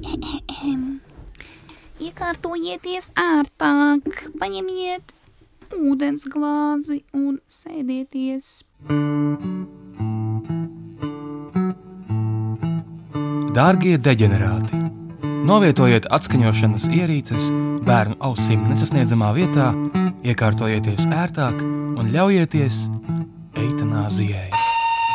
[2.06, 4.06] Iekārtojieties ērtāk,
[4.40, 5.12] paņemiet
[5.76, 8.64] ūdens glāzi un sēdieties.
[13.50, 14.78] Dārgie deģenerāti!
[15.50, 17.48] Novietojiet atskaņošanas ierīces
[17.86, 19.72] bērnu ausīm nesasniedzamā vietā,
[20.22, 22.84] iekārtojieties ērtāk un ļaujieties
[23.58, 24.59] eitanāzijai.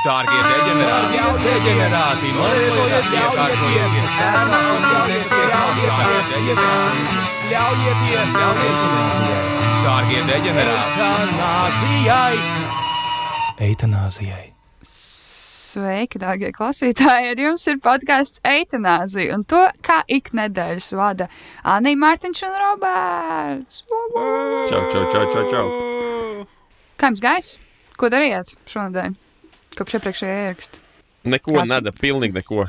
[0.05, 6.09] Dārgie deģenerāti, deģenerāti, novietojiet iekārtojieties bērnu ausīm nesasniedzamā
[6.45, 6.67] vietā,
[7.49, 9.39] ļaujieties eitanāzijai.
[9.88, 12.38] Dārgie deģenerāti, eitanāzijai!
[13.66, 14.45] Eitanāzijai.
[14.91, 17.33] Sveiki, dārgie klausītāji!
[17.33, 21.31] Ar jums ir podkāsts Eitanāzija, un to kā ik nedēļas vada
[21.66, 23.81] Anija Mārtiņš un Roberts.
[24.69, 25.67] Čau, čau, čau, čau, čau.
[26.94, 27.55] Kā jums gājis?
[27.97, 29.24] Ko darījāt šonadēļ?
[29.79, 30.81] Kopš iepriekšējā ieraksta.
[31.25, 32.67] Neko Kāds- neda, pilnīgi neko.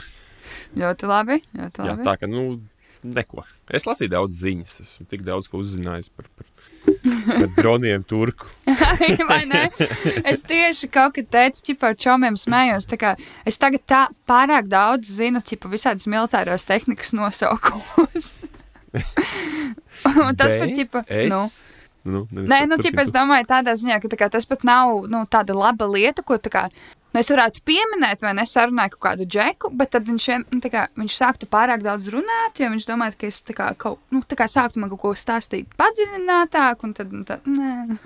[0.76, 1.40] Ļoti labi.
[1.56, 2.06] Ļoti Jā, labi.
[2.06, 2.60] tā ka, nu,
[3.04, 3.44] neko.
[3.68, 6.46] Es lasīju daudz ziņas, esmu tik daudz ko uzzinājis par, par,
[7.28, 8.48] par droniem turku.
[9.46, 9.68] Ne?
[10.24, 12.88] Es tieši kaut kad teicu, ka par čomiem smējos.
[13.46, 18.48] Es tagad tā pārāk daudz zinu, ķipa visādas militārās tehnikas nosaukumus.
[20.36, 21.30] Tas pat, Bet ķipa, es...
[21.32, 21.40] nu.
[22.06, 25.24] Nu, Nē, nu, ķipa, es domāju, tādā ziņā, ka tā kā, tas pat nav nu,
[25.26, 26.60] tāda laba lieta, ko tā kā,
[27.16, 31.14] nu, es varētu pieminēt, vai nesarunāju kaut kādu džeku, bet tad viņš, nu, kā, viņš
[31.16, 34.82] sāktu pārāk daudz runāt, jo viņš domāja, ka es kā, kaut, nu, tā kā sāktu
[34.82, 37.96] man kaut ko stāstīt padziļinātāk, un tad, nu, tā, nē,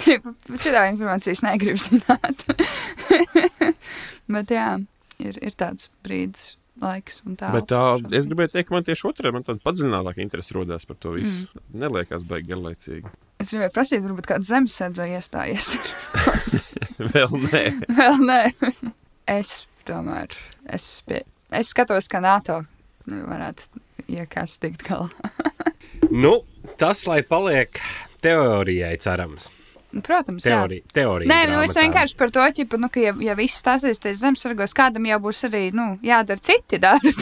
[0.64, 2.46] šādā informācijas negribu zināt.
[4.38, 4.70] bet jā,
[5.20, 7.52] ir, ir tāds brīdis, laiks tā.
[7.52, 7.82] Bet tā,
[8.16, 11.50] es gribēju teikt, ka man tieši otrē, man tāda padziļinātāka interese rodās par to visu.
[11.52, 11.68] Mm.
[11.84, 13.12] Neliekas baigi garlaicīgi.
[13.40, 15.74] Es gribēju prasīt, varbūt kāds zemesardze iestājies.
[17.14, 17.62] Vēl nē.
[18.00, 18.40] Vēl nē.
[19.30, 20.34] Es tomēr
[20.70, 21.22] es, pie,
[21.54, 22.62] es skatos, ka NATO
[23.08, 25.10] nu, varētu iekāst tikt galā.
[26.10, 26.40] Nu,
[26.80, 27.78] tas, lai paliek
[28.24, 29.46] teorijai, cerams.
[29.94, 30.82] Nu, Protams, Teorija.
[30.94, 34.74] teorija Nē, nu es vienkārši par to, ķipa, nu, ka, ja, ja viss stāsies zemesargos,
[34.74, 37.14] kādam jau būs arī nu, jādara citi darbi.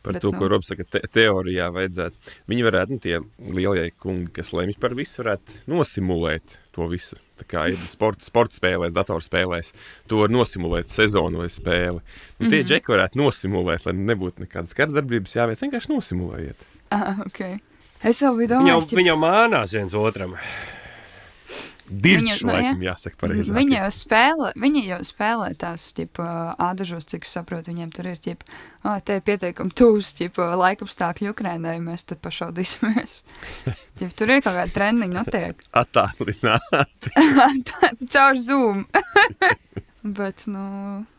[0.00, 0.38] Par Bet, to, nu.
[0.40, 2.36] ko Robs saka, te teorijā vajadzētu.
[2.48, 3.18] Viņi varētu, nu, tie
[3.52, 7.20] lielie kungi, kas lemj par visu, varētu nosimulēt to visu.
[7.40, 9.72] Tā kā ir sporta, sporta spēlēs, datorspēlēs,
[10.10, 12.00] to var nosimulēt sezonu vai spēli.
[12.02, 12.68] Nu, tie mm -hmm.
[12.68, 15.62] džeki varētu nosimulēt, lai nebūtu nekādas kardarbības jāveic.
[15.64, 16.68] Vienkārši nosimulējiet.
[16.90, 17.58] ah, okay.
[18.02, 20.36] Es jau biju Viņi jau, domājis, viņi jau mānās viens otram.
[21.90, 22.92] Dirž, Viņu- nu, laikam, jā.
[22.92, 23.56] jāsaka pareizāk.
[23.56, 26.26] Viņi jau spēlē, viņi jau spēlē tās tipa,
[26.62, 28.46] ādažos, cik saprotu, viņiem tur ir tipa,
[28.84, 33.16] oh, te ir pieteikumi tūs, tipa, laikapstākļi Ukrainai, mēs tad pašaudīsimies.
[33.98, 35.66] Tipa, tur ir kaut kāda treniņa notiek.
[35.82, 37.10] Attālināti.
[37.72, 38.86] Tā- Caur Zoom.
[40.06, 40.62] Bet, nu,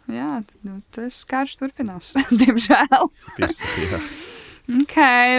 [0.09, 3.09] jā, nu, tas karš turpinās, diemžēl.
[3.37, 3.99] Tieši, jā.
[4.81, 4.95] Ok,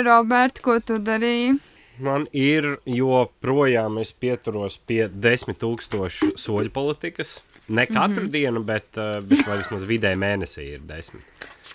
[0.07, 1.57] Robert, ko tu darīji?
[2.01, 7.41] Man ir joprojām es pieturos pie desmit tūkstošu soļu politikas.
[7.69, 8.33] Ne katru mm -hmm.
[8.33, 8.89] dienu, bet,
[9.29, 11.23] bet vai vismaz vidēji mēnesī ir desmit.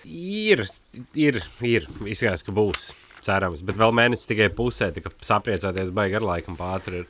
[0.06, 0.66] Ir,
[1.16, 1.88] ir, ir.
[2.06, 2.92] Izskatās, ka būs.
[3.22, 7.06] Cerams, bet vēl mēnesis tikai pusē, tā kā sapriecāties baigi ar laikam pāri.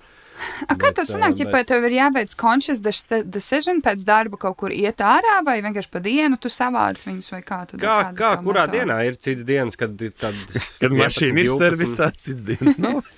[0.68, 4.38] A, kā Bet, tas sanāk, ja bet- tev ir jāveic conscious de- decision pēc darba
[4.38, 8.14] kaut kur iet ārā, vai vienkārši pa dienu tu savāc viņus, vai kā tu Kā,
[8.14, 8.78] kā tā kurā metode?
[8.86, 10.36] dienā ir cits dienas, kad, ir kad,
[10.80, 11.58] Kad 11, mašīna ir 12?
[11.64, 13.02] servisā, cits dienas nav.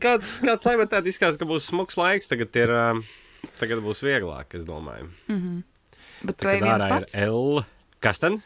[0.00, 2.70] Kāds, kāds lai tā izskatās, ka būs smags laiks, tagad, ir,
[3.58, 5.08] tagad būs vieglāk, es domāju.
[6.22, 7.16] Bet tu ej viens pats?
[7.18, 7.64] L.
[8.00, 8.38] Kas tad?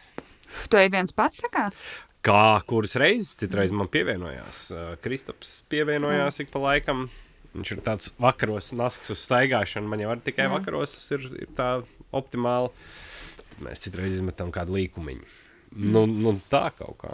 [0.71, 1.67] Tu ej viens pats, tā kā?
[2.25, 4.67] Kā kuras reizes, citreiz man pievienojās.
[5.05, 7.07] Kristaps pievienojās ik pa laikam.
[7.55, 9.91] Viņš ir tāds vakaros, nasks uz staigāšanu.
[9.91, 10.53] Man jau arī tikai Jā.
[10.57, 11.69] vakaros ir, ir tā
[12.17, 12.73] optimāli.
[13.39, 15.29] Tad mēs citreiz izmetam kādu līkumiņu.
[15.75, 17.13] Nu, nu tā kaut kā.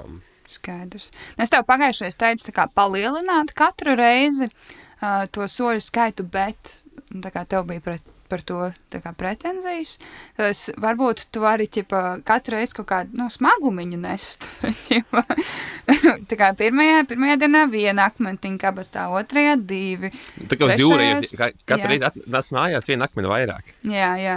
[0.50, 1.10] Skaidrs.
[1.12, 6.78] Nu, Es tev pagājušajā teicu, kā palielināt katru reizi uh, to soļu skaitu, bet
[7.10, 8.60] nu, tā kā tev bija pret, par to
[8.94, 9.96] kā pretenzijas,
[10.38, 14.46] tas varbūt tu vari ķipa, katru reizi kaut kādu nu, smagumiņu nest.
[16.40, 20.10] kā pirmajā, pirmajā dienā viena akmentiņa kabatā, otrajā divi.
[20.50, 23.74] Tā kā uz jūra ir Trešais- ka- katru reizi atnāc mājās viena akmeni vairāk.
[23.90, 24.36] Jā, jā.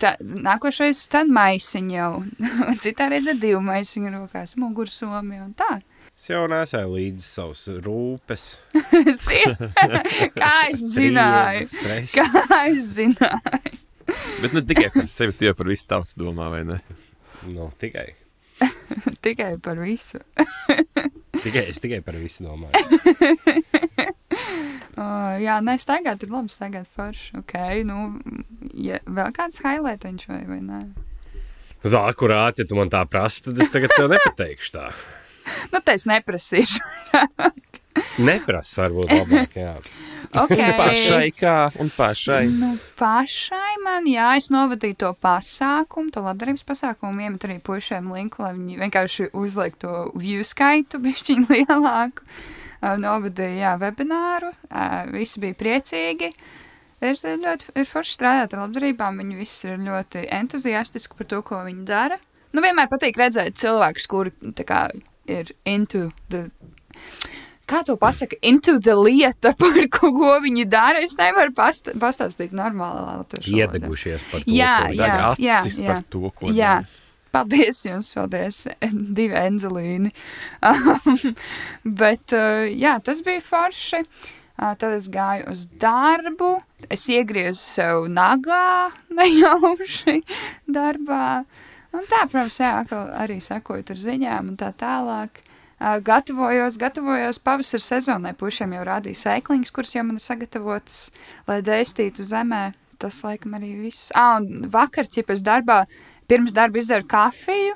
[0.00, 2.12] Tā, nākošais tad maisiņu jau.
[2.82, 5.80] Citā reizē divi maisiņu rokās, mugursomi un tā.
[6.22, 8.42] Es jau nesēju līdzi savus rūpes.
[9.10, 9.40] Es tie,
[10.38, 11.64] kā es zināju?
[11.66, 12.12] Stress.
[12.14, 13.72] Kā es zināju?
[14.38, 16.76] Bet ne tikai par sevi, tu jau par visu tautu domā, vai ne?
[17.50, 18.12] Nu, tikai.
[19.26, 20.20] Tikai par visu.
[21.42, 21.64] tikai.
[21.72, 22.70] Es tikai par visu domāju.
[24.92, 27.40] Uh, jā, nē, staigāt ir labi, staigāt forši.
[27.40, 27.56] Ok,
[27.88, 27.96] nu,
[28.78, 30.84] ja vēl kāds highlightiņš vai, vai nē?
[31.82, 34.86] Tā, akurāti, ja tu man tā prasa, tad es tagad tev nepateikšu tā.
[35.72, 36.82] Nu, tā es neprasīšu.
[38.22, 39.74] Neprasa, varbūt labāk, jā.
[40.32, 40.72] Okay.
[40.80, 42.46] Pašai kā un pašai.
[42.48, 48.44] Nu, pašai man, jā, es novadīju to pasākumu, to labdarības pasākumu, iemet arī pušiem linku,
[48.44, 52.26] lai viņi vienkārši uzliek to view skaitu bišķiņ lielāku.
[52.82, 56.32] Uh, Novadīju, jā, webināru, uh, visi bija priecīgi.
[57.02, 61.62] Ir ļoti ir forši strādāt ar labdarībām, viņi visi ir ļoti entuziastiski par to, ko
[61.66, 62.18] viņi dara.
[62.52, 64.84] Nu, vienmēr patīk redzēt cilvēkus, kuri tā kā
[65.26, 66.50] ir into the
[67.66, 71.00] kā to pasaka, into the lieta, par ko, ko viņi dara.
[71.04, 73.54] Es nevaru past pastāstīt normāli latviešu.
[73.60, 74.50] Iedegušies par to.
[74.52, 75.86] Jā, ko- jā, Deg jā, jā.
[75.88, 76.74] par to, ko Jā.
[76.82, 76.98] dara.
[77.32, 78.66] Paldies jums, paldies,
[79.16, 80.10] divi enzelīni.
[80.68, 81.16] Um,
[82.02, 84.02] Bet, uh, jā, tas bija forši.
[84.60, 86.50] Uh, Tad es gāju uz darbu,
[86.92, 90.18] es iegriezu sev nagā, nejauši
[90.68, 91.46] darbā.
[91.92, 92.74] Un tā, protams, jā,
[93.20, 95.42] arī sekojot ar ziņām un tā tālāk.
[95.82, 98.32] Uh, gatavojos, gatavojos pavasara sezonai.
[98.38, 101.00] Pušiem jau rādīja sēkliņas, kuras jau man ir sagatavotas,
[101.48, 102.70] lai dēstītu zemē.
[103.02, 104.12] Tas, laikam, arī viss.
[104.14, 105.82] Ah, un vakar, ja pēc darbā,
[106.30, 107.74] pirms darba izdzēru kafiju,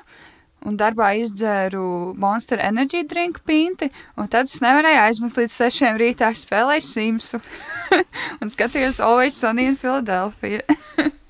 [0.65, 6.31] un darbā izdzēru Monster Energy drink pinti, un tad es nevarēju aizmigt līdz sešiem rītā
[6.31, 7.43] spēlēju Simsu.
[8.41, 10.63] un skatījos Always Sunny in Philadelphia.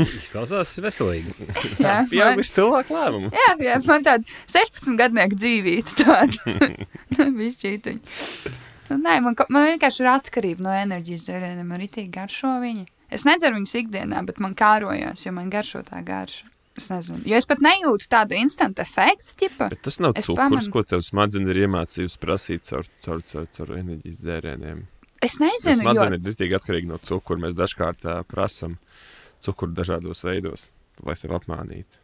[0.00, 1.34] Izklausās veselīgi.
[1.82, 3.30] jā, man, Pieauguši cilvēku lēmumu.
[3.36, 4.24] jā, jā, man tāda
[4.56, 6.58] 16 gadnieku dzīvība tāda.
[7.42, 8.54] Bišķītiņa.
[8.92, 11.68] Nu, nē, man, man vienkārši ir atkarība no enerģijas dzērieniem.
[11.68, 12.86] Man ir tik garšo viņi.
[13.12, 16.48] Es nedzeru viņus ikdienā, bet man kārojās, jo man garšo tā garša.
[16.80, 19.66] Es nezinu, jo es pat nejūtu tādu instant efektu, tipa.
[19.68, 20.70] Bet tas nav Es cukurs, pamanu.
[20.72, 24.80] ko tev smadzenes ir iemācījusi prasīt caur, caur, caur, caur enerģijas dzērieniem.
[25.22, 27.42] Es nezinu, jo smadzenes ir ritīgi atkarīgi no cukura.
[27.44, 28.78] Mēs dažkārt uh, prasam
[29.42, 30.70] cukuru dažādos veidos,
[31.06, 32.00] lai sevi apmānītu.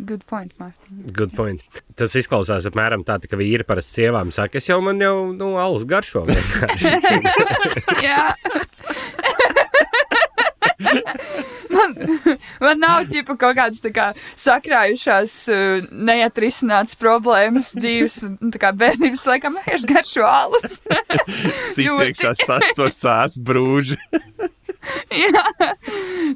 [0.00, 1.12] Good point, Mārtiņ.
[1.12, 1.64] Good point.
[1.98, 5.84] Tas izklausās apmēram tā, ka vīri parasti sievām saka, es jau man jau, nu, alus
[5.88, 6.94] garšo vienkārši.
[8.06, 8.30] Jā.
[11.74, 11.94] man,
[12.60, 14.06] man nav ķipa kaut kādas tā kā
[14.40, 20.80] sakrājušās, uh, neatrisinātas problēmas dzīves un tā kā bērnības laikam vienkārši garšo alus.
[21.74, 24.00] Sīkā sastots brūži.
[25.22, 25.44] Jā.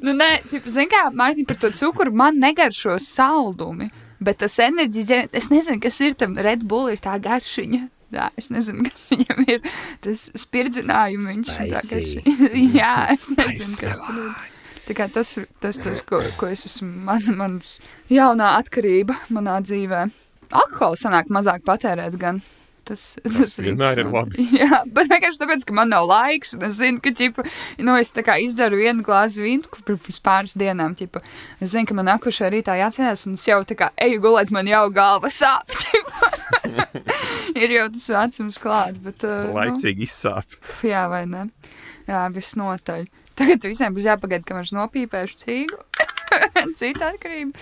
[0.03, 3.89] Nu, nē, ķipa, zin kā, Mārtiņ, par to cukuru man negaršo saldumi,
[4.23, 7.83] bet tas enerģijas, es nezinu, kas ir tam Red Bull, ir tā garšiņa.
[8.15, 9.63] Jā, es nezinu, kas viņam ir.
[10.05, 12.19] Tas spirdzinājumu viņš ir tā Spicy.
[12.21, 12.51] garšiņa.
[12.79, 14.35] Jā, es nezinu, kas tur ir.
[14.85, 17.79] Tā kā tas ir tas, tas ko, ko es esmu, man, mans
[18.13, 20.03] jaunā atkarība manā dzīvē.
[20.53, 22.43] Alkohola sanāk mazāk patērēt gan.
[22.85, 24.45] Tas, tas vienmēr ir interesanti.
[24.61, 26.53] Jā, bet vienkārši tāpēc, ka man nav laiks.
[26.67, 27.45] Es zinu, ka, ķipa,
[27.81, 30.93] nu, es izdzeru vienu glāzi vīnu pirms pāris dienām.
[30.99, 31.23] Ķipa,
[31.59, 34.69] es zinu, ka man nākošajā rītā jāceļas, un es jau tā kā eju gulēt, man
[34.69, 35.73] jau galva sāp.
[37.61, 39.25] ir jau tas vecums klāt, bet.
[39.25, 40.57] Uh, Laicīgi izsāp.
[40.61, 41.45] Nu, jā, vai ne?
[42.09, 43.07] Jā, visnotaļ.
[43.35, 45.79] Tagad visiem būs jāpagaida, kamēr es nopīpēšu cīgu.
[46.79, 47.57] Cita atkarība.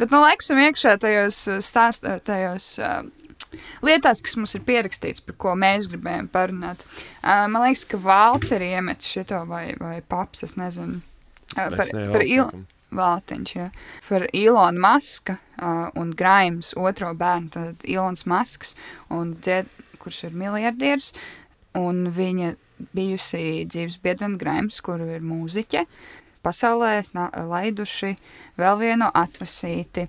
[0.00, 3.02] Bet, nu, laikam iekšā tajos stāstos, tajos uh,
[3.86, 6.84] lietās, kas mums ir pierakstīts, par ko mēs gribējām parunāt.
[7.20, 11.00] Uh, man liekas, ka Valts ir iemetis šito vai, vai paps, es nezinu.
[11.56, 12.44] Uh, par, Mēs par il...
[12.90, 13.68] Valtiņš, ja.
[14.08, 18.74] par Ilonu Maska uh, un Graims otro bērnu, tad Ilons Masks,
[19.14, 19.70] un dzied,
[20.02, 21.12] kurš ir miljardieris,
[21.78, 22.56] un viņa
[22.96, 25.84] bijusi dzīves biedrene Graims, kuru ir mūziķe,
[26.42, 28.14] pasaulē na, laiduši
[28.58, 30.08] vēl vienu atvasīti,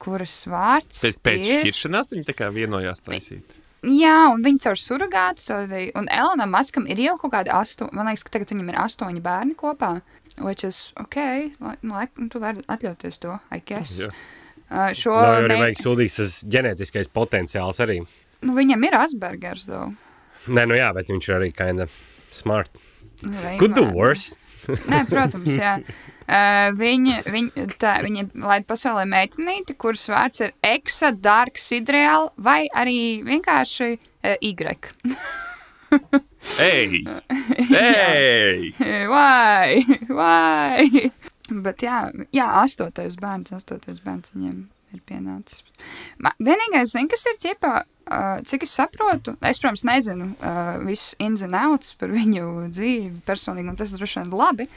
[0.00, 1.62] kuras vārds Pēc, pēc ir...
[1.64, 3.56] šķiršanās viņi tā kā vienojās taisīt.
[3.80, 5.54] Jā, un viņi caur surrogātu.
[5.96, 9.22] Un Elonam Maskam ir jau kaut kādi astoņi, man liekas, ka tagad viņam ir astoņi
[9.24, 9.94] bērni kopā.
[10.40, 11.16] Which is ok,
[11.60, 14.02] lai, nu, laikam tu vari atļauties to, I guess.
[14.04, 14.10] Jā.
[14.70, 17.98] Uh, šo No, jau arī mei- vajag sūdīgs tas ģenētiskais potenciāls arī.
[18.46, 19.90] nu, viņam ir Aspergers, though.
[20.48, 21.88] Nē, nu jā, bet viņš ir arī kinda
[22.32, 22.70] smart.
[23.22, 24.36] Nu, Could do Reimā- worse.
[24.88, 25.74] Nē, protams, jā.
[26.30, 32.68] Uh, viņa, viņa, tā, viņa laid pasaulē meitenīti, kuras vārds ir Eksa, Dark, Sidreal vai
[32.70, 34.84] arī vienkārši uh, Y.
[36.62, 37.00] Ej!
[37.82, 38.70] Ej!
[39.10, 41.10] Vai, vai?
[41.50, 44.60] Bet jā, jā, astotais bērns, astotais bērns viņiem
[44.94, 45.64] ir pienācis.
[46.22, 51.16] Ma, vienīgais, zin, kas ir ķipā, uh, cik es saprotu, es, protams, nezinu uh, visus
[51.22, 54.70] ins and outs par viņu dzīvi personīgi, un tas droši vien labi.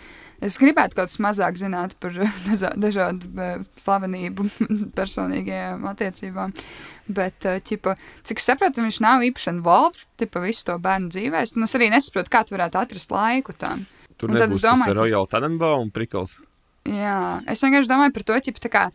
[0.44, 2.12] Es gribētu kaut kas mazāk zināt par
[2.48, 4.48] dažā- dažādu uh, slavenību
[4.98, 6.54] personīgajām attiecībām.
[7.08, 7.96] Bet, uh, ķipa,
[8.28, 10.06] cik es saprotu, viņš nav īpaši involved,
[10.44, 11.56] visu to bērnu dzīvēs.
[11.58, 13.86] Un es arī nesaprotu, kā tu varētu atrast laiku tam.
[14.18, 16.38] Tur Un nebūs tas domāju, tu- Royal Tenenbaum prikals.
[16.88, 18.86] Jā, es vienkārši domāju par to, ķipa, tā kā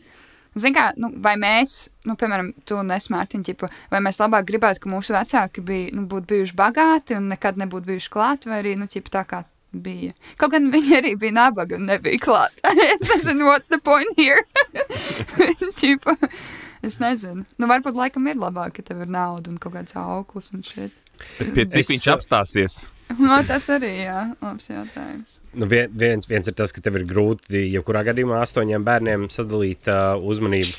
[0.59, 4.47] Zini, kā, nu, vai mēs, nu, piemēram, tu un es, Mārtiņ, ķipa, vai mēs labāk
[4.49, 8.63] gribētu, ka mūsu vecāki bija, nu, būtu bijuši bagāti un nekad nebūtu bijuši klāt, vai
[8.63, 10.15] arī, nu, ķipa, tā kā bija.
[10.41, 12.55] Kaut gan viņi arī bija nabaga un nebija klāt.
[12.93, 14.45] es nezinu, what's the point here?
[15.81, 16.17] ķipa,
[16.87, 17.45] es nezinu.
[17.59, 20.95] Nu, varbūt laikam ir labāk, ka tev ir nauda un kaut kāds auklis un šit.
[21.39, 22.79] Bet pie cik Es, viņš uh, apstāsies?
[23.19, 25.39] No, tas arī, jā, labs jautājums.
[25.57, 29.89] Nu, vien, viens, viens ir tas, ka tev ir grūti, jebkurā gadījumā, astoņiem bērniem sadalīt
[29.91, 30.77] uh, uzmanību.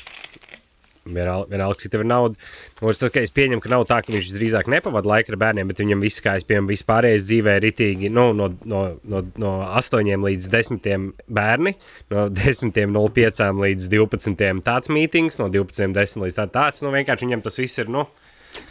[1.06, 2.36] Vienal- Vienalga, cik tev ir nauda.
[2.82, 5.68] Otrs, tas, ka es pieņemu, ka nav tā, ka viņš drīzāk nepavada laiku ar bērniem,
[5.72, 9.52] bet viņam viss, kā es pieņemu, vispārējais dzīvē ir ritīgi nu, no, no, no, no
[9.80, 11.74] 8 līdz 10 bērni,
[12.10, 14.62] no 10.05 līdz 12.
[14.66, 16.82] tāds mītings, no 12.10 līdz tā tāds.
[16.84, 17.88] Nu, vienkārši viņam tas viss ir.
[17.88, 18.06] Nu,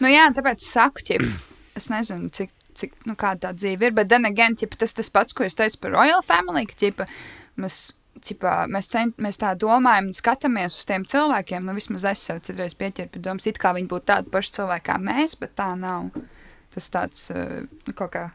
[0.04, 1.22] Nu, jā, tāpēc saku, ķip,
[1.80, 5.36] es nezinu, cik, cik nu, tā dzīve ir, bet then again, ķip, tas tas pats,
[5.36, 7.06] ko es teicu par Royal Family, ka ķip,
[7.60, 7.78] mēs,
[8.26, 12.42] ķipā, mēs, cent, mēs tā domājam un skatāmies uz tiem cilvēkiem, nu vismaz es sev
[12.46, 15.72] citreiz pieķeru pie domas, it kā viņi būtu tādi paši cilvēki kā mēs, bet tā
[15.80, 16.12] nav.
[16.74, 18.28] Tas tāds, uh, nu, kaut kā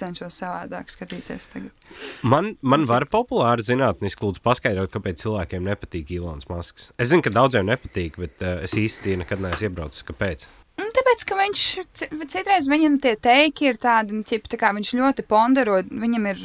[0.00, 1.88] cenšos savādāk skatīties tagad.
[2.26, 6.88] Man, man var populāri zinātniski lūdzu paskaidrot, kāpēc cilvēkiem nepatīk Ilons Masks.
[6.96, 10.06] Es zinu, ka daudziem nepatīk, bet uh, es īsti nekad neesmu iebraucis.
[10.08, 10.48] Kāpēc?
[10.78, 11.60] Un Tāpēc, ka viņš
[11.98, 16.26] ci- citreiz viņam tie teiki ir tādi, nu, ķip, tā kā viņš ļoti pondero, viņam
[16.30, 16.40] ir,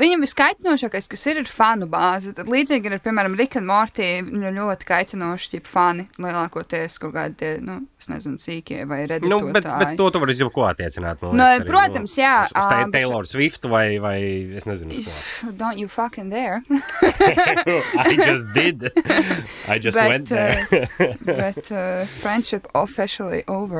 [0.00, 2.32] viņam viskaitinošākais, kas ir, ir fanu bāze.
[2.36, 7.36] Tad līdzīgi ir, piemēram, Rika un Mortī, viņa ļoti kaitinoši, ķip, fani, lielākoties kaut kādi,
[7.40, 9.52] tie, nu, es nezinu, sīkie vai Nu, redaktori.
[9.58, 11.20] bet, bet to tu vari jau ko attiecināt.
[11.22, 14.16] man Nu, liekas, arī, protams, jā, Uz, uz tā bet- Taylor Swift vai, vai
[14.60, 15.52] es nezinu, uz ko.
[15.60, 16.62] Don't you fucking dare.
[17.04, 18.90] I just did.
[19.68, 20.66] I just went there.
[20.72, 23.73] uh, bet uh, friendship officially over.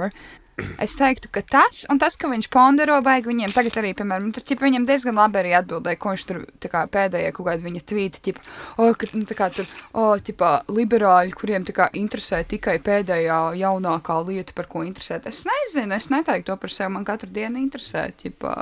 [0.79, 4.45] Es teiktu, ka tas, un tas, ka viņš pondero, baigi viņiem tagad arī, piemēram, tur
[4.47, 6.39] ķip, viņam diezgan labi arī atbildēja, ko viņš tur
[6.71, 8.39] kā pēdējā kaut kāda viņa tvīta, ķip,
[8.79, 13.41] o, ka, nu, tā kā tur, o, ķipā, liberāļi, kuriem tā kā interesē tikai pēdējā
[13.65, 15.27] jaunākā lieta, par ko interesēt.
[15.27, 18.55] Es nezinu, es neteiktu to par sevi, man katru dienu interesē, ķipā,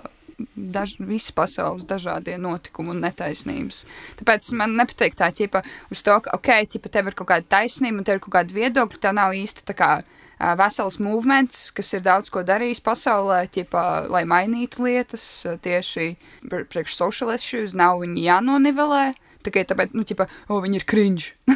[0.57, 3.85] daž, visi pasaules dažādie notikumi un netaisnības.
[4.23, 5.61] Tāpēc man nepatīk tā ķipa
[5.93, 8.57] uz to, ka, ok, ķipa, tev ir kaut kāda taisnība un tev ir kaut kāda
[8.57, 9.93] viedokļa, tev nav īsti tā kā
[10.58, 13.82] vesels movements, kas ir daudz ko darījis pasaulē, ķipa,
[14.12, 15.26] lai mainītu lietas
[15.64, 16.14] tieši
[16.46, 19.04] pr- priekš social issues, nav viņi jānonivelē.
[19.42, 21.32] Tikai tāpēc, nu, ķipa, o, viņi ir cringe.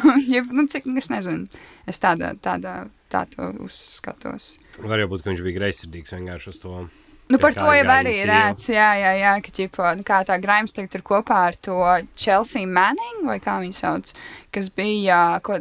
[0.57, 1.47] Nu, cik, es nezinu.
[1.87, 4.57] Es tādā, tādā, tā to uzskatos.
[4.83, 6.87] Var jau būt, ka viņš bija greizsirdīgs vienkārši uz to.
[7.27, 10.37] Nu, par to jau arī ir rēts, jā, jā, jā, ka, ķipa, nu, kā tā
[10.39, 11.75] Graims tagad ir kopā ar to
[12.15, 14.13] Chelsea Manning, vai kā viņu sauc,
[14.55, 15.57] kas bija, ko,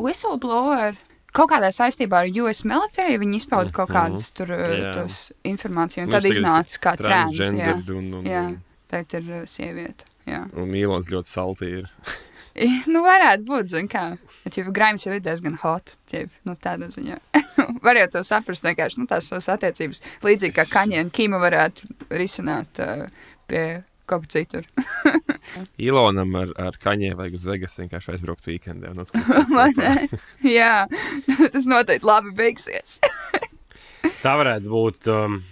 [0.00, 0.96] whistleblower,
[1.34, 4.92] kaut kādā saistībā ar US military, viņi izpauda kaut kādus tur Jā.
[4.96, 8.44] tos informāciju, un Viņš tad iznāca kā trans, jā, un, un, jā,
[8.92, 10.44] tagad ir eh, sieviete, jā.
[10.54, 11.90] un Mīlons ļoti salti ir.
[12.86, 14.04] Nu, varētu būt, zin kā,
[14.44, 17.16] bet jau Graims jau ir diezgan hot, ķip, nu, tādā ziņā.
[17.86, 21.88] Var jau to saprast vienkārši, nu, tās savas attiecības, līdzīgi kā Kaņa un Kima varētu
[22.14, 23.08] risināt uh,
[23.50, 23.64] pie
[24.10, 24.68] kaut kā citur.
[25.86, 28.92] Ilonam ar, ar kaņē vajag uz Vegas vienkārši aizbraukt weekendē.
[28.96, 29.94] Ne?
[30.58, 30.86] Jā,
[31.54, 33.00] tas noteikti labi beigsies.
[34.22, 35.10] Tā varētu būt.
[35.12, 35.42] Um,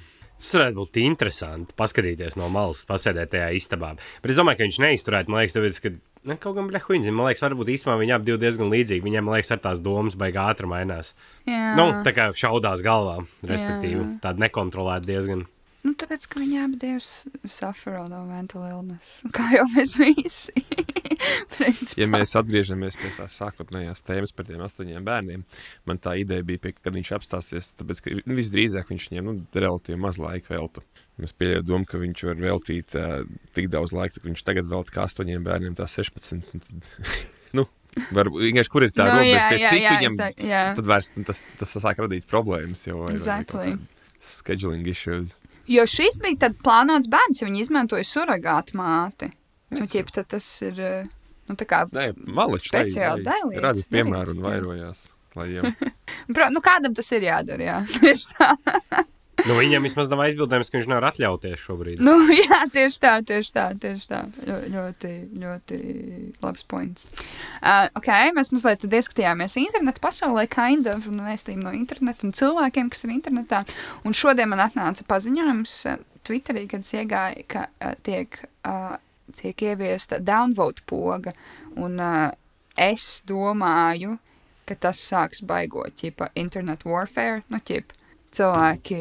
[0.43, 3.93] Tas varētu būt interesanti paskatīties no malas, pasēdēt tajā istabā.
[4.25, 5.31] Bet es domāju, ka viņš neizturētu.
[5.31, 5.93] Man liekas, tāpēc, ka
[6.27, 7.13] ne, kaut kam blehuņi.
[7.15, 9.05] Man liekas, varbūt īstenībā viņi abi diezgan līdzīgi.
[9.07, 11.13] Viņiem, man liekas, ar tās domas baigā ātri mainās.
[11.47, 11.77] Jā.
[11.79, 14.09] Nu, tā kā šaudās galvā, respektīvi, Jā.
[14.27, 15.47] tāda nekontrolēta diezgan.
[15.83, 19.23] Nu, tāpēc, ka viņi abi divi suffer no mental illness.
[19.37, 20.55] Kā jau mēs visi.
[21.95, 25.45] Ja mēs atgriežamies pie tās sākotnējās tēmas par tiem astoņiem bērniem,
[25.87, 29.35] man tā ideja bija, pie, kad viņš apstāsies, tāpēc, ka nu, visdrīzāk viņš viņiem nu,
[29.55, 30.83] relatīvi maz laika velta.
[31.23, 33.23] Es pieļauju domu, ka viņš var veltīt uh,
[33.55, 36.33] tik daudz laika, cik viņš tagad veltīja kā astoņiem bērniem, tā 16.
[36.41, 36.91] un Tad,
[37.61, 37.67] nu,
[38.17, 40.65] varbūt, vienkārši, kur ir tā Nu, robeža, pie cik jā, viņam exact- jā.
[40.81, 42.83] tad vairs nu, tas, tas sāk radīt problēmas.
[42.91, 43.77] Jau, vai- vai Exactly.
[43.77, 45.37] kaut kādi Scheduling issues.
[45.69, 49.31] Jo šis bija tad plānots bērns, ja viņi izmantoja surrogātu māti.
[49.73, 51.05] Nu, ķip, tas ir, eh,
[51.49, 52.73] nu, tā kā, Nē, maličs.
[52.73, 54.51] lai- Speciāli dailietas, Rada piemēru un darīts, jā.
[54.51, 55.09] vairojās.
[55.33, 57.79] Jau nu, kādam tas ir jādara, jā.
[59.43, 62.03] Nu, viņam vismaz nav aizbildījums, ka viņš nevar atļauties šobrīd.
[62.05, 64.21] Nu, jā, tieši tā, tieši tā, tieši tā.
[64.47, 65.79] Ļo, ļoti, ļoti
[66.45, 67.09] labs points.
[67.59, 72.91] Uh, ok, mēs mazliet ieskatījāmies interneta pasaulē, kind of, un vēstījumu no interneta un cilvēkiem,
[72.93, 73.65] kas ir internetā.
[74.07, 78.95] Un šodien man atnāca paziņojums uh, Twitterī, kad es iegāju, ka uh, tiek, uh,
[79.41, 81.35] tiek ieviesta downvote poga,
[81.75, 82.29] un uh,
[82.79, 84.21] es domāju,
[84.69, 87.99] ka tas sāks baigot, ķipa, internet warfare, nu, ķipa,
[88.37, 89.01] cilvēki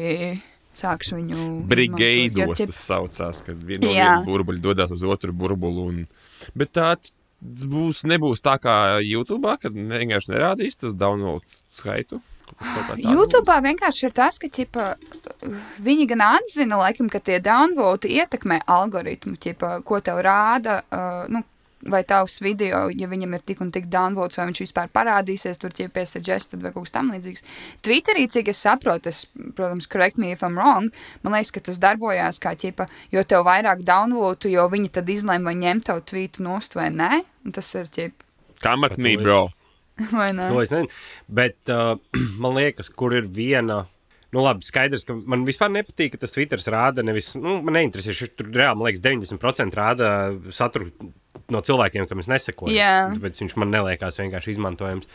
[0.76, 5.34] sāks viņu jo, brigēdos ķip, tas saucās, kad viena no viena burbuļa dodas uz otru
[5.36, 5.84] burbuli.
[5.84, 6.52] Un...
[6.58, 6.94] Bet tā,
[7.42, 12.22] būs, nebūs tā kā YouTube, kad vienkārši nerādīs tas download skaitu.
[13.00, 14.88] YouTube vienkārši ir tas, ka ķipa,
[15.82, 20.82] viņi gan atzina, laikam, ka tie downvoti ietekmē algoritmu, ķipa, ko tev rāda.
[20.92, 21.42] Uh, nu,
[21.90, 25.72] Vai tavs video, ja viņam ir tik un tik downvotes, vai viņš vispār parādīsies tur,
[25.78, 27.42] ja pie suggested vai kaut kas tamlīdzīgs.
[27.82, 29.24] Twitterī, cik es saprotu, es,
[29.56, 30.92] protams, correct me if I'm wrong,
[31.24, 35.50] man liekas, ka tas darbojās kā ķipa, jo tev vairāk downvotu, jo viņi tad izlēma,
[35.50, 37.24] vai ņemt tavu tvītu nost vai nē.
[37.42, 38.30] Un tas ir ķipa,
[38.62, 39.48] Kamatnī, bro.
[40.16, 40.48] vai nē.
[40.52, 40.92] To es nezinu.
[41.26, 41.96] Bet uh,
[42.42, 43.84] man liekas, kur ir viena.
[44.32, 47.34] Nu, labi, skaidrs, ka man vispār nepatīk, ka tas Twitter rāda nevis.
[47.36, 50.12] Nu, man neinteresē, viņš tur reāli, man liekas, 90% rāda
[50.56, 50.88] saturu
[51.52, 52.72] no cilvēkiem, kam es nesakoju.
[52.72, 53.10] Jā.
[53.12, 55.10] Tāpēc viņš man neliekas vienkārši izmantojams.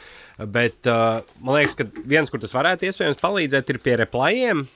[0.54, 4.68] Bet uh, man liekas, ka viens, kur tas varētu iespējams palīdzēt, ir pie replājiem.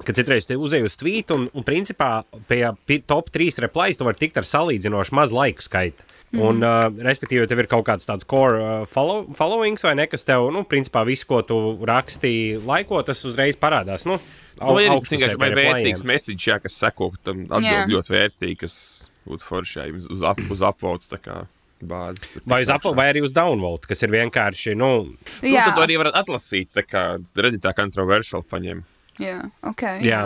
[0.00, 4.06] Kad citreiz te uzēju uz tvītu, un, un principā pie pi- top 3 replājas tu
[4.08, 6.06] vari tikt ar salīdzinoši maz laiku skaitu.
[6.30, 6.42] Mm.
[6.46, 10.22] Un, uh, respektīvi, tev ir kaut kāds tāds core uh, follow, followings, vai ne, kas
[10.28, 11.56] tev, nu, principā, visu, ko tu
[11.90, 14.06] rakstīji laiko, tas uzreiz parādās.
[14.06, 14.20] Nu,
[14.60, 17.56] Nu, ir augstpusē vienkārši pie vai vērtīgs message, jā, kas seko, tam Jā.
[17.56, 18.74] atbild ļoti vērtīgi, kas
[19.28, 20.60] būtu forši jā, jums uz, ap, uz
[21.08, 21.20] tā
[21.80, 22.26] bāzes.
[22.34, 24.90] tur Vai uz Apple, vai arī uz downvote, kas ir vienkārši, nu,
[25.40, 27.04] Nu, tad to arī varat atlasīt, tā kā
[27.40, 28.84] redītā kontroversiāli paņem.
[29.20, 29.86] Jā, ok.
[30.04, 30.04] Jā.
[30.04, 30.24] Jā,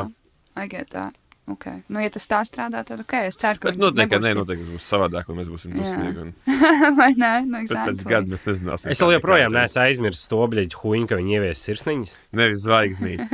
[0.56, 1.14] I get that.
[1.45, 1.83] Okay.
[1.93, 3.13] Nu, ja tas tā strādā, tad ok.
[3.29, 6.23] Es ceru, ka Bet noteikti, nē, noteikti tas būs savādāk, un mēs būsim dusmīgi.
[6.23, 6.31] un
[6.99, 8.13] Vai nē, nu, Tad pēc exactly.
[8.15, 8.95] gada mēs nezināsim.
[8.95, 12.15] es vēl joprojām neesmu aizmirsis to bļaļu huņu, ka viņi ievies sirsniņas.
[12.41, 13.27] Nevis zvaigznīt.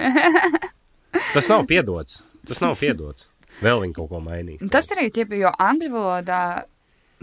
[1.37, 2.25] Tas nav piedots.
[2.50, 3.29] Tas nav piedots.
[3.62, 4.67] Vēl viņi kaut ko mainīs.
[4.75, 6.43] Tas arī ir, jo angļu valodā,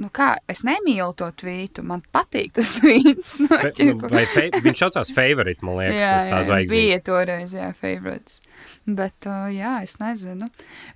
[0.01, 3.37] nu kā, es nemīlu to tvītu, man patīk tas tvīts.
[3.43, 6.73] Nu, Fe, nu, vai fe, viņš saucās favorite, man liekas, jā, tas tā jā, zvaigznīte.
[6.73, 8.41] bija toreiz, jā, favorites.
[8.87, 10.49] Bet, uh, jā, es nezinu.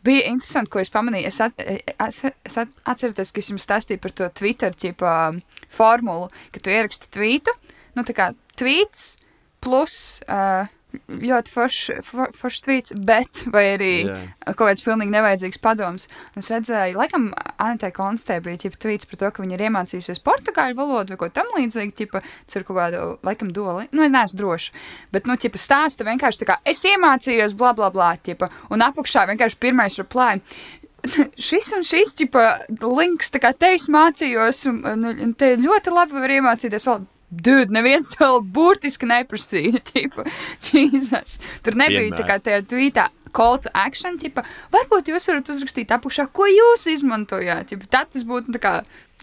[0.06, 1.32] Bija interesanti, ko es pamanīju.
[1.32, 1.64] Es, at,
[2.08, 5.16] es, es at, atceros, ka es jums stāstīju par to Twitter ķipa,
[5.72, 7.56] formulu, ka tu ieraksti tvītu,
[7.98, 9.16] nu tā kā tvīts
[9.62, 9.96] plus
[10.28, 10.70] uh,
[11.08, 14.18] ļoti foršs for, forš tvīts, bet vai arī Jā.
[14.52, 16.08] kaut kāds pilnīgi nevajadzīgs padoms.
[16.40, 17.30] Es redzēju, laikam,
[17.62, 21.32] Anitē Konstē bija ķipa, tvīts par to, ka viņa ir iemācījusies portugāļu valodu vai ko
[21.34, 22.24] tam līdzīgu, ķipa,
[22.56, 23.88] ir kaut kāda, laikam, doli.
[23.96, 24.76] Nu, es neesmu droši.
[25.16, 29.28] Bet, nu, ķipa, stāsta vienkārši tā kā, es iemācījos, bla, bla, bla, ķipa, un apakšā
[29.32, 30.42] vienkārši pirmais reply.
[31.50, 32.44] Šis un šis ķipa,
[32.84, 37.08] links, tā kā te es mācījos, un, un, un te ļoti labi var iemācīties vēl.
[37.32, 39.80] Dude, neviens to vēl burtiski neprasīja.
[39.92, 40.28] Tipa,
[40.68, 41.40] Jesus.
[41.64, 42.20] Tur nebija Vienmēr.
[42.20, 44.18] tā kā tajā tvītā call to action.
[44.20, 47.72] Tipa, varbūt jūs varat uzrakstīt apakšā, ko jūs izmantojāt.
[47.72, 48.74] Tipa, tad tas būtu tā kā,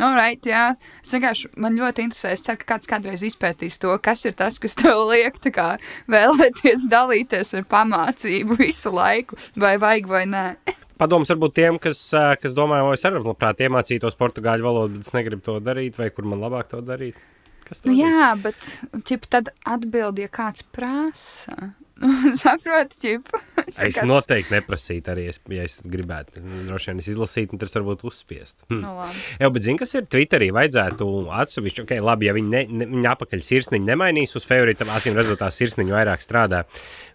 [0.01, 0.71] alright, jā.
[1.05, 4.57] Es vienkārši, man ļoti interesē, es ceru, ka kāds kādreiz izpētīs to, kas ir tas,
[4.63, 5.71] kas tev liek tā kā
[6.09, 10.47] vēlēties dalīties ar pamācību visu laiku, vai vajag vai nē.
[10.99, 12.01] Padoms varbūt tiem, kas,
[12.43, 16.09] kas domā, o es arī labprāt iemācītos portugāļu valodu, bet es negribu to darīt, vai
[16.11, 17.21] kur man labāk to darīt.
[17.69, 18.57] Kas Nu, jā, bet
[19.09, 21.75] ķip, tad atbild, ja kāds prasa.
[22.41, 23.31] Saprotu, ķip.
[23.89, 26.41] Es noteikti neprasītu arī, es, ja es gribētu.
[26.67, 28.57] Droši vien es izlasītu, un tas varbūt uzspiest.
[28.71, 28.81] Hm.
[28.83, 29.23] Nu, labi.
[29.43, 30.49] Jā, bet zini, kas ir Twitterī?
[30.57, 31.09] Vajadzētu
[31.43, 35.19] atsevišķi, ok, labi, ja viņi, ne, ne, viņi apakaļ sirsniņu nemainīs uz favorītu, tad acīm
[35.19, 36.65] redzot, tā sirsniņa vairāk strādā.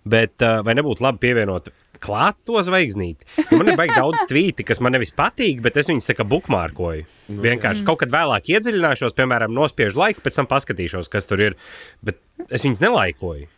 [0.07, 1.71] Bet uh, vai nebūtu labi pievienot
[2.03, 3.27] klāt to zvaigznīti?
[3.47, 6.27] Jo man ir baigi daudz tvīti, kas man nevis patīk, bet es viņus tā kā
[6.27, 7.07] bookmarkoju.
[7.43, 11.57] Vienkārši kaut kad vēlāk iedziļināšos, piemēram, nospiežu laiku, pēc tam paskatīšos, kas tur ir.
[12.05, 13.49] Bet es viņus nelaikoju.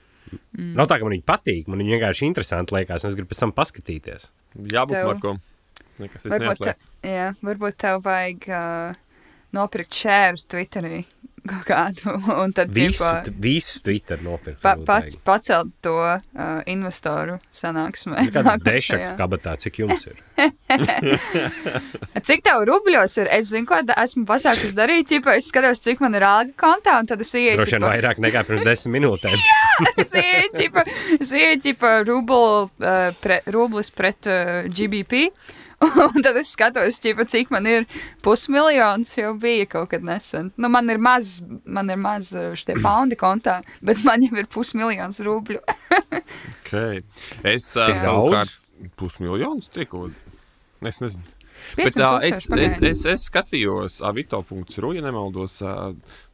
[0.55, 0.73] Mm.
[0.77, 3.43] Nav tā, ka man viņi patīk, man viņi vienkārši interesanti liekas, un es gribu pēc
[3.43, 4.29] tam paskatīties.
[4.73, 5.35] Jābūt Marko.
[6.01, 6.75] Nekas es Varbūt, te,
[7.07, 9.03] jā, varbūt tev vajag uh,
[9.55, 11.05] nopirkt šērus Twitterī
[11.45, 14.59] kaut kādu, un tad Visu, ķipa, visu Twitter nopirkt.
[14.63, 16.19] pa, pats pacelt to uh,
[16.71, 18.25] investoru sanāksmē.
[18.27, 20.17] Ir Kāds dešaks kabatā, cik jums ir?
[22.25, 23.29] Cik tev rubļos ir?
[23.35, 25.07] Es zinu, ko da- esmu pasākusi darīt.
[25.11, 27.59] Ķipa, es skatos, cik man ir alga kontā, un tad es ieeju.
[27.61, 29.37] Droši vien vairāk nekā pirms desmit minūtēm.
[30.01, 30.85] Es ieeju, ķipa,
[31.19, 32.41] es ieeju, ķipa, rublu,
[32.81, 35.27] uh, pre, rublis pret uh, GBP.
[36.15, 37.85] Un tad es skatos, ķipa, cik man ir
[38.25, 40.51] pusmiljons, jau bija kaut kad nesen.
[40.61, 44.49] Nu, man ir maz, man ir maz uh, šitie paundi kontā, bet man jau ir
[44.51, 45.63] pusmiljons rubļu.
[46.65, 47.03] Okay.
[47.45, 48.51] Es Tik savukārt
[48.97, 50.07] pusmiljonus tieku.
[50.81, 51.23] Es nezinu.
[51.77, 55.59] Bet, 500 uh, es, es, es, es skatījos avito.ru, ja nemaldos,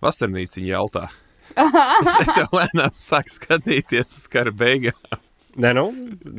[0.01, 1.03] vasarnīciņu jeltā.
[1.59, 5.19] es, es jau lēnām sāku skatīties uz kara beigām.
[5.59, 5.89] Nē, nu,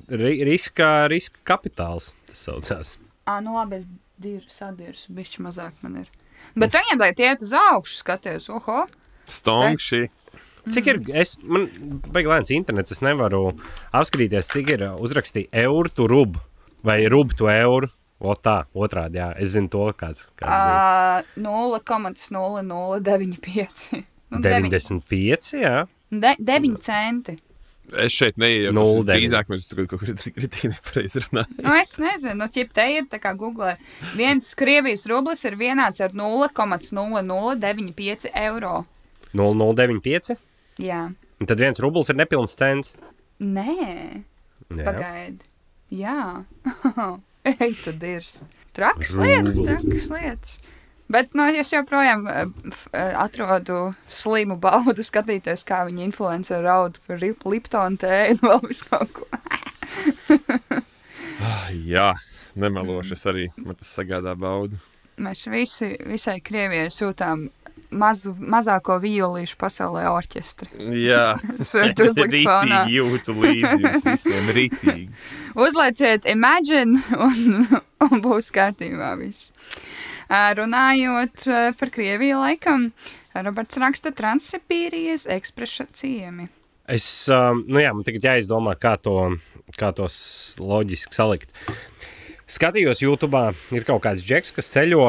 [0.09, 2.97] ri, riska, riska kapitāls tas saucās.
[3.29, 3.87] Ā, nu labi, es
[4.23, 6.09] diru sadirsu, bišķi mazāk man ir.
[6.59, 8.85] Bet viņiem, lai tie iet uz augšu, skaties, oho.
[9.31, 10.09] Stongši.
[10.71, 10.99] Cik ir?
[11.19, 11.65] Es, man
[12.15, 13.53] vajag lēns internets, es nevaru
[13.95, 16.37] apskatīties, cik ir uh, uzrakstīts eiro tu rub
[16.87, 17.89] vai rub tu eiro.
[18.23, 19.33] O tā, otrādi, jā.
[19.43, 20.55] Es zinu to, kāds, kāds.
[20.55, 21.43] Uh,
[22.71, 24.05] 0,0095.
[24.31, 25.87] Nu, deviņi- 95, jā.
[26.13, 27.35] De, 9 centi.
[28.01, 28.39] Es šeit.
[28.41, 29.05] Nulle deviņi.
[29.09, 31.53] Drīzāk mēs tur kaut kur kritīgi nepareizi runājam.
[31.65, 33.73] Nu, es nezinu, nu, ķip, te ir tā kā Google.
[34.19, 38.75] Viens Krievijas rublis ir vienāds ar 0,0095 eiro.
[39.37, 40.37] 0095.
[40.83, 41.03] Jā.
[41.43, 42.89] Un tad viens rubls ir nepilns cents.
[43.43, 43.75] Nē,
[44.71, 45.43] pagaidi.
[45.93, 46.45] Jā.
[47.53, 48.45] Ej, tu dirst.
[48.73, 50.51] Trakas lietas, trakas lietas.
[51.11, 52.45] Bet nu, es joprojām eh,
[52.95, 58.63] eh, atrodu slimu baudu skatīties, kā viņi influenceri raud par Lip- Liptonu tēju un vēl
[58.69, 59.27] visu kaut ko.
[61.93, 62.13] Jā,
[62.57, 63.17] nemeloši.
[63.17, 64.79] Es arī man tas sagādā baudu.
[65.23, 67.45] Mēs visi, visai Krievijai sūtām
[67.93, 70.71] mazu, mazāko violīšu pasaulē orķestri.
[71.03, 72.83] Jā, Es varu uzlikt fonā.
[72.87, 74.51] Rītīgi jūtu līdzi jums visiem.
[74.57, 75.09] Rītīgi.
[75.61, 79.51] Uzlieciet, imagine, un, un būs kārtībā viss.
[80.33, 81.45] Runājot
[81.77, 82.89] par Krieviju, laikam,
[83.37, 86.49] Roberts raksta Transsibīrijas ekspresa ciemi.
[86.89, 89.35] Es, nu jā, man tagad jāizdomā, kā to,
[89.79, 90.09] kā to
[90.61, 91.53] loģiski salikt.
[92.53, 93.39] Skatījos, YouTube
[93.73, 95.05] ir kaut kāds džeks, kas ceļo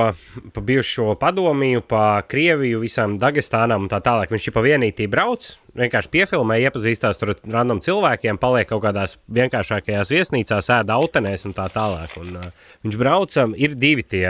[0.56, 4.32] pa bijušo padomiju, pa Krieviju, visām Dagestānām un tā tālāk.
[4.32, 9.18] Viņš ir pa vienītī brauc, vienkārši piefilmē, iepazīstās tur ar random cilvēkiem, paliek kaut kādās
[9.34, 12.16] vienkāršākajās viesnīcās, ēda autenēs un tā tālāk.
[12.22, 14.28] Un, uh, viņš brauca, ir divi tie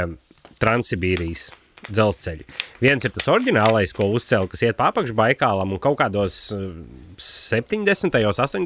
[0.63, 1.49] Transsibīrijas
[1.89, 2.45] dzelzceļi.
[2.84, 6.71] Viens ir tas oriģinālais, ko uzcēla, kas iet pa apakšu Baikālam un kaut kādos uh,
[7.19, 8.63] 70., 80.,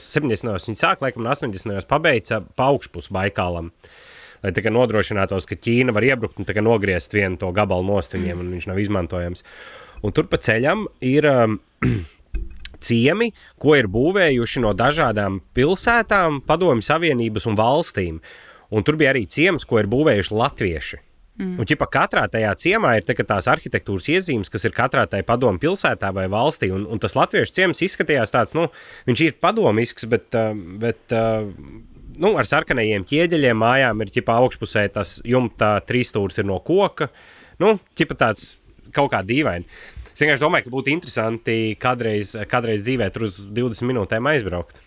[0.00, 0.56] 70.
[0.68, 1.84] viņi sāk, laikam, no 80.
[1.90, 3.72] pabeidza pa augšpus Baikālam.
[4.44, 8.42] Lai tā kā nodrošinātos, ka Ķīna var iebrukt un nogriezt vienu to gabalu nost viņiem,
[8.42, 9.44] un viņš nav izmantojams.
[10.04, 11.56] Un tur pa ceļam ir um,
[12.84, 13.30] ciemi,
[13.60, 18.20] ko ir būvējuši no dažādām pilsētām, padomju savienības un valstīm.
[18.74, 21.00] Un tur bija arī ciems, ko ir būvējuši latvieši.
[21.34, 21.56] Mm.
[21.58, 25.58] Un ķipa katrā tajā ciemā ir tā, tās arhitektūras iezīmes, kas ir katrā tajā padomu
[25.58, 26.68] pilsētā vai valstī.
[26.74, 28.68] Un, un tas latviešu ciems izskatījās tāds, nu,
[29.08, 31.48] viņš ir padomisks, bet, uh, bet uh,
[32.22, 37.10] nu, ar sarkanajiem ķieģeļiem mājām ir ķipa augšpusē tas jumta trīsstūris ir no koka.
[37.58, 38.54] Nu, ķipa tāds
[38.94, 39.66] kaut kā dīvaini.
[40.14, 44.78] Es vienkārši domāju, ka būtu interesanti kādreiz, kādreiz dzīvē tur uz 20 minūtēm aizbraukt.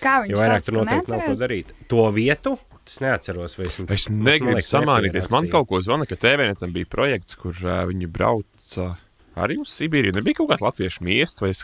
[0.00, 1.72] Kā viņi Jo vairāk sauc, tur tu noteikti nav ko darīt.
[1.90, 2.54] To vietu
[2.90, 3.54] es neatceros.
[3.58, 5.30] vai esmu- Es negribu liekas, samānīties.
[5.30, 8.90] Man kaut ko zvana, ka TVNetam bija projekts, kur uh, viņi brauca
[9.38, 10.16] arī uz Sibīriju.
[10.18, 11.62] Nebija kaut kāds latviešu miests, vai es,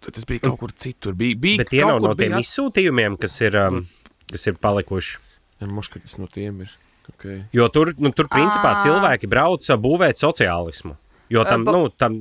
[0.00, 1.16] tas bija kaut kur citur.
[1.18, 3.82] Bija, bija Bet tie kaut nav no tiem bija izsūtījumiem, kas ir, um,
[4.30, 5.18] kas ir palikuši.
[5.58, 6.70] Jā, Moška, tas no tiem ir.
[7.08, 7.42] Okay.
[7.56, 10.94] Jo tur, nu, tur principā, cilvēki brauca būvēt sociālismu.
[11.30, 12.14] Jo tam, ba- nu, tam,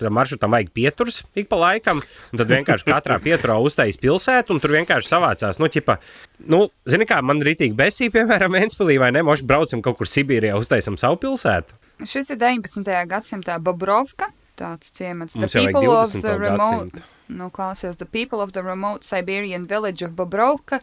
[0.00, 2.00] tam maršrutam vajag pieturas ik pa laikam,
[2.32, 5.58] tad vienkārši katrā pieturā uztaisīs pilsētu, un tur vienkārši savācās.
[5.60, 5.98] Nu, ķipa,
[6.48, 10.56] nu, zini, kā man rītīgi besī, piemēram, Ventspilī vai ne, moši braucam kaut kur Sibīrijā,
[10.56, 11.76] uztaisam savu pilsētu.
[12.08, 12.88] Šis ir 19.
[13.10, 14.30] gadsimtā Bobrovka.
[14.58, 15.36] Tāds ciemats.
[15.36, 16.22] The Mums vajag people of 20.
[16.22, 16.90] the remote.
[16.90, 17.14] gadsimtu.
[17.28, 20.80] Nu, klausies, the people of the remote Siberian village of Bobrovka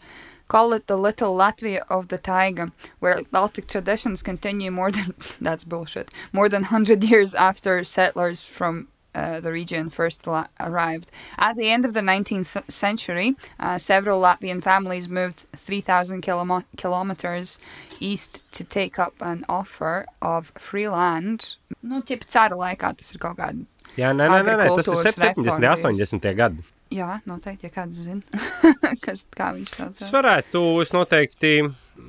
[0.48, 5.64] call it the little Latvia of the taiga, where Baltic traditions continue more than that's
[5.64, 6.12] bullshit.
[6.34, 11.10] More than 100 years after settlers from uh, the region first la- arrived.
[11.38, 17.58] At the end of the 19th century, uh, several Latvian families moved 3,000 kilom- kilometers
[18.00, 21.56] east to take up an offer of free land.
[21.82, 23.66] Nu, ķip cara laikā tas ir kaut kāda.
[23.96, 26.02] Jā, nē, nē, nē, nē tas ir Agrikultūras 70, reformas.
[26.12, 26.64] 80 gadi.
[26.94, 28.22] Jā, noteikti, ja kāds zina,
[29.06, 30.02] kas, kā viņš sauc.
[30.06, 31.54] Es varētu, es noteikti,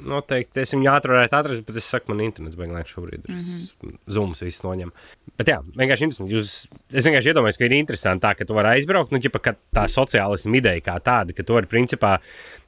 [0.05, 3.25] noteikti es viņu ātri varētu atrast, bet es saku, man internets beigas lēns šobrīd.
[3.25, 3.97] Ir mm -hmm.
[4.13, 4.93] Zooms viss noņem.
[5.41, 6.35] Bet jā, vienkārši interesanti.
[6.35, 6.53] Jūs,
[6.93, 9.87] es vienkārši iedomājos, ka ir interesanti tā, ka tu vari aizbraukt, nu, ķipa, ka tā
[9.89, 12.19] sociālisma ideja kā tāda, ka tu vari principā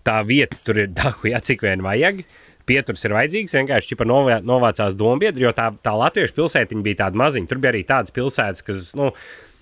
[0.02, 2.24] tā vieta tur ir dahu, ja cik vien vajag.
[2.68, 7.16] Pieturs ir vajadzīgs, vienkārši čipa novā, novācās dombiedri, jo tā, tā latviešu pilsētiņa bija tāda
[7.16, 7.48] maziņa.
[7.48, 9.12] Tur bija arī tādas pilsētas, kas, nu,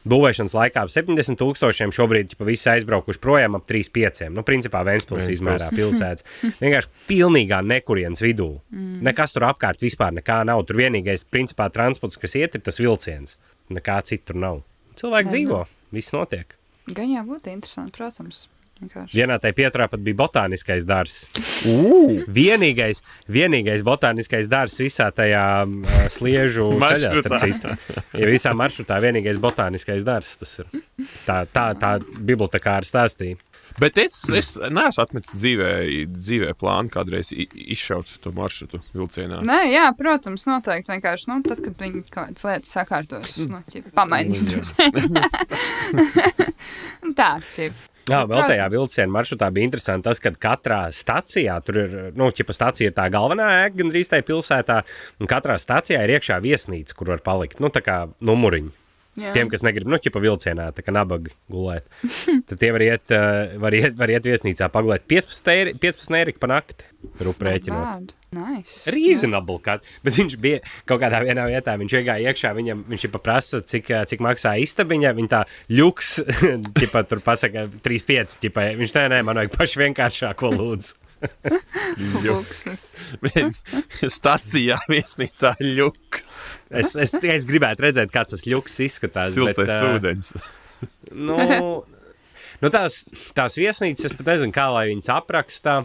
[0.08, 4.28] būvēšanas laikā ap 70 tūkstošiem, šobrīd jau visi aizbraukuši projām ap 3,5.
[4.34, 5.34] Nu, principā Vēnspils Ventspils.
[5.36, 6.26] izmērā pilsētas.
[6.60, 8.48] Vienkārši pilnīgā nekurienes vidū.
[8.70, 9.00] Mm.
[9.06, 10.64] Nekas tur apkārt vispār nekā nav.
[10.68, 13.36] Tur vienīgais, principā, transports, kas iet, ir tas vilciens.
[13.72, 14.62] Nekā citur nav.
[14.96, 15.62] Cilvēki Jā, dzīvo,
[15.96, 16.54] viss notiek.
[16.86, 18.46] Gan jau būtu interesanti, protams.
[18.76, 19.16] Vienkārši.
[19.16, 21.30] Vienā tajā pieturā pat bija botāniskais dārzs.
[22.36, 23.00] Vienīgais,
[23.32, 27.40] vienīgais botāniskais dārzs visā tajā uh, sliežu ceļā, Maršrutā.
[27.40, 27.72] citu.
[28.20, 30.70] Ja visā maršrutā vienīgais botāniskais dārzs tas ir.
[31.24, 33.40] Tā, tā, tā bibliotekāra stāstīja.
[33.80, 35.70] Bet es, es neesmu atmetis dzīvē,
[36.08, 39.42] dzīvē plānu kādreiz izšaut to maršrutu vilcienā.
[39.44, 40.94] Nē, jā, protams, noteikti.
[40.94, 43.60] Vienkārši, nu, tad, kad viņi kaut kādas lietas sakārtos, nu,
[43.98, 44.88] pamainīs drusku.
[47.20, 47.84] Tā, ķip.
[48.06, 48.74] Jā, vēl tajā Protams.
[48.76, 53.08] vilciena maršrutā bija interesanti tas, ka katrā stacijā, tur ir, nu, ķipa stacija ir tā
[53.10, 54.80] galvenā ēka gandrīz tajā pilsētā,
[55.18, 58.70] un katrā stacijā ir iekšā viesnīca, kur var palikt, nu, tā kā numuriņi.
[59.16, 59.32] Jā.
[59.32, 61.86] Tiem, kas negrib, nu, ķipa vilcienā, tā kā nabagi gulēt,
[62.48, 66.36] tad tie var iet, uh, var iet, var iet viesnīcā pagulēt 15 eiro, 15 eiro
[66.42, 66.88] pa nakti,
[67.24, 67.86] ruprēķinot.
[67.86, 68.14] Bad.
[68.36, 68.82] Nice.
[68.92, 71.76] Reasonable, kad, bet viņš bija kaut kādā vienā vietā.
[71.80, 75.14] Viņš iegāja iekšā, viņam, viņš jau prasa, cik, ā, cik maksā istabiņa.
[75.16, 76.12] Viņa tā ļuks,
[76.80, 78.36] ķipa, tur pasaka, 3,5.
[78.42, 81.05] ķipa, Viņš nē, nē, man vajag pašu vienkāršāko lūdzu.
[84.18, 86.38] Stacijā viesnīcā ļuks.
[86.70, 89.34] Es, es, es gribētu redzēt, kāds tas ļuks izskatās.
[89.34, 90.32] Siltais bet, ā, ūdens.
[91.16, 91.36] Nu,
[92.60, 92.98] nu tās,
[93.32, 95.76] tās viesnīcas, es pat nezinu, kā lai viņas apraksta.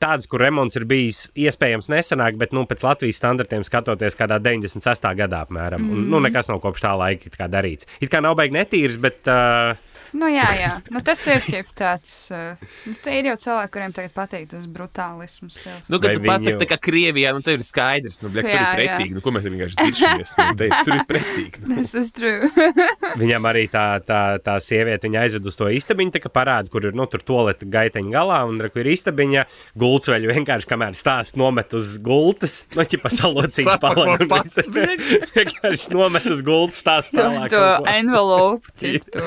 [0.00, 5.10] Tādas, kur remonts ir bijis iespējams nesenāk, bet nu, pēc Latvijas standartiem skatoties, kādā 96.
[5.18, 5.84] gadā apmēram.
[5.92, 7.90] Un, nu, nekas nav kopš tā laika it kā darīts.
[8.00, 9.74] It kā nav baigi netīrs, bet uh,
[10.16, 10.70] Nu, jā, jā.
[10.90, 12.14] Nu, tas ir jau tāds.
[12.34, 15.58] Uh, nu, te ir jau cilvēki, kuriem tagad patīk tas brutālisms.
[15.58, 15.86] stils.
[15.88, 18.58] Nu, kad Vai tu pasaki, tā kā Krievijā, nu, ir skaidrs, nu, bļak, tur ir
[18.58, 18.74] Jā, jā.
[18.78, 19.16] pretīgi.
[19.16, 20.34] Nu, ko mēs vienkārši dziršamies?
[20.38, 21.64] Nu, te, tur ir pretīgi.
[21.64, 21.78] Nu.
[21.80, 22.50] Tas ir true.
[23.22, 26.88] Viņam arī tā, tā, tā sieviete viņa aizved uz to istabiņu, tā kā parāda, kur
[26.88, 29.46] ir nu, tur toleta gaiteņa galā, un re, kur ir istabiņa,
[29.80, 34.70] gults vēl vienkārši, kamēr stāst nomet uz gultas, nu, ķipa salocīts viss
[35.36, 37.52] vienkārši nomet uz gultas, stāst to, tālāk.
[37.52, 39.24] to envelopu, tip, to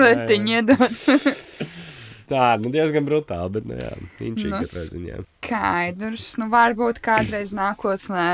[0.00, 0.98] konvertiņu iedod.
[2.30, 5.22] Tā, nu, diezgan brutāli, bet, nu, jā, viņš ir Nu, katrā ziņā.
[5.42, 6.26] Skaidrs.
[6.38, 8.28] Nu, varbūt kādreiz nākotnē.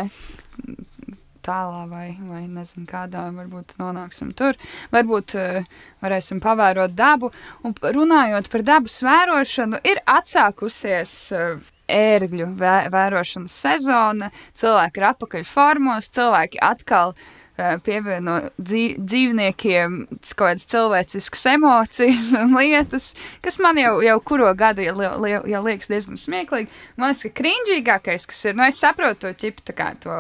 [1.46, 4.58] Tālā vai, vai nezinu, kādā varbūt nonāksim tur.
[4.92, 7.30] Varbūt uh, varēsim pavērot dabu.
[7.64, 14.32] Un runājot par dabas vērošanu, ir atsākusies uh, ērgļu vē, vērošanas sezona.
[14.58, 17.45] Cilvēki ir apakaļ formos, cilvēki atkal uh,
[17.84, 23.12] pievieno dzīv, dzīvniekiem kaut kādas cilvēciskas emocijas un lietas,
[23.44, 26.72] kas man jau, jau kuro gadu jau, jau, jau liekas diezgan smieklīgi.
[26.96, 30.18] Man liekas, ka krīņģīgākais, kas ir, nu, es saprotu to ķipu, tā kā to.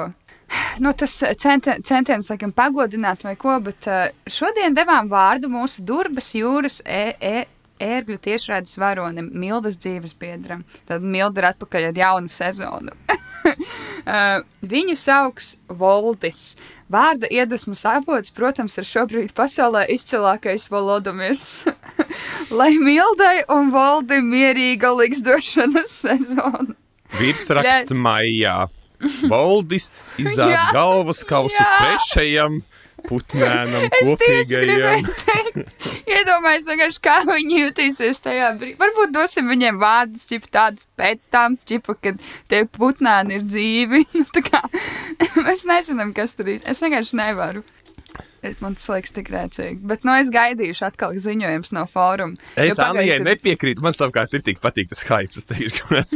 [0.78, 1.10] Nu, tas
[1.42, 7.16] centi- centiens, laikam, pagodināt vai ko, bet uh, šodien devām vārdu mūsu Durbas jūras e
[7.18, 7.36] e
[7.82, 10.64] ērgļu tiešraides varonim, Mildas dzīves biedram.
[10.88, 12.96] Tad Milda ir atpakaļ ar jaunu sezonu.
[13.46, 16.56] Uh, viņu sauc Voldis.
[16.90, 21.64] Vārda iedvesmas avots, protams, ir šobrīd pasaulē izcilākais Volodimirs.
[22.58, 26.74] Lai Mildai un Voldim mierīga liksdošanas sezona.
[27.18, 28.64] Virsraksts maijā.
[29.30, 31.66] Valdis izzāda Jā, galvas kausu jā.
[31.80, 32.60] trešajam
[33.08, 35.06] putnēnam, kopīgajam.
[36.06, 38.76] iedomājieties, vienkārši, kā viņi jutīsies tajā brīdī.
[38.80, 42.20] Varbūt dosim viņiem vārdus, ķip tādas pēc tam, ķipa, kad
[42.52, 44.04] tie putnēni ir dzīvi.
[44.36, 44.60] Nu, kā,
[45.46, 46.60] mēs nezinām, kas tur ir.
[46.68, 47.62] Es vienkārši nevaru.
[48.60, 49.78] Man tas liekas tik rēcīgi.
[49.88, 52.36] Bet, nu, es gaidīšu atkal ziņojums no fóruma.
[52.58, 53.82] Es Anijai gadu- nepiekrītu.
[53.82, 55.40] Man savukārt ir tik patīk tas hype.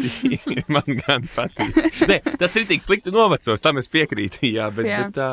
[0.75, 1.81] Man gan patīk.
[2.11, 4.45] Nē, tas ir tik slikti novecos, tam es piekrītu.
[4.53, 5.01] Jā, bet, Jā.
[5.09, 5.31] bet tā.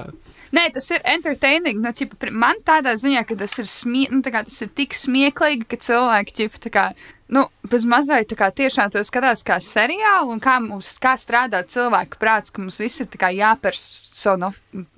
[0.56, 1.82] Nē, tas ir entertaining.
[1.84, 5.68] Nu, ķipa, man tādā ziņā, ka tas ir, smie, nu, kā tas ir tik smieklīgi,
[5.68, 6.86] ka cilvēki ķipa, kā,
[7.34, 12.54] nu, bez mazliet tiešām to skatās kā seriālu un kā, mums, kā strādā cilvēku prāts,
[12.54, 13.10] ka mums viss ir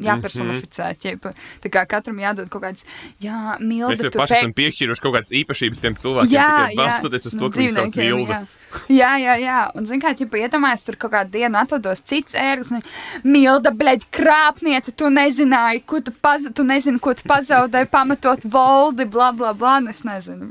[0.06, 0.92] jāpersonificē.
[1.02, 1.34] ķipa.
[1.66, 2.86] Tā kā katram jādod kaut kāds,
[3.24, 3.96] jā, milda.
[3.96, 7.34] Mēs jau paši pē- esam piešķīruši kaut kādas īpašības tiem cilvēkiem, Jā, tikai balstoties uz
[7.34, 8.40] nu, to, ka viņi sauc Mildu.
[9.00, 9.16] Jā.
[9.22, 9.60] jā, jā.
[9.78, 12.84] Un, zini, kā, ja iedomājies, tur kaut kādu dienu atrados cits ērglis, un
[13.26, 19.08] Milda, bleģ, krāpniece, tu nezināji, ko tu, paz tu nezini, ko tu pazaudēji, pamatot valdi,
[19.10, 20.50] bla, bla, bla, un es nezinu.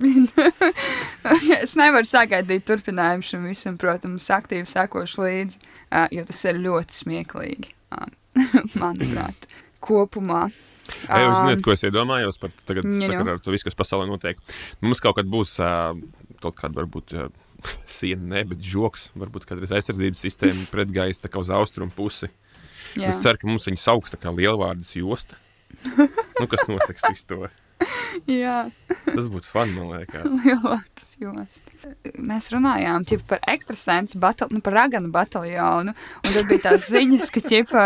[1.60, 5.62] es nevaru sagaidīt turpinājumu šim visam, protams, aktīvi sekošu līdzi,
[6.18, 7.74] jo tas ir ļoti smieklīgi,
[8.82, 9.48] manuprāt,
[9.84, 10.48] kopumā.
[11.08, 13.08] Ei, jūs zināt, ko es iedomājos par tagad, Nu, nu.
[13.10, 14.38] sakarā ar to visu, kas pasaulē notiek.
[14.80, 15.58] Mums kaut kad būs
[16.40, 17.12] kaut kāda, varbūt,
[17.98, 22.30] siena, ne, bet žoks, varbūt kādreiz aizsardzības sistēma pret gaisa tā kā uz austrumu pusi.
[22.94, 23.10] jā.
[23.10, 25.38] Es ceru, ka mums viņi sauks tā kā lielvārdas josta.
[26.40, 27.48] nu, kas nosaks visu to?
[28.40, 28.60] jā.
[29.06, 30.32] Tas būtu fun, man liekas.
[30.44, 31.66] Lielāks josts.
[32.18, 35.94] Mēs runājām ķipa, par ekstrasensu, batal, nu, par raganu bataljonu.
[36.24, 37.84] Un tad bija tās ziņas, ka, ķipa,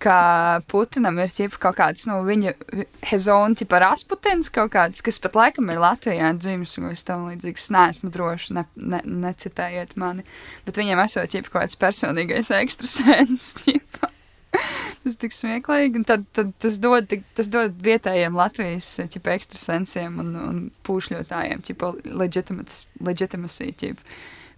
[0.00, 2.54] ka Putinam ir ķipa, kaut kāds nu, viņa
[3.10, 7.68] hezona, tipa Rasputins, kaut kāds, kas pat laikam ir Latvijā dzimis, un es tam līdzīgs
[7.74, 10.24] neesmu droši, ne, ne, necitējiet mani.
[10.66, 13.52] Bet viņiem esot ķipa, kaut kāds personīgais ekstrasens.
[13.64, 14.10] ķipa.
[15.00, 20.34] Tas tik smieklīgi, un tad, tad tas, dod, tas dod vietējiem Latvijas ķipa, ekstrasensiem un,
[20.40, 21.62] un pūšļotājiem
[22.20, 23.94] legitimāciju.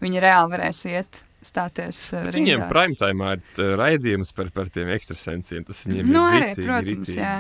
[0.03, 2.71] Viņi reāli varēs iet, stāties uh, Viņiem rindās.
[2.73, 5.65] prime time ir uh, raidījums par, par tiem ekstrasensiem.
[5.69, 7.21] Tas viņiem Nu, ir arī, ritīgi, protams, ritīgi.
[7.21, 7.35] jā.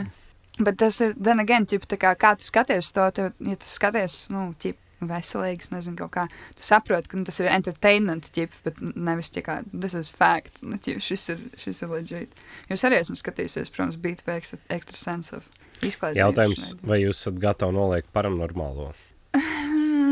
[0.68, 3.68] Bet tas ir, then again, ķip, tā kā, kā tu skaties to, tev, ja tu
[3.70, 6.24] skaties, nu, ķip, veselīgs, nezinu, kaut kā.
[6.54, 10.62] Tu saproti, ka nu, tas ir entertainment, ķip, bet nevis kā tas ir fakts.
[10.62, 12.36] Nu, ķip, šis ir, šis ir legit.
[12.70, 14.60] Jūs arī esat skatījusies, protams, beat vai extra,
[15.00, 15.48] sense of
[15.82, 16.20] izklaidējuši.
[16.20, 18.92] Jautājums, vai jūs esat gatavi noliekt paranormālo?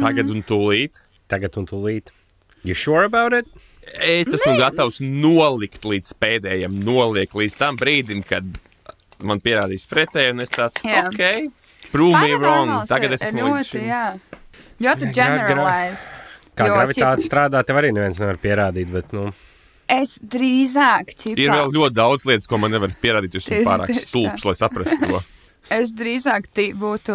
[0.01, 1.05] Tagad un tūlīt.
[1.31, 2.11] Tagad un tūlīt.
[2.65, 3.47] You sure about it?
[4.01, 8.47] Es esmu gatavs nolikt līdz pēdējiem, noliekt līdz tam brīdim, kad
[9.25, 11.51] man pierādīs pretēji, un es tāds ok,
[11.91, 12.75] prove me wrong.
[12.91, 14.05] Tagad es ir esmu ļoti, jā.
[14.81, 16.21] Ļoti generalized.
[16.57, 19.31] Kā Jo, gravitāte strādā, tev arī neviens nevar pierādīt, bet, nu,
[19.91, 23.41] Es drīzāk, ķipā, Ir vēl ļoti daudz lietas, ko man nevar pierādīt.
[23.41, 25.23] Es esmu pārāk stulbs, lai saprastu to.
[25.71, 27.15] es drīzāk būtu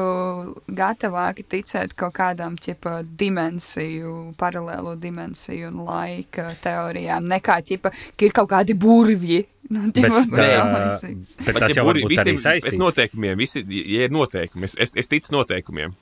[0.77, 8.31] gatavāka ticēt kaut kādām ķipa, dimensiju, paralēlo dimensiju un laika teorijām, nekā ķipa, ka ir
[8.31, 9.43] kaut kādi burvji.
[9.69, 11.37] Nu, Bet, līdzīgs.
[11.41, 12.73] bet Bet tas ja jau arī visiem- saistīts.
[12.73, 15.95] Es noteikumiem, visi, ja ir noteikumi, es, es, es ticu noteikumiem.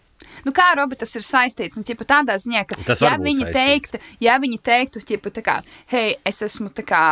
[0.46, 1.78] Nu, kā Robi, tas ir saistīts?
[1.80, 3.54] Nu, ķipa, tādā ziņā, ka, ja viņi, saistīts.
[3.54, 5.56] teiktu, ja viņi teiktu, ķipa, kā,
[5.88, 7.04] hei, es esmu tā kā,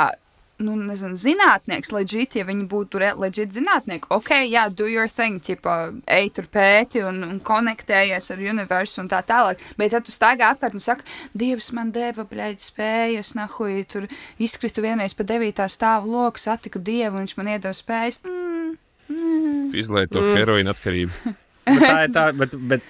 [0.61, 5.77] nu, nezinu, zinātnieks, leģit, ja viņi būtu leģit zinātnieki, ok, jā, do your thing, ķipa,
[6.11, 10.53] ej tur pēti un, un konektējies ar universu un tā tālāk, bet ja tu staigā
[10.53, 14.07] apkārt un saka, Dievs man deva, bļaļ, spējas, nahuj, tur
[14.41, 18.75] izkritu vienreiz pa devītā stāvu loku, satiku Dievu, un viņš man iedeva spējas, mm,
[19.11, 19.63] mm.
[19.81, 20.35] Izlaiž to mm.
[20.39, 21.37] heroīnu atkarību.
[21.61, 22.85] Bet tā ir tā, bet, bet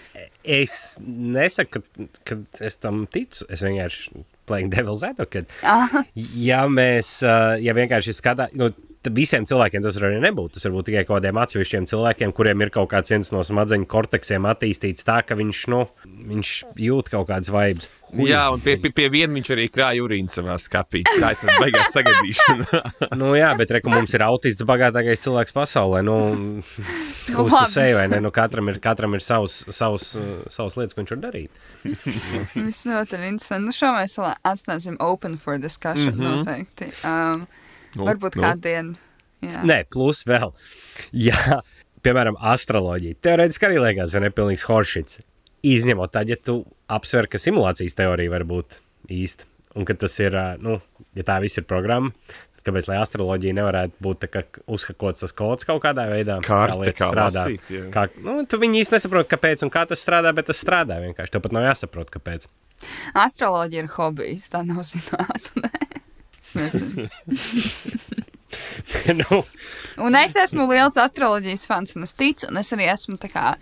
[0.48, 3.46] es nesaku, ka, ka es tam ticu.
[3.52, 5.48] Es vienkārši playing devil's advocate.
[5.64, 6.06] Aha.
[6.36, 8.72] Ja mēs, ā, ja vienkārši skatām, nu,
[9.10, 10.56] visiem cilvēkiem tas var arī nebūt.
[10.56, 14.46] Tas varbūt tikai kaut kādiem atsevišķiem cilvēkiem, kuriem ir kaut kāds viens no smadzeņu korteksiem
[14.50, 15.86] attīstīts tā, ka viņš, nu,
[16.30, 16.54] viņš
[16.86, 17.90] jūt kaut kādas vibes.
[18.12, 21.02] Jā, un pie, pie, pie viena viņš arī krāja urīnu savā skapī.
[21.08, 22.82] Tā ir tā beigās sagadīšana.
[23.18, 26.04] Nu, jā, bet reku mums ir autists bagātākais cilvēks pasaulē.
[26.06, 26.18] Nu,
[27.46, 28.20] Uz to sevi, vai ne?
[28.24, 30.12] Nu, katram ir, katram ir savs, savs,
[30.52, 31.64] savs lietas, ko viņš var darīt.
[32.68, 33.70] Viss ļoti interesanti.
[33.70, 36.38] Nu, šo mēs atstāsim open for discussion mm -hmm.
[36.44, 36.92] noteikti.
[37.08, 37.48] Um,
[37.98, 38.46] Nu, varbūt nu.
[38.46, 39.00] kādu dienu.
[39.42, 39.64] Jā.
[39.66, 40.54] Nē, plus vēl.
[41.28, 41.62] Jā,
[42.06, 43.18] piemēram, astroloģija.
[43.26, 45.22] Teorētiski arī liekas, ka nepilnīgs horšits.
[45.66, 48.80] Izņemot tad, ja tu apsver, ka simulācijas teorija var būt
[49.14, 49.50] īsta.
[49.78, 50.80] Un ka tas ir, nu,
[51.16, 52.12] ja tā viss ir programma,
[52.58, 56.42] tad kāpēc lai astroloģija nevarētu būt kā uzhakots tas kods kaut kādā veidā?
[56.44, 57.46] Karte, lietas kā strādā.
[57.46, 57.86] lasīt, jā.
[57.94, 61.34] kā, nu, tu viņi īsti nesaprot, kāpēc un kā tas strādā, bet tas strādā vienkārši.
[61.38, 62.50] Tev pat nav jāsaprot, kāpēc.
[63.24, 65.72] Astroloģija ir hobijs, tā nav zinātne.
[66.42, 67.08] Es nezinu.
[69.22, 69.44] nu,
[70.02, 73.56] Un es esmu liels astroloģijas fans, un es ticu, un es arī esmu tā kā.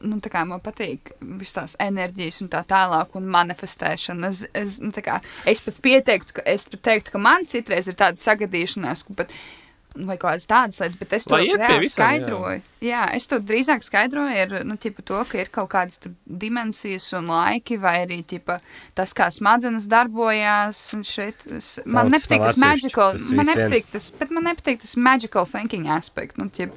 [0.00, 4.30] nu, tā kā man patīk visas tās enerģijas, un tā tālāk, un manifestēšana.
[4.32, 7.98] Es, es, nu, kā, es pat pieteiktu, ka, es pat teiktu, ka man citreiz ir
[8.00, 9.34] tāda sagadīšanās, ka pat,
[9.94, 12.62] vai kaut kādas tādas lietas, bet es to reāli skaidroju.
[12.82, 12.88] Jā.
[12.88, 17.06] jā, es to drīzāk skaidroju ar nu, ķipa, to, ka ir kaut kādas tur dimensijas
[17.14, 18.58] un laiki, vai arī ķipa,
[18.98, 20.82] tas, kā smadzenes darbojās.
[20.98, 24.82] un Šeit, es, man tas nepatīk tas magical, tas man nepatīk tas, bet man nepatīk
[24.82, 26.38] tas magical thinking aspekt.
[26.42, 26.74] Nu, ķip,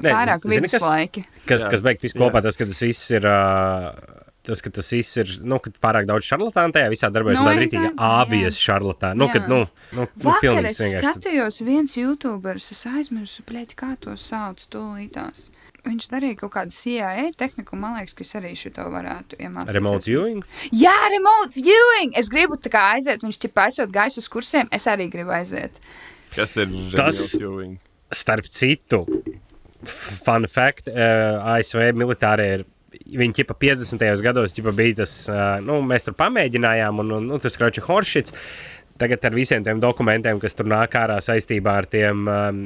[0.00, 1.26] Nē, pārāk kas- viduslaiki.
[1.48, 3.28] kas, kas beig visu kopā, tas, ka tas viss ir.
[3.28, 7.52] ā, Tas, ka tas viss ir, nu, pārāk daudz šarlatānu tajā visā darbojas, Nu, no,
[7.62, 8.08] exactly, jā.
[8.22, 9.14] āvijas šarlatāna.
[9.20, 9.50] Nu, kad, Jā.
[9.52, 9.58] nu,
[9.94, 15.44] nu, nu Vakar pilnīgi es skatījos viens youtuberis, es aizmirsu, blēķi, kā to sauc, tūlītās.
[15.86, 19.74] Viņš darīja kaut kādu CIA tehniku, man liekas, ka es arī šito varētu iemācīties.
[19.78, 20.42] Remote viewing?
[20.74, 22.12] Jā, remote viewing!
[22.18, 25.78] Es gribu tā kā aiziet, viņš ķipa aizsot gaisu uz kursiem, es arī gribu aiziet.
[26.34, 27.78] Kas ir Tas- remote viewing?
[28.12, 29.04] Starp citu,
[30.26, 32.64] fun fact, uh, ASV militārie ir.
[32.92, 34.04] Viņi ķipa 50.
[34.24, 38.36] gados ķipa bija tas, uh, nu, mēs tur pamēģinājām, un, un nu, tas Kroča Horšits.
[39.00, 42.60] Tagad ar visiem tiem dokumentiem, kas tur nāk ārā saistībā ar tiem um,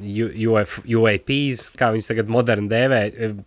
[0.00, 3.00] UF, UAPs, kā viņas tagad moderni dēvē,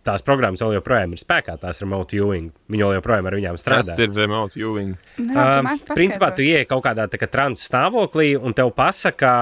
[0.06, 2.52] tās programmas vēl joprojām ir spēkā, tās remote viewing.
[2.70, 3.90] Viņi vēl joprojām ar viņām strādā.
[3.90, 4.94] Tas ir remote viewing.
[5.24, 9.32] Um, principā tu ieej kaut kādā tā kā trans stāvoklī, un tev pasaka,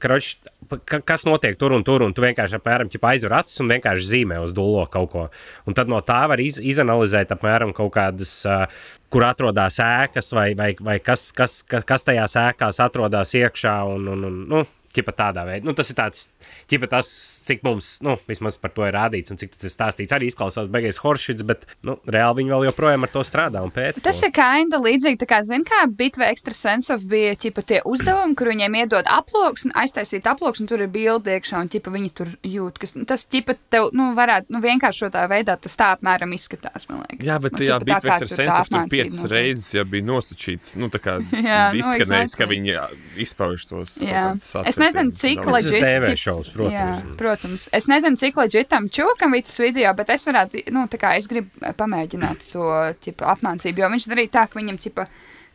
[0.00, 0.55] kroč, ka,
[0.86, 4.54] kas notiek tur un tur, un tu vienkārši apmēram aizver acis un vienkārši zīmē uz
[4.56, 5.26] dūlo kaut ko.
[5.66, 8.66] Un tad no tā var iz, izanalizēt apmēram kaut kādas, uh,
[9.12, 13.76] kur atrodas ēkas, vai, vai, vai kas, kas, kas, tajās ēkās atrodas iekšā.
[13.96, 14.64] Un, un, un, nu,
[14.96, 15.66] Ķipa tādā veidā.
[15.66, 16.26] Nu, tas ir tāds,
[16.70, 17.08] ķipa tas,
[17.46, 20.14] cik mums, nu, vismaz par to ir rādīts un cik tas ir stāstīts.
[20.16, 24.02] Arī izklausās beigās horšits, bet, nu, reāli viņi vēl joprojām ar to strādā un pēta.
[24.04, 24.30] Tas to.
[24.30, 28.78] ir kinda līdzīgi, tā kā, zin, kā bitva ekstrasense bija, ķipa, tie uzdevumi, kur viņiem
[28.82, 32.80] iedod aploks, un aiztaisīt aploks, un tur ir bildi iekšā, un, ķipa, viņi tur jūt,
[32.82, 37.26] kas, tas, ķipa, tev, nu, varētu, nu, vienkāršotā veidā tas tā apmēram izskatās, man liekas.
[37.26, 39.32] Jā, bet nu, ķipa, bija tā kā ekstra tur piecas notiek.
[39.34, 40.72] reizes jau bija nostučīts.
[40.80, 41.18] Nu, tā kā
[41.48, 42.50] Jā, nu, izskanējis, ka exactly.
[42.54, 43.96] viņi izpauž tos.
[44.04, 44.26] Jā.
[44.36, 44.78] Es.
[44.86, 45.52] Nezinu, cik daudz.
[45.56, 45.86] Tas ir leģit.
[45.86, 47.16] TV ķip- šovs, Jā, protams.
[47.20, 47.68] protams.
[47.76, 51.26] Es nezinu, cik leģitam čūkam bija tas video, bet es varētu, nu, tā kā es
[51.30, 52.66] gribu pamēģināt to
[53.04, 55.06] ķipa, apmācību, jo viņš darīja tā, ka viņam ķipa,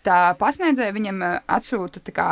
[0.05, 2.27] tā pasniedzēja, viņam eh, atsūta kā,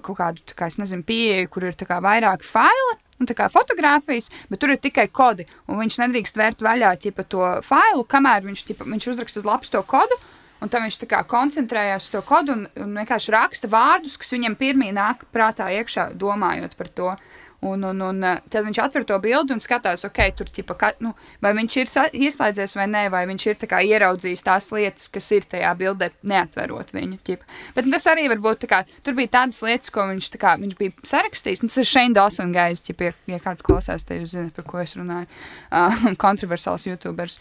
[0.00, 2.98] kaut kādu, kā, es nezinu, pieeju, kur ir kā vairāki faili.
[3.20, 5.44] Un tā kā fotografijas, bet tur ir tikai kodi.
[5.68, 9.82] Viņš nedrīkst vērt vaļā ķipa, to failu, kamēr viņš, ķipa, viņš uzraksta uz lapas to
[9.84, 10.16] kodu.
[10.60, 14.90] Un tam viņš koncentrējās uz to kodu un, un vienkārši raksta vārdus, kas viņam pirmie
[14.92, 17.14] nāk prātā iekšā, domājot par to.
[17.60, 20.88] Un, un, un eh, tad viņš atver to bildi un skatās, ok, tur ķipa, ka,
[21.04, 21.10] nu,
[21.44, 21.90] vai viņš ir
[22.24, 26.94] ieslēdzies vai nē, vai viņš ir kā ieraudzījis tās lietas, kas ir tajā bildē, neatverot
[26.96, 27.18] viņu.
[27.26, 27.50] Ķipa.
[27.76, 30.54] Bet nu, tas arī var būt tā kā, tur bija tādas lietas, ko viņš, kā,
[30.62, 31.60] viņš bija sarakstījis.
[31.60, 34.80] Nu, tas ir Shane Dawson gājis, ja, ja kāds klausās, tad jūs zināt, par ko
[34.80, 35.28] es runāju.
[35.70, 37.36] Uh, kontroversāls youtubers.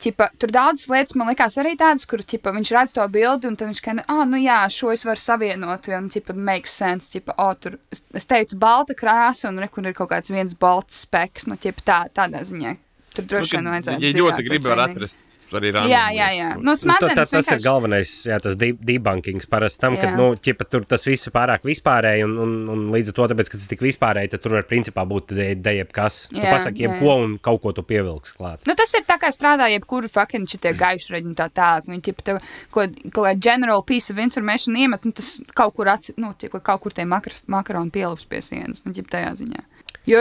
[0.00, 3.58] Ķipa, tur daudzas lietas man likās arī tādas, kur ķipa, viņš redz to bildi, un
[3.60, 7.10] viņš kā, ah, nu jā, šo es varu savienot, un ķipa, makes sense.
[7.14, 11.48] Ķipa, oh, tur, es, teicu, balta krāsa, un rekur ir kaut kāds viens balts speks,
[11.50, 12.74] nu, ķipa, tā, tādā ziņā.
[13.14, 14.02] Tur droši vien vajadzētu.
[14.02, 15.22] Ja ļoti to grib, var atrast
[15.60, 16.48] arī random Jā, jā, jā.
[16.54, 19.96] ko- Nu, Nu, smadzenes tā, tas ir vienkārši- galvenais, jā, tas de debunkings parasti tam,
[19.96, 20.16] ka Jā.
[20.16, 23.50] nu, ķipa, tur tas viss ir pārāk vispārēji, un, un, un līdz ar to, tāpēc,
[23.52, 25.32] ka tas tik vispārēji, tad tur var principā būt
[25.62, 26.28] dejeb kas.
[26.28, 28.64] Tu Jā, pasaki jā, jebko un kaut ko tu pievilks klāt.
[28.66, 31.86] Nu, tas ir tā kā strādā jebkuru fucking šitie gaišreģi un tā tālāk.
[31.86, 32.40] Viņi tipa tev
[32.70, 36.60] kaut kaut kādu general piece of information iemet, un tas kaut kur, atsi, nu, tipa,
[36.60, 39.62] kaut kur tie makar, makaroni pielips pie sienas, nu, ģip tajā ziņā.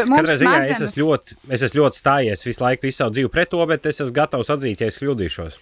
[0.07, 3.29] Katrā ziņā es smadzenes- esmu ļoti, es esmu ļoti stājies visu laiku, visu savu dzīvi
[3.33, 5.57] pret to, bet es esmu gatavs atzīt, ja es kļūdīšos.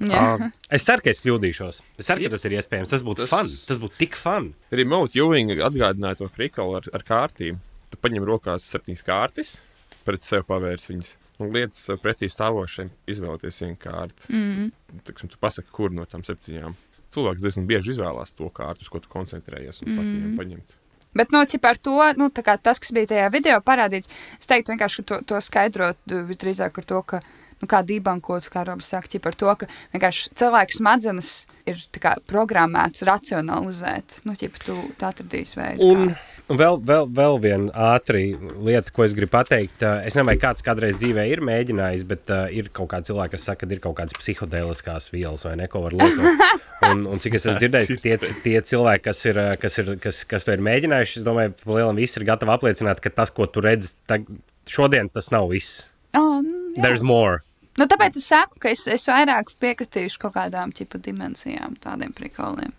[0.00, 1.82] Ā, Es ceru, ka es kļūdīšos.
[1.98, 2.88] Es ceru, ka tas ir iespējams.
[2.90, 3.46] Tas būtu Tas- fun.
[3.68, 4.54] Tas būtu tik fun.
[4.72, 7.58] Remote viewing atgādināja to krikalu ar, ar kārtīm.
[7.90, 9.58] Tu paņem rokās septiņas kārtas,
[10.04, 11.12] pret sevi pavērs viņas.
[11.38, 14.30] Un lietas pretī stāvošiem izvēlēties vienu kārtu.
[14.32, 14.72] Mm.
[15.04, 16.74] Tiksim, tu pasaki, kur no tām septiņām.
[17.12, 20.72] Cilvēks diezgan bieži izvēlās to kārtu, uz ko tu koncentrējies un saka, viņam paņemt.
[21.16, 24.50] Bet, nu, cip ar to, nu, tā kā tas, kas bija tajā video parādīts, es
[24.50, 27.22] teiktu vienkārši, to, to skaidrot uh, visdrīzāk ar to, ka,
[27.62, 31.34] nu, kā debankot, kā Robs saka, cip ar to, ka vienkārši cilvēku smadzenes
[31.66, 34.20] ir tā kā programmēts racionalizēt.
[34.28, 35.92] Nu, cip tu, tu atradīsi veidu.
[35.92, 36.35] Un, kā.
[36.52, 39.82] Un vēl, vēl, vēl viena ātrī lieta, ko es gribu pateikt.
[39.82, 43.48] Es nezinu, vai kāds kādreiz dzīvē ir mēģinājis, bet uh, ir kaut kādi cilvēki, kas
[43.48, 46.46] saka, ka ir kaut kādas psihotēliskās vielas vai neko var lietot.
[46.86, 48.12] Un, un cik es esmu dzirdējis, tie,
[48.44, 51.96] tie cilvēki, kas, ir, kas, ir, kas, kas to ir mēģinājuši, es domāju, ka lielam
[51.98, 54.28] visi ir gatavi apliecināt, ka tas, ko tu redzi, tag,
[54.70, 55.86] šodien tas nav viss.
[56.12, 56.84] Oh, jā.
[56.84, 57.40] There's more.
[57.80, 62.76] Nu, tāpēc es saku, ka es, es vairāk piekritīšu kaut kādām tipu dimensijām, tādiem prikoliem.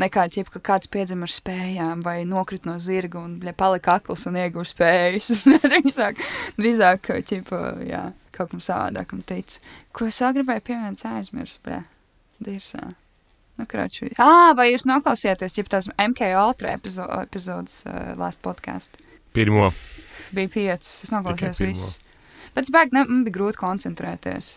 [0.00, 4.24] Nekā ķip, ka kāds piedzima ar spējām, vai nokrita no zirga un bļa, palika akls
[4.30, 5.44] un ieguva spējas.
[5.66, 6.22] Drīzāk,
[6.56, 7.52] drīzāk ķip,
[7.88, 9.60] jā, kaut kam savādākam ticu.
[9.92, 11.82] Ko es vēl gribēju pieminēt, aizmirsu, bļa,
[12.48, 12.92] dirsā.
[13.60, 14.08] Nu, kraču.
[14.16, 18.96] Ā, vai jūs noklausījāties, ķip, tās MK Ultra epizo epizodes uh, last podcast?
[19.36, 19.68] Pirmo.
[20.32, 21.98] Bija piecas, es noklausījos visus.
[22.56, 24.54] Bet es bēgu, ne, man bija grūti koncentrēties.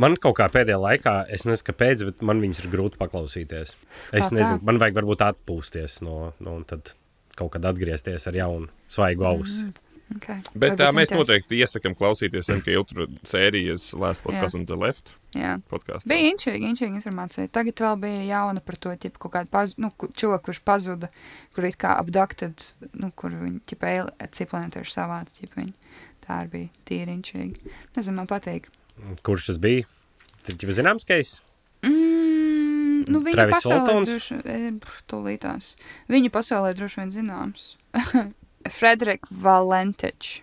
[0.00, 3.74] Man kaut kā pēdējā laikā, es nezinu, kāpēc, bet man viņas ir grūti paklausīties.
[3.76, 3.76] Es
[4.24, 4.32] Kā tā?
[4.38, 6.94] nezinu, man vajag varbūt atpūsties no, no un tad
[7.36, 9.64] kaut kad atgriezties ar jaunu, svaigu ausi.
[9.68, 9.86] Mm.
[10.10, 10.40] Okay.
[10.58, 14.64] Bet tā, Varbūt mēs viņi tev- noteikti iesakām klausīties MK Ultra sērijas Last Podcast un
[14.66, 15.52] The Left Jā.
[15.70, 16.08] podkāstu.
[16.10, 17.46] Bija inčīgi, inčīgi informācija.
[17.54, 21.12] Tagad vēl bija jauna par to, ķip, kaut kādu paz, nu, ku- cilvēku, kurš pazuda,
[21.54, 22.58] kur it kā abducted,
[22.98, 23.86] nu, kur viņi, ķip,
[24.34, 25.72] ciplēntieši savāds, ķip, viņi.
[26.26, 27.70] Tā arī bija tīri inčīgi.
[27.94, 28.66] Nezinu, man patīk.
[29.26, 29.86] Kurš tas bija?
[30.46, 31.38] Tad jau zināms, ka es.
[31.86, 34.12] Mm, nu, viņa Travis pasaulē Waltons?
[34.12, 35.72] droši, e, pf, tūlītās.
[36.12, 37.66] Viņa pasaulē droši vien zināms.
[38.76, 40.40] Frederik Valentič.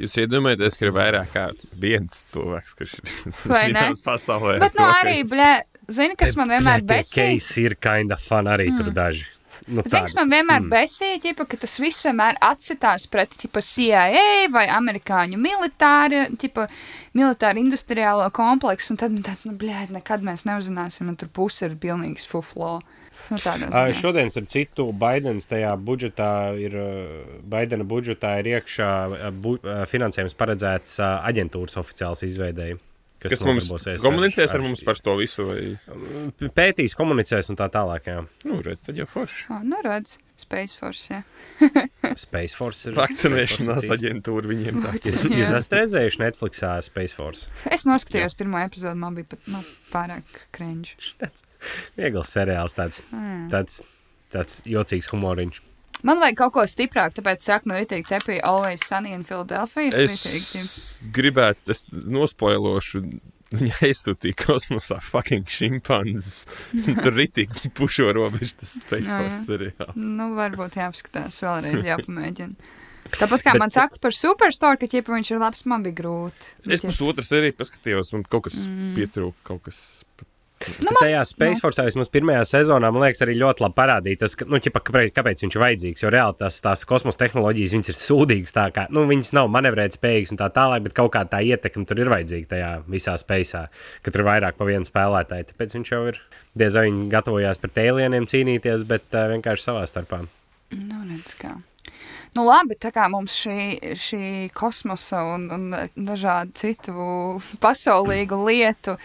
[0.00, 1.44] Jūs iedomājaties, ka ir vairāk kā
[1.78, 4.58] viens cilvēks, kurš ir zināms pasaulē.
[4.62, 5.52] Bet, nu, ka- arī, blē,
[5.86, 7.30] zini, kas man vienmēr besīja?
[7.30, 8.80] Keisi ir kinda fun arī mm.
[8.80, 9.28] tur daži.
[9.66, 10.70] Nu, Zini, kas man vienmēr mm.
[10.72, 16.66] besīja, ķipa, ka tas viss vienmēr atsitās pret ķipa, CIA vai amerikāņu militāri, ķipa,
[17.16, 21.64] militāru industriālo kompleksu, un tad man tāds, nu, blēd, nekad mēs neuzzināsim, un tur puse
[21.70, 22.76] ir pilnīgs fuflo.
[23.32, 23.38] Nu.
[23.96, 26.74] Šodien, starp citu, Baidens tajā budžetā ir,
[27.48, 28.88] Baidena budžetā ir iekšā
[29.32, 29.56] bu,
[29.88, 32.76] finansējums paredzēts aģentūras oficiāls izveidēji.
[33.24, 35.46] Kas mums nodarbosies komunicēs ar mums par to visu?
[35.48, 35.60] Vai...
[36.44, 38.08] ar pētīs, komunicēs un tā tālāk.
[38.10, 38.18] Jā.
[38.44, 39.46] Nu, redz, tad jau forši.
[39.54, 41.22] O, nu, redz, Space Force, jā.
[42.26, 42.96] Space Force ir.
[42.98, 44.92] Vakcinēšanās aģentūra viņiem tā.
[44.98, 45.38] Jūs, Jā.
[45.40, 47.48] jūs esat redzējuši Netflixā Space Force?
[47.72, 50.98] Es noskatījos pirmo epizodu, man bija pat man pārāk cringe.
[51.96, 53.46] Viegls seriāls, tāds, Mm.
[53.54, 53.80] tāds,
[54.34, 55.62] tāds jocīgs humoriņš.
[56.04, 59.88] Man vajag kaut ko stiprāku, tāpēc saka, man ir teikt, cepija Always Sunny in Philadelphia.
[60.04, 63.06] Es gribētu, es nospoilošu
[63.54, 66.44] Viņa aizsūtīja kosmosā fucking šimpanzes.
[67.04, 69.10] Tur ritīgi pušo robežu tas Space.
[69.10, 69.98] Force seriāls.
[69.98, 72.72] Nu, varbūt jāapskatās vēlreiz, jāpamēģina.
[73.14, 76.54] Tāpat kā Bet- man saka par Superstore, ka ķipa viņš ir labs, man bija grūti.
[76.72, 78.94] Es pusotru sēriju paskatījos, man kaut kas mm.
[78.96, 79.78] pietrūka, kaut kas.
[80.84, 84.36] Nu, Nu, tajā Space Force vismaz pirmajā sezonā, man liekas, arī ļoti labi parādīja tas,
[84.38, 84.82] ka, nu, ķipa,
[85.16, 86.04] kāpēc viņš ir vajadzīgs.
[86.04, 89.98] Jo reāli tās, tās kosmosa tehnoloģijas viņas ir sūdīgas, tā kā nu, viņas nav manevrēt
[89.98, 93.66] spējīgas un tā tālāk, bet kaut kā tā ietekme tur ir vajadzīga tajā visā spēcā,
[94.04, 95.50] ka tur ir vairāk pa vienu spēlētāju.
[95.50, 96.22] Tāpēc viņš jau ir
[96.54, 100.24] diez vai viņi gatavojās pret alieniem cīnīties, bet uh, vienkārši savā starpā.
[100.74, 101.56] Nu, redz, kā.
[102.34, 104.24] Nu, labi, tā kā mums šī, šī
[104.58, 106.94] kosmosa un, un dažādu citu
[107.62, 108.96] pasaulīgu lietu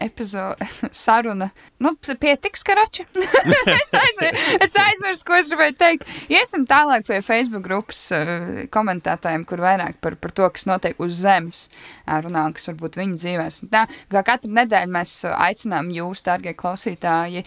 [0.00, 0.66] epizode,
[1.04, 1.50] saruna.
[1.82, 3.04] Nu, pietiks, karači.
[3.78, 6.06] es, aizver, es aizmirsu, ko es gribēju teikt.
[6.32, 11.18] Iesim tālāk pie Facebook grupas uh, komentētājiem, kur vairāk par, par to, kas notiek uz
[11.22, 11.66] Zemes,
[12.06, 13.62] ā, runā, kas varbūt viņu dzīvēs.
[13.72, 17.44] Tā, kā katru nedēļu mēs ā, aicinām jūs, dārgie klausītāji,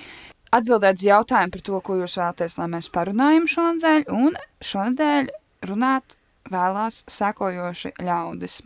[0.55, 4.07] atbildēt uz jautājumu par to, ko jūs vēlaties, lai mēs parunājam šonadēļ.
[4.15, 5.33] Un šonadēļ
[5.69, 6.17] runāt
[6.51, 8.61] vēlās sekojoši ļaudis.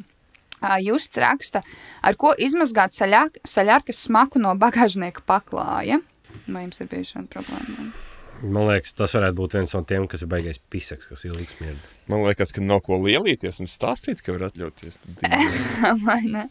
[0.83, 1.63] Justs raksta,
[2.03, 6.01] ar ko izmazgāt saļāk- saļarkas smaku no bagāžnieka paklāja.
[6.47, 7.91] Vai jums ir bijusi šāda problēma?
[8.39, 11.81] Man liekas, tas varētu būt viens no tiem, kas ir baigais pisaks, kas ilgi smirdz.
[12.07, 14.95] Man liekas, ka nav ko lielīties un stāstīt, ka var atļauties.
[16.07, 16.45] Vai ne?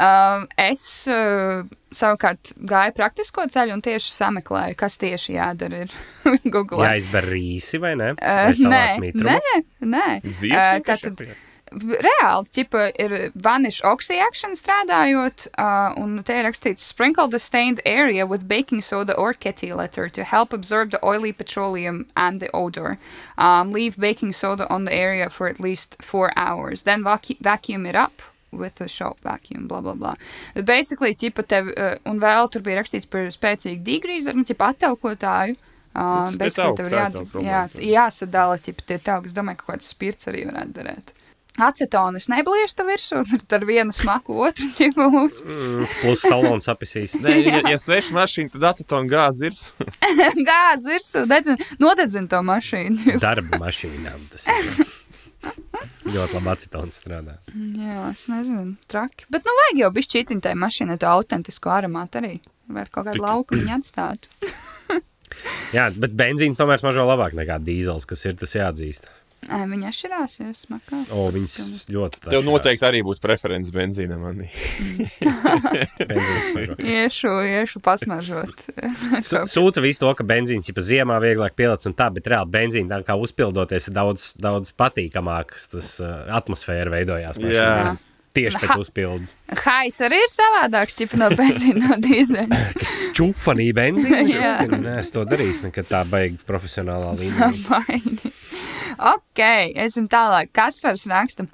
[0.00, 5.92] Um, es uh, savukārt gāju praktisko ceļu un tieši sameklēju, kas tieši jādara ir
[6.54, 6.80] Google.
[6.86, 8.14] Jāizber rīsi vai ne?
[8.16, 9.36] Uh, Vai nē, salāts mitrumu?
[9.36, 9.60] nē,
[9.92, 10.06] nē.
[10.24, 11.36] Ā, vienkārši tātad-?
[11.72, 18.24] Reāli, ķipa, ir vanish oxy-action strādājot, uh, un te ir rakstīts sprinkle the stained area
[18.24, 22.98] with baking soda or kettle letter to help absorb the oily petroleum and the odor.
[23.36, 26.84] Um, leave baking soda on the area for at least four hours.
[26.84, 30.14] Then vacu vacuum it up with a shop vacuum, blah, blah, blah.
[30.54, 34.46] Bet basically, ķipa, tev, uh, un vēl tur bija rakstīts par spēcīgu degrīzeru, nu.
[35.96, 36.94] Uh, Tas tie basically, tauki, tev ir
[37.40, 37.60] ir jā,
[37.90, 39.30] jāsadala ķipa, tie tauki.
[39.32, 41.15] Es domāju, ka kaut kāds spirts arī varētu darēt.
[41.62, 45.38] Acetonu es nebliežu tā virsū, tad ar vienu smaku otru ķipa uz.
[45.44, 47.16] Mm, plus salons apisīs.
[47.22, 49.62] Nē, ja, ja sveša mašīna, tad acetona gāzi virs.
[50.50, 53.16] Gāzi virsū, dedzin, nodedzin to mašīnu.
[53.22, 54.84] Darba mašīnām tas ir.
[56.06, 57.38] Ļoti labi acetons strādā.
[57.54, 59.28] Jā, es nezinu, traki.
[59.32, 62.34] Bet, nu, vajag jau bišķītiņ tai mašīnai to autentisku aromātu arī.
[62.66, 64.32] Vai kaut kādu lauku viņa atstātu.
[65.74, 69.08] Jā, bet benzīns tomēr smaržo labāk nekā dīzels, kas ir tas jāatzīst.
[69.46, 71.00] Ē, Viņa atšķirās, ja smakā.
[71.14, 74.24] O, viņas ļoti Tev noteikti arī būtu preferences benzīnam.
[74.26, 74.48] Manī.
[76.96, 78.64] Iešu, iešu pasmažot.
[79.22, 83.06] Sūta visu to, ka benzīns jau ziemā vieglāk pielāgojas un tā, bet reāli benzīna tā
[83.06, 85.70] kā uzpildoties ir daudz, daudz patīkamāks.
[85.76, 87.54] Tas uh, atmosfēra veidojās mašīnā.
[87.54, 87.94] Jā.
[88.36, 89.36] tieši pēc uzpildes.
[89.62, 92.62] Hais arī ir savādāks, ķipa no benzīna no dīzeļa.
[93.16, 94.34] Čufanī benzīns.
[94.40, 94.58] Jā.
[94.74, 98.34] Nē, es to darīšu, nekad tā baigi profesionālā līmenī.
[98.96, 99.42] Ok,
[99.76, 100.50] esam tālāk.
[100.56, 101.46] Kaspars raksta.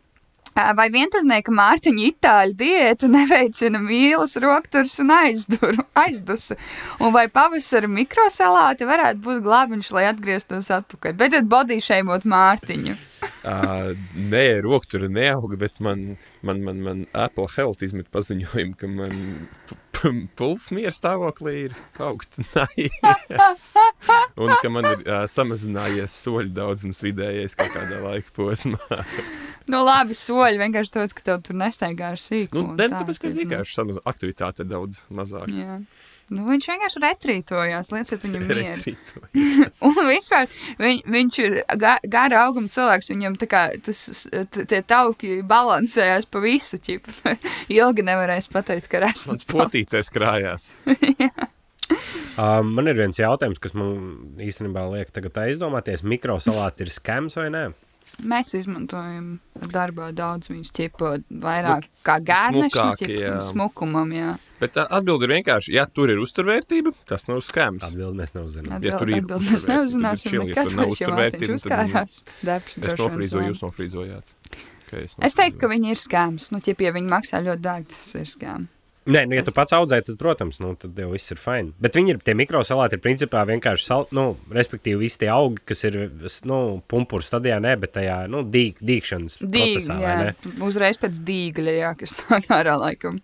[0.53, 6.59] Vai vienturnieka Mārtiņa itāļu diēta neveicina mīlas, rokturs un aizduru, aizdusu?
[7.01, 11.17] Un vai pavasara mikrosalāti varētu būt glābiņš, lai atgrieztos atpakaļ?
[11.17, 12.99] Beidziet bodīšēmot Mārtiņu.
[13.43, 16.13] Uh, nē, roktura neauga, bet man,
[16.47, 19.17] man, man, man Apple Health izmet paziņojumu, ka man
[20.39, 23.67] pulss miera stāvoklī ir paaugstinājies.
[24.43, 28.81] Un ka man ir uh, samazinājies soļu daudzums vidējais kaut kādā laika posmā.
[29.71, 32.59] Nu, labi, soļi vienkārši tāpēc, ka tev tur nestaigā ar sīku.
[32.59, 35.77] nu, ne, tā, tāpēc, ka nu, vienkārši aktivitāte ir daudz mazāka.
[36.33, 38.95] Nu, viņš vienkārši retrītojās, lieciet viņam mieru.
[39.85, 40.49] Un vispār
[40.81, 43.13] viņ, viņš ir ga, gara auguma cilvēks.
[43.13, 44.25] Viņam tā kā tas,
[44.57, 47.35] tie tauki balansējās pa visu ķipu.
[47.79, 50.73] Ilgi nevarēs pateikt, ka esmu Mans potītais krājās.
[52.41, 56.01] Um, man ir viens jautājums, kas man īstenībā liek tagad aizdomāties.
[56.01, 57.65] Mikrosalāti ir skams vai nē?
[58.29, 59.35] Mēs izmantojam
[59.73, 61.11] darbā daudz viņus ķipu
[61.43, 63.35] vairāk kā gārnešu jā.
[63.45, 64.35] smukumam, jā.
[64.63, 67.83] Bet tā atbilde ir vienkārši, ja tur ir uzturvērtība, tas nav skams.
[67.89, 68.85] Atbildi mēs neuzinām.
[68.87, 71.65] Ja tur ir Atbild, mēs uzturvērtība, neuzzināsim tad chill, ja nekad, tur nav uzturvērtība, Mārtiņš
[71.67, 72.37] tad viņi-.
[72.47, 74.37] Darbs Es nofrīzoju, jūs nofrīzojāt.
[74.87, 76.53] Okay, Es teiktu, ka viņi ir skāms.
[76.55, 78.71] Nu, ja viņi maksā ļoti dārgi, tas ir skāms.
[79.03, 81.73] Nē, nu, ja tu pats audzē, tad, protams, nu, tad jau viss ir fini.
[81.83, 85.83] Bet viņi ir tie mikrosalāti, ir principā vienkārši, sal, nu, respektīvi, visi tie augi, kas
[85.89, 85.97] ir,
[86.47, 86.59] nu,
[86.91, 90.55] pumpuru stadijā, ne, bet tajā, nu, dīk, dīkšanas procesā, vai jā, ne?
[90.69, 93.19] uzreiz pēc dīgļa, jā, kas nāk ārā laikam.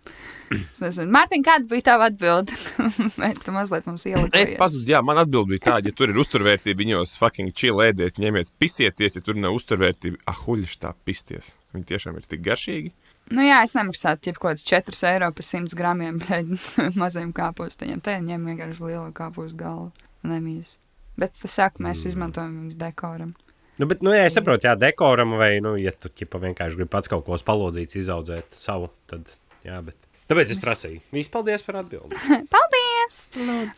[0.49, 2.55] Es nezinu, Mārtiņ, kāda bija tava atbilde?
[3.21, 4.33] Vai tu mazliet mums ieliki?
[4.33, 8.17] Es pazudu, jā, man atbild bija tāda, ja tur ir uzturvērtība, viņos fucking chill ēdiet,
[8.21, 11.53] ņemiet, pisieties, ja tur nav uzturvērtība, ah, huļš tā pisties.
[11.75, 12.95] Viņi tiešām ir tik garšīgi.
[13.29, 16.21] Nu, jā, es nemaksātu kaut kāds 4 eiro par 100 gramiem
[17.01, 18.01] maziem kāpostiem.
[18.01, 19.91] Te ņem vienkārši lielu kāpostu galvu.
[20.25, 20.77] Nemīs.
[21.19, 22.11] Bet tas saka, mēs mm.
[22.13, 23.35] izmantojam viņus dekoram.
[23.79, 26.91] Nu, bet, nu, jā, es saprotu, jā, dekoram vai, nu, ja tu ķipa vienkārši gribi
[26.91, 29.29] pats kaut ko spalodzīts izaudzēt savu, tad,
[29.63, 29.95] jā, bet.
[30.29, 30.99] Tāpēc es prasīju.
[31.15, 32.19] Visi paldies par atbildi.
[32.53, 33.15] Paldies!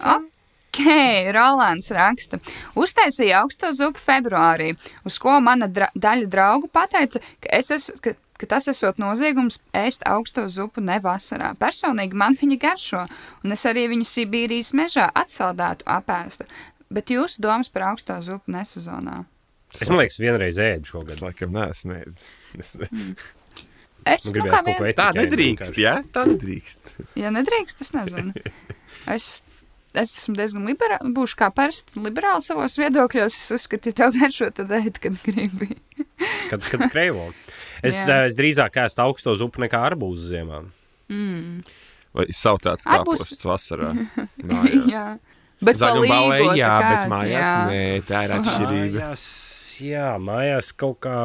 [0.01, 0.81] Ok,
[1.35, 2.41] Rolands raksta.
[2.81, 4.71] Uztaisīja augsto zupu februārī,
[5.07, 9.61] uz ko mana dra daļa draugu pateica, ka, es esmu, ka, ka tas esot noziegums
[9.77, 11.53] ēst augsto zupu ne vasarā.
[11.61, 13.05] Personīgi man viņa garšo,
[13.45, 16.49] un es arī viņu Sibīrijas mežā atsaldētu apēstu.
[16.91, 19.21] Bet jūsu domas par augsto zupu nesezonā?
[19.79, 21.15] Es man liekas, vienreiz ēdu šogad.
[21.15, 22.25] Es laikam neesmu ēdis.
[22.59, 22.89] Es ne...
[24.01, 25.93] Es Man nu, gribējās kā kaut ko vien, Tā nedrīkst, jā?
[26.13, 26.93] Tā nedrīkst.
[27.21, 28.33] ja nedrīkst, es nezinu.
[29.13, 29.27] Es,
[29.93, 33.37] es esmu diezgan liberāls, būšu kā parasti liberāls savos viedokļos.
[33.37, 35.75] Es uzskatu, ja tev garšo, tad ēd, kad gribi.
[36.49, 37.29] Kad, kad kreivo.
[37.83, 38.21] Es, Jā.
[38.21, 40.63] eh, es drīzāk ēstu augsto zupu nekā arbūzu ziemā.
[41.09, 41.61] Mm.
[42.13, 43.91] Vai sautāts Arbūs- kāposts vasarā?
[44.91, 45.05] Jā.
[45.61, 47.57] Bet palīgo, balē, tā jā, kā, bet mājās jā.
[47.69, 48.95] nē, tā ir atšķirība.
[48.97, 49.25] Mājās,
[49.85, 51.15] jā, mājās kaut kā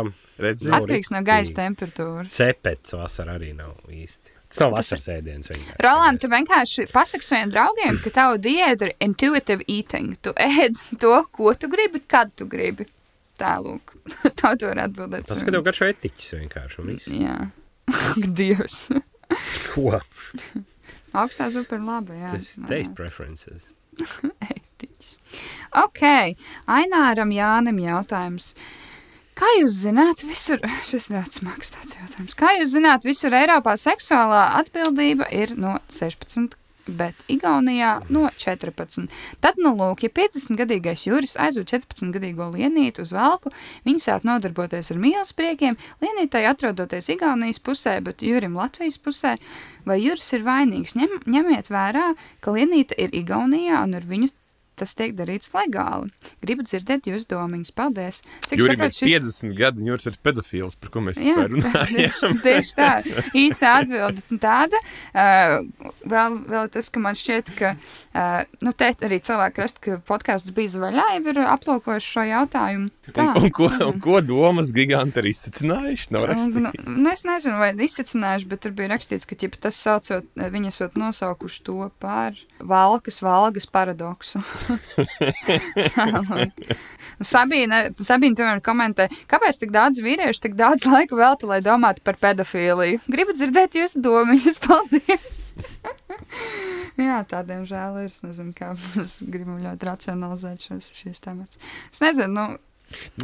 [0.44, 0.68] Redzi?
[0.68, 2.32] At- Atkarīgs no gaisa temperatūras.
[2.36, 4.34] cepets vasarā arī nav īsti.
[4.52, 5.80] Tas nav vasaras ēdiens vienkārši.
[5.82, 10.12] Roland, tu vienkārši pasaki saviem draugiem, ka tava diēta ir intuitive eating.
[10.22, 12.84] Tu ēd to, ko tu gribi, kad tu gribi.
[13.36, 13.94] Tā lūk.
[14.40, 15.26] Tā tu vari atbildēt.
[15.28, 17.08] Tas, ka tev garšo etiķis vienkārši un viss.
[17.12, 17.36] Jā.
[18.40, 18.78] Dievs.
[19.74, 19.98] Ko?
[21.16, 22.32] Augstā zupa ir laba, jā.
[22.36, 22.66] Tas Jā.
[22.70, 23.70] taste preferences.
[23.96, 25.14] Etiķis.
[25.80, 26.02] Ok,
[26.68, 28.50] Aināram Jānim jautājums.
[29.36, 32.36] Kā jūs zināt, visur, šis ļoti smags tāds jautājums.
[32.40, 36.56] Kā jūs zināt, visur Eiropā seksuālā atbildība ir no 16,
[36.86, 39.10] bet Igaunijā no 14.
[39.42, 43.52] Tad, nu, lūk, ja 50-gadīgais Juris aizved 14-gadīgo lienīti uz valku,
[43.86, 49.36] viņi sāk nodarboties ar mīlespriekiem, lienītai atrodoties Igaunijas pusē, bet Jurim Latvijas pusē,
[49.86, 50.96] vai Juris ir vainīgs?
[50.98, 54.32] Ņem, ņemiet vērā, ka lienīte ir Igaunijā un ar viņu
[54.78, 56.10] tas tiek darīts legāli.
[56.44, 57.72] Gribu dzirdēt jūsu domiņas.
[57.76, 58.22] Paldies!
[58.46, 62.38] Cik Jurim ir saprotu, 50 gadi, un Juris ir pedofils, par ko mēs Jā, runājam.
[62.46, 62.90] tieši, tā.
[63.36, 64.80] Īsa atbilde tāda.
[65.12, 69.98] Uh, vēl, vēl tas, ka man šķiet, ka uh, nu, te arī cilvēki rast, ka
[70.08, 72.92] podkāsts bija vaļā, jau ir aplūkojuši šo jautājumu.
[73.14, 76.08] Tā, Un, un, ko, un ko domas giganti ir izsacinājuši?
[76.14, 80.72] Nu, nu, es nezinu, vai izsacinājuši, bet tur bija rakstīts, ka ķipa, tas saucot, viņi
[80.72, 84.42] esot nosaukuši to par valkas valgas paradoksu.
[87.16, 92.18] Sabīna, Sabīna, piemēram, komentē, kāpēc tik daudz vīriešu tik daudz laika velta, lai domātu par
[92.20, 93.04] pedofīliju.
[93.08, 95.46] Gribu dzirdēt jūsu domas, paldies!
[97.06, 98.12] Jā, tādiem žēl ir.
[98.12, 101.60] Es nezinu, kā mēs gribam ļoti racionalizēt šos, šīs temats.
[101.92, 102.46] Es nezinu, nu,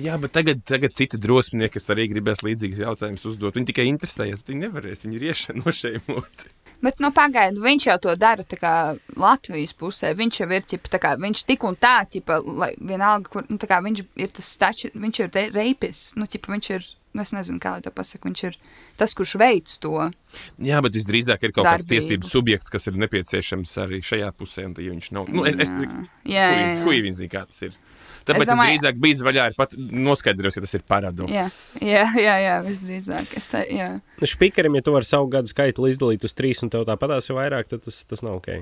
[0.02, 4.42] Jā, bet tagad, tagad citi drosminieki, kas arī gribēs līdzīgas jautājumus uzdot, viņi tikai interesējas,
[4.48, 6.08] viņi nevarēs, viņi ir iešana no šeit.
[6.82, 8.72] Bet, nu, pagaidu, viņš jau to dara kā
[9.14, 10.10] Latvijas pusē.
[10.18, 13.58] Viņš jau ir, ķipa, tā kā, viņš tik un tā, ķipa, lai vienalga, kur, nu,
[13.62, 17.30] kā viņš ir tas stači, viņš ir re- reipis, nu, ķipa, viņš ir, nu, es
[17.36, 18.58] nezinu, kā lai to pasaka, viņš ir
[18.98, 20.08] tas, kurš veic to.
[20.58, 22.02] Jā, bet visdrīzāk ir kaut kāds Darbību.
[22.02, 25.76] tiesību subjekts, kas ir nepieciešams arī šajā pusē, un ja viņš nav, nu, es, es,
[26.26, 26.76] Jā, jā, jā.
[26.82, 27.78] Ko viņi zina, kā tas ir?
[28.28, 31.32] Tāpēc es domāju- drīzāk biju vaļā, ir pat noskaidrojis, ka tas ir paradoks.
[31.32, 31.46] Jā,
[31.82, 33.26] jā, jā, jā visdrīzāk.
[33.36, 33.88] Es te, jā.
[34.20, 37.34] Nu, Špikaram, ja tu vari savu gadu skaitu izdalīt uz trīs, un tev tāpatās ir
[37.40, 38.48] vairāk, tad tas, tas nav ok.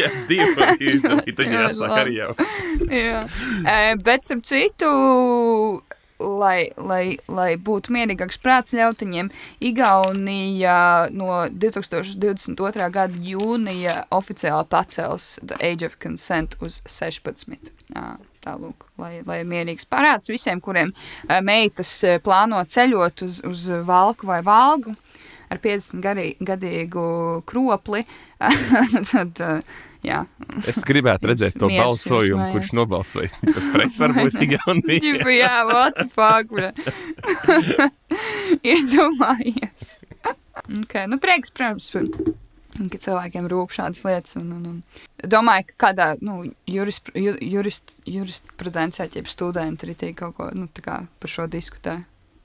[0.00, 2.32] ja divi izdalīt, tad Jā, jāsaka arī jau.
[2.90, 3.20] Jā.
[4.04, 4.90] Bet, starp citu,
[6.18, 9.30] lai, lai, lai būtu mierīgāks prāts ļautiņiem,
[9.64, 10.76] Igaunija
[11.14, 12.90] no 2022.
[12.94, 17.72] gada jūnija oficiāli pacels the age of consent uz 16.
[17.94, 20.90] Jā, Tālūk, lai, lai mierīgs parāds visiem, kuriem
[21.46, 21.94] meitas
[22.24, 24.92] plāno ceļot uz, uz valku vai valgu
[25.52, 27.06] ar 50 garī, gadīgu
[27.48, 28.04] kropli,
[29.12, 29.40] tad,
[30.04, 30.20] jā,
[30.68, 33.30] Es gribētu redzēt to Mieres balsojumu, kurš nobalsoja
[33.74, 35.18] pret varbūt Igauniju.
[35.40, 36.70] Jā, what the fuck, bro.
[38.74, 39.96] Iedomājies.
[40.82, 41.90] ok, nu prieks, protams,
[42.90, 44.36] ka cilvēkiem rūp šādas lietas.
[44.40, 46.40] Un, un, un domāju, ka kādā nu,
[46.70, 50.68] jurist, ju- jurist, jurisprudencē, ja studenti arī tie kaut ko nu,
[51.20, 52.00] par šo diskutē.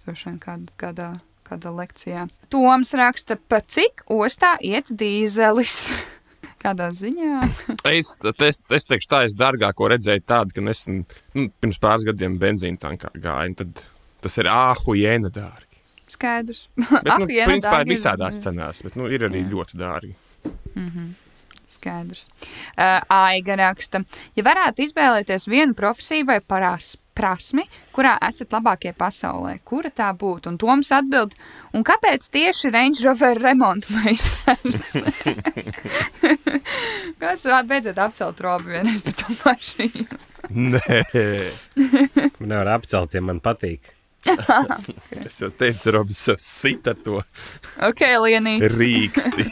[0.05, 1.09] Droši vien kādā, kādā,
[1.45, 2.27] kādā lekcijā.
[2.49, 5.89] Toms raksta, pa cik ostā iet dīzelis.
[6.59, 7.39] Kādā ziņā?
[7.89, 11.05] Es, es, es teikšu, tā es dārgāko redzēju tādu, ka nesen,
[11.37, 13.67] nu, pirms pāris gadiem benzīna tankā gāja.
[14.19, 15.81] tas ir āhu jēna dārgi.
[16.09, 16.67] Skaidrs.
[16.75, 19.49] Bet, nu, principā ir visādās cenās, bet nu, ir arī Jā.
[19.53, 20.13] ļoti dārgi.
[21.79, 22.27] Skaidrs.
[22.75, 24.03] Uh, Aiga raksta,
[24.35, 27.65] ja varētu izvēlēties vienu profesiju vai parās, prasmi,
[27.95, 30.53] kurā esat labākie pasaulē, kura tā būtu?
[30.53, 31.35] Un Toms atbild,
[31.75, 34.95] un kāpēc tieši Range Rover remontu meistars?
[37.19, 40.19] Kas beidzot apcelt robu vienreiz par to mašīnu?
[40.55, 40.99] Nē,
[42.39, 43.95] Man nevar apcelt, ja man patīk.
[45.25, 47.21] es jau teicu, Robs, jau sit ar to
[47.87, 49.45] Ok, Lienī, rīksti.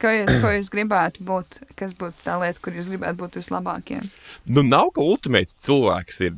[0.00, 1.58] Ko jūs, ko jūs gribētu būt?
[1.78, 4.00] Kas būtu tā lieta, kur jūs gribētu būt vislabākie?
[4.46, 6.36] Nu, nav ka ultimate cilvēks ir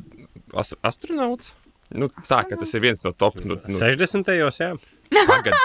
[0.57, 1.53] as astronauts.
[1.91, 3.41] Nu, tā, ka tas ir viens no top.
[3.43, 4.29] Nu, nu, 60.
[4.31, 4.71] jā.
[5.11, 5.55] tagad,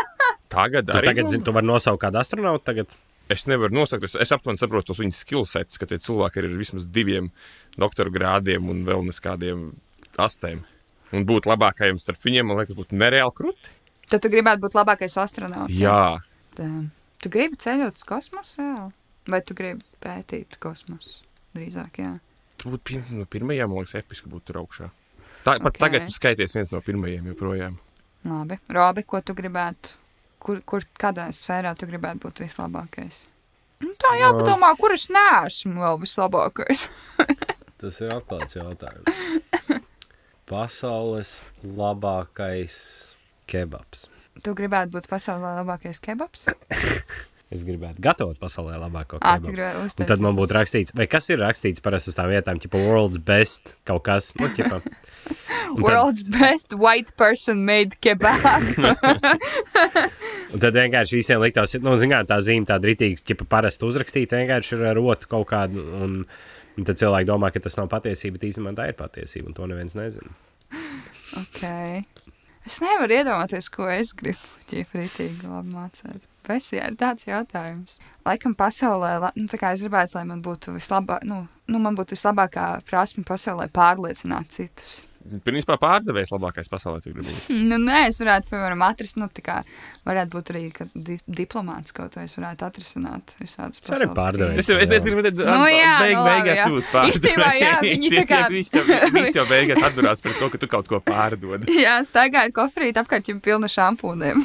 [0.50, 1.10] tagad Tu arī.
[1.12, 2.64] tagad zini, tu vari nosaukt kādu astronautu.
[2.66, 2.96] Tagad.
[3.30, 6.52] Es nevaru nosaukt, es, es aptuveni saprotu tos viņa skillsets, ka tie cilvēki ir ar
[6.60, 7.32] vismaz diviem
[7.74, 9.64] doktora grādiem un vēl neskādiem
[10.22, 10.60] astēm.
[11.14, 13.72] Un būt labākajam starp viņiem, man liekas, būtu nereāli krūti.
[14.10, 15.74] Tad tu gribētu būt labākais astronauts.
[15.74, 16.18] Jā,
[16.54, 16.68] Tā.
[17.26, 18.92] Tu gribi ceļot uz kosmosu reāli?
[19.32, 21.24] Vai tu gribi pētīt kosmosu?
[21.56, 22.12] Drīzāk, jā.
[22.62, 24.86] tur būtu viens no pirmajiem, man liekas, episki būt tur augšā.
[25.42, 25.80] Tā, pat Ok.
[25.80, 27.80] tagad tu skaities viens no pirmajiem joprojām.
[28.26, 28.60] Labi.
[28.70, 29.96] Robi, ko tu gribētu?
[30.38, 33.24] Kur, kur kādā sfērā tu gribētu būt vislabākais?
[33.82, 36.86] Nu, tā jāpadomā, kur es neesmu vēl vislabākais.
[37.82, 39.82] Tas ir atklāts jautājums.
[40.46, 42.76] Pasaules labākais
[43.50, 44.06] kebabs.
[44.44, 46.48] Tu gribētu būt pasaulē labākais kebabs?
[47.46, 49.84] Es gribētu gatavot pasaulē labāko kebabu.
[50.02, 53.70] tad man būtu rakstīts, vai kas ir rakstīts parasti uz tām vietām, tipo world's best
[53.86, 54.32] kaut kas.
[54.40, 54.80] Nu, ķipa.
[55.76, 58.66] Un tad, World's best white person made kebab.
[60.54, 64.78] un tad vienkārši visiem liktās, nu, zināt, tā zīme tāda ritīga, ķipa parasti uzrakstīta vienkārši
[64.82, 65.82] ar rotu kaut kādu.
[66.02, 66.20] Un,
[66.78, 69.70] un tad cilvēki domā, ka tas nav patiesība, bet īstenībā tā ir patiesība, un to
[69.70, 70.34] neviens nezina.
[71.42, 72.06] okay.
[72.66, 74.42] Es nevaru iedomāties, ko es gribu.
[74.70, 76.24] Ķīprītīgi labi mācīt.
[76.46, 77.98] Vesijā ir tāds jautājums.
[78.26, 82.14] Laikam pasaulē, nu, tā kā es gribētu, lai man būtu vislabāk, nu, nu, man būtu
[82.14, 85.00] vislabākā prasme pasaulē pārliecināt citus.
[85.46, 87.00] Principā pārdevējs labākais pasaulē.
[87.66, 89.56] Nu, nē, es varētu, piemēram, atrast, nu, tā kā
[90.06, 94.16] varētu būt arī ka di diplomāts kaut ko es varētu atrisināt visādas Es arī pasaules
[94.20, 94.60] pārdevēju.
[94.62, 96.66] Es, es, es gribu teikt, Nu jā, beig, nu beigās jā.
[96.68, 97.16] tu būsi pārdevējs.
[97.16, 98.84] Īstenībā, jā, viņi tā kā- Visi jau,
[99.16, 101.66] visi jau beigās atdurās par to, ka tu kaut ko pārdod.
[101.74, 104.44] Jā, staigāju ar kofrīti apkārt, jau pilna šampūniem.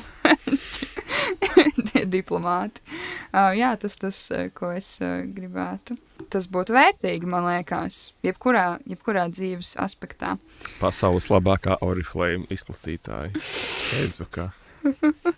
[1.91, 2.83] Tie diplomāti.
[3.31, 4.21] Uh, jā, tas tas,
[4.57, 5.97] ko es uh, gribētu.
[6.31, 10.37] Tas būtu vērtīgi, man liekas, jebkurā, jebkurā dzīves aspektā.
[10.79, 13.33] Pasaules labākā oriflame izplatītāja.
[13.41, 14.51] Facebookā.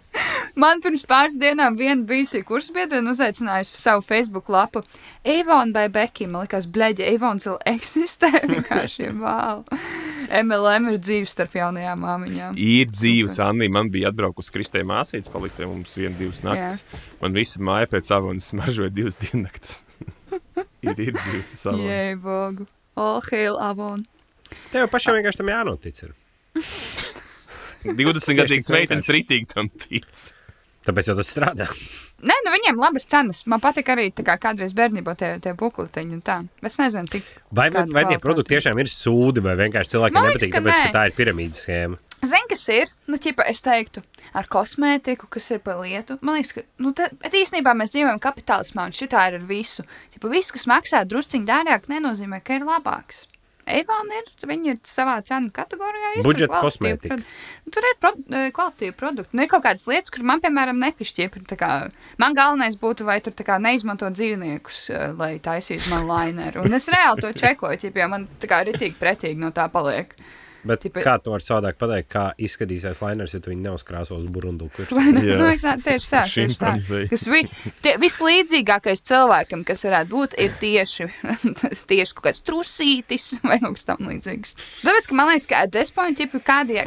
[0.61, 4.83] Man pirms pāris dienām viena bijusī kursbiedrene uzaicinājusi uz savu Facebook lapu
[5.25, 6.29] Eivona vai Beki.
[6.29, 8.31] Man liekas, bleģi, Eivons vēl eksistē.
[8.53, 9.65] Vienkārši vēl.
[10.27, 12.59] MLM ir dzīves starp jaunajām māmiņām.
[12.59, 13.67] Ir dzīves, Anna.
[13.73, 16.83] Man bija atbraukusi Kristē māsītes, palika pie mums viena, divas naktas.
[17.21, 19.81] Man visa māja pēc avonas smaržoja divas diennaktas.
[20.85, 21.89] ir, ir dzīves tas avonas.
[21.89, 22.67] Jē, bogu.
[22.99, 24.05] All hail Avon.
[24.73, 26.03] Tev pašam vienkārši tam jānotic.
[26.05, 26.15] Ir.
[27.83, 30.07] 20 gadīgas meitenes ritīgi tam tic.
[30.87, 31.67] Tāpēc jau tas strādā.
[32.23, 33.43] Nē, nu viņiem labas cenas.
[33.51, 36.39] Man patīk arī tā kā kādreiz bērnībā tie, tie bukletiņi tā.
[36.63, 37.27] Es nezinu, cik.
[37.51, 40.79] Vai, vai, vai tie produkti tiešām ir sūdi, vai vienkārši cilvēkiem liekas, nepatīk, ka tāpēc,
[40.79, 40.85] nē.
[40.87, 41.99] ka tā ir piramīdas schēma?
[42.23, 42.91] Zini, kas ir?
[43.11, 43.99] Nu, ķipa, es teiktu,
[44.31, 46.15] ar kosmētiku, kas ir par lietu.
[46.23, 49.83] Man liekas, ka, nu, tā, bet īstenībā mēs dzīvojam kapitālismā, un šitā ir ar visu.
[50.15, 53.25] Ķipa, viss, kas maksā drusciņā dārgāk, nenozīmē, ka ir labāks.
[53.63, 56.17] Eivāna ir, viņi ir savā cenu kategorijā.
[56.17, 57.17] ir Budžeta kosmētika.
[57.17, 59.33] Nu, tur ir pro, eh, kvalitīvi produkti.
[59.33, 61.39] Nu, ir kaut kādas lietas, kur man, piemēram, nepišķiep.
[61.57, 66.65] Kā, Man galvenais būtu, vai tur kā neizmanto dzīvniekus, eh, lai taisītu man laineru.
[66.65, 70.13] Un es reāli to čekoju, jo man tā kā ritīgi pretīgi no tā paliek.
[70.63, 74.23] Bet Tipa- kā to var savādāk pateikt, kā izskatīsies lainers, ja tu viņu neuzkrāsos?
[75.27, 75.37] Jā.
[75.39, 75.49] Nu,
[75.83, 76.73] tieši tā, tieši tā.
[77.11, 77.41] Kas vi,
[77.83, 81.09] tie, vislīdzīgākais cilvēkam, kas varētu būt, ir tieši,
[81.59, 84.55] tas tieši kaut kāds trusītis vai kaut kas tam līdzīgs.
[84.85, 86.19] Tāpēc, ka man liekas, ka despoņi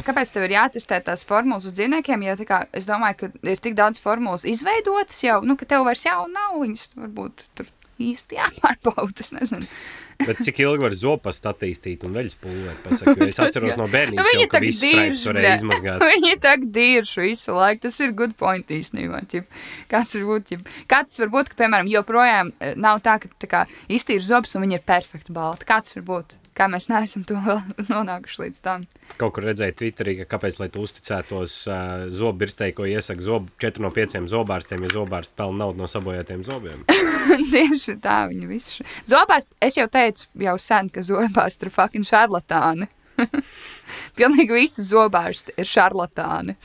[0.07, 3.61] kāpēc tev ir jātestē tās formulas uz dzīvniekiem, jo tā kā, es domāju, ka ir
[3.61, 7.69] tik daudz formulas izveidotas jau, nu, ka tev vairs jau nav viņas varbūt tur
[8.01, 9.69] īsti jāpārbauda, es nezinu.
[10.17, 12.79] Bet cik ilgi var zopas attīstīt un veļas pulvēt?
[12.85, 16.05] Pasaka, jo es atceros no bērnības, Viņi jau, ka tā viss straips varēja izmazgāt.
[16.13, 17.83] Viņi tā dirž visu laiku.
[17.85, 19.21] Tas ir good point īstenībā.
[19.29, 19.61] Ķip.
[19.93, 20.49] Kāds var būt?
[20.51, 20.73] Ķip.
[20.89, 23.63] Kāds var būt, ka, piemēram, joprojām eh, nav tā, ka tā kā,
[23.93, 25.69] iztīra zobus un viņi ir perfekti balti.
[25.69, 26.37] Kāds var būt?
[26.57, 27.37] Kā mēs neesam to
[27.93, 28.87] nonākuši līdz tam.
[29.21, 33.83] Kaut kur redzēju Twitterī, ka kāpēc, lai tu uzticētos uh, zobbirstei, ko iesaka zob, 4
[33.85, 36.81] no 5 zobārstiem, ja zobārsts pelna naudu no sabojātiem zobiem.
[37.53, 38.85] Tieši tā viņi visi.
[39.09, 42.89] Zobārsti, es jau teicu, jau sen, ka zobārsti ir fucking šarlatāni.
[44.17, 46.57] Pilnīgi visi zobārsti ir šarlatāni.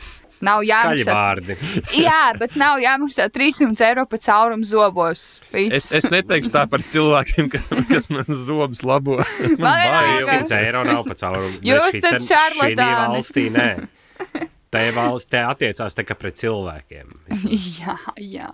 [0.42, 1.14] Nav jāmaksā.
[1.14, 1.56] vārdi.
[2.06, 5.22] Jā, bet nav jāmaksā 300 eiro par caurumu zobos.
[5.54, 5.76] Viss.
[5.92, 9.20] Es, es neteikšu tā par cilvēkiem, kas, kas man zobus labo.
[9.54, 10.40] Man vienalga.
[10.42, 11.60] 100 eiro nav pa caurumu.
[11.62, 13.48] Jūs Bet esat šarlatāni.
[13.54, 13.68] nē.
[14.72, 17.10] Te valsts te attiecās tā kā pret cilvēkiem.
[17.78, 18.48] jā, jā.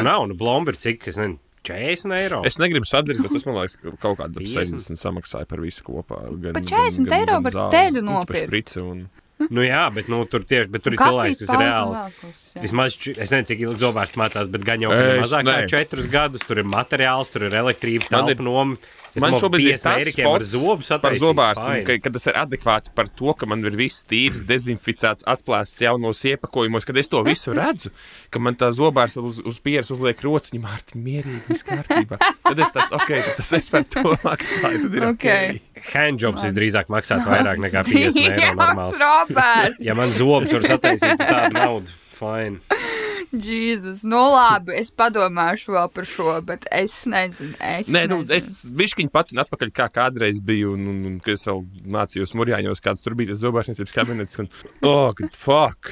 [0.00, 1.36] Nav, nu blombi ir cik, es nezinu,
[1.66, 2.38] 40 eiro.
[2.48, 4.72] Es negribu sadarīt, bet tas man liekas, ka kaut kāda 50.
[4.78, 6.22] 60 samaksāja par visu kopā.
[6.40, 8.76] Gan, Par 40 eiro var teļu nopirkt.
[8.80, 9.06] un...
[9.52, 11.96] Nu jā, bet nu, tur tieši, bet tur ir cilvēks, kas pauze reāli.
[11.96, 12.60] jā.
[12.62, 16.40] Vismaz, es nezinu, cik ilgi zobārsts mācās, bet gan jau Es mazāk kā četrus gadus.
[16.48, 18.78] Tur ir materiāls, tur ir elektrība, Man ir- noma.
[19.16, 22.92] Ja Man šobrīd ir 50 tas spots zobus par zobārstu, ka, ka tas ir adekvāti
[22.96, 27.54] par to, ka man ir viss tīrs, dezinficēts, atklāsts jaunos iepakojumos, kad es to visu
[27.56, 27.92] redzu,
[28.28, 32.20] ka man tā zobārsta uz, uz pieres uzliek rociņu, Mārtiņ, mierīgi, viss kārtībā.
[32.44, 35.26] Tad es tāds, ok, tas es par to maksāju, tad ir ok.
[35.26, 35.84] Ok.
[35.94, 39.00] Handjobs visdrīzāk maksātu vairāk nekā 50 eiro Jā, normāls.
[39.00, 39.80] Robert!
[39.84, 42.60] Ja man zobus var sataisīt tādu naudu, fine.
[43.36, 47.56] Jēzus, nu labi, es padomāšu vēl par šo, bet es nezinu.
[47.58, 48.36] Es Nē, nu, nezinu.
[48.36, 51.64] es bišķiņu pat un atpakaļ, kā kādreiz biju, un, un, un kad es vēl
[51.96, 54.50] mācījos Murjāņos, kāds tur bija tas zobārstniecības kabinets, un,
[54.86, 55.90] oh, fuck!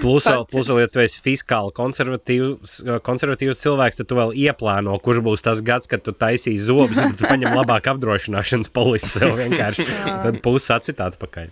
[0.00, 4.94] Plus, vēl, plus vēl, ja tu esi fiskāli konservatīvs, konservatīvs cilvēks, tad tu vēl ieplāno,
[5.02, 9.34] kurš būs tas gads, kad tu taisīsi zobus, un tu paņem labāk apdrošināšanas polisi sev
[9.40, 9.88] vienkārši.
[10.24, 11.50] tad pusi atcitāt pakaļ.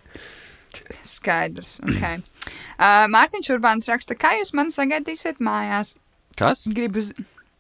[1.09, 1.79] Skaidrs.
[1.83, 2.21] Okay.
[2.79, 5.95] Uh, Mārtiņš Urbāns raksta, kā jūs mani sagaidīsiet mājās?
[6.39, 6.67] Kas?
[6.71, 7.03] Gribu.
[7.03, 7.15] z-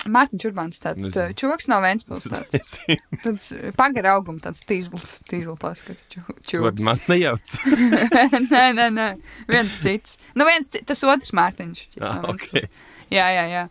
[0.08, 1.34] Mārtiņš Urbāns tāds Nezinu.
[1.36, 2.28] čoks no Vēnspils.
[2.32, 2.76] Tāds,
[3.24, 6.22] tāds pagara auguma, tāds tīzls, tīzla paskatu.
[6.62, 7.56] Vārdu man nejauc.
[8.52, 9.08] nē, nē, nē,
[9.50, 10.14] viens cits.
[10.38, 11.82] Nu, viens cits, tas otrs Mārtiņš.
[11.96, 12.46] ķipa, Ah, no ok.
[12.46, 12.86] Ventspils.
[13.10, 13.64] Jā, jā, jā.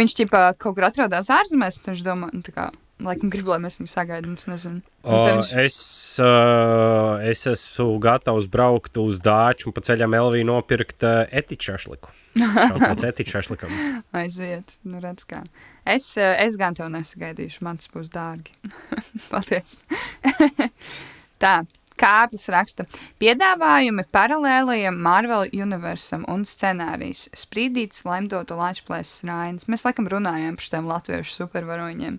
[0.00, 2.70] Viņš ķipā kaut kur atrodas ārzemēs, un viņš domā, nu, tā kā,
[3.02, 4.82] laikam grib, lai mēs viņu sagaidām, es nezinu.
[5.04, 5.78] O, tad viņš- es,
[6.22, 12.12] uh, es esmu gatavs braukt uz dāču un pa ceļam Elvī nopirkt uh, etičašliku.
[12.36, 13.72] Kaut kāds etičašlikam.
[14.16, 15.44] Aiziet, nu redz kā.
[15.86, 18.52] Es, eh, es gan tev nesagaidīšu, man tas būs dārgi.
[19.30, 19.82] Paldies.
[21.42, 21.60] Tā,
[21.96, 22.84] Kārlis raksta,
[23.22, 27.26] piedāvājumi paralēlajam Marvel universam un scenārijs.
[27.32, 29.64] Sprīdīts, lemdota Latvijas rainas.
[29.70, 32.18] Mēs laikam runājām par šiem latviešu supervaroņiem.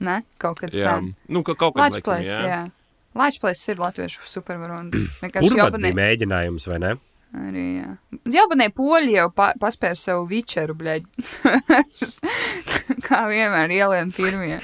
[0.00, 0.20] Ne?
[0.40, 1.12] Kaut kad sen.
[1.28, 2.40] nu, ka kaut kā Latvijas, jā.
[2.48, 2.60] jā.
[3.20, 5.04] Latvijas ir latviešu supervaroņi.
[5.24, 6.96] Vienkārši jobanē- bija mēģinājums, vai ne?
[7.30, 7.90] Arī, jā.
[8.34, 11.04] Jā, bet ne poļi jau pa, paspēra savu vičeru, bļaļ.
[13.06, 14.56] Kā vienmēr ielien pirmie.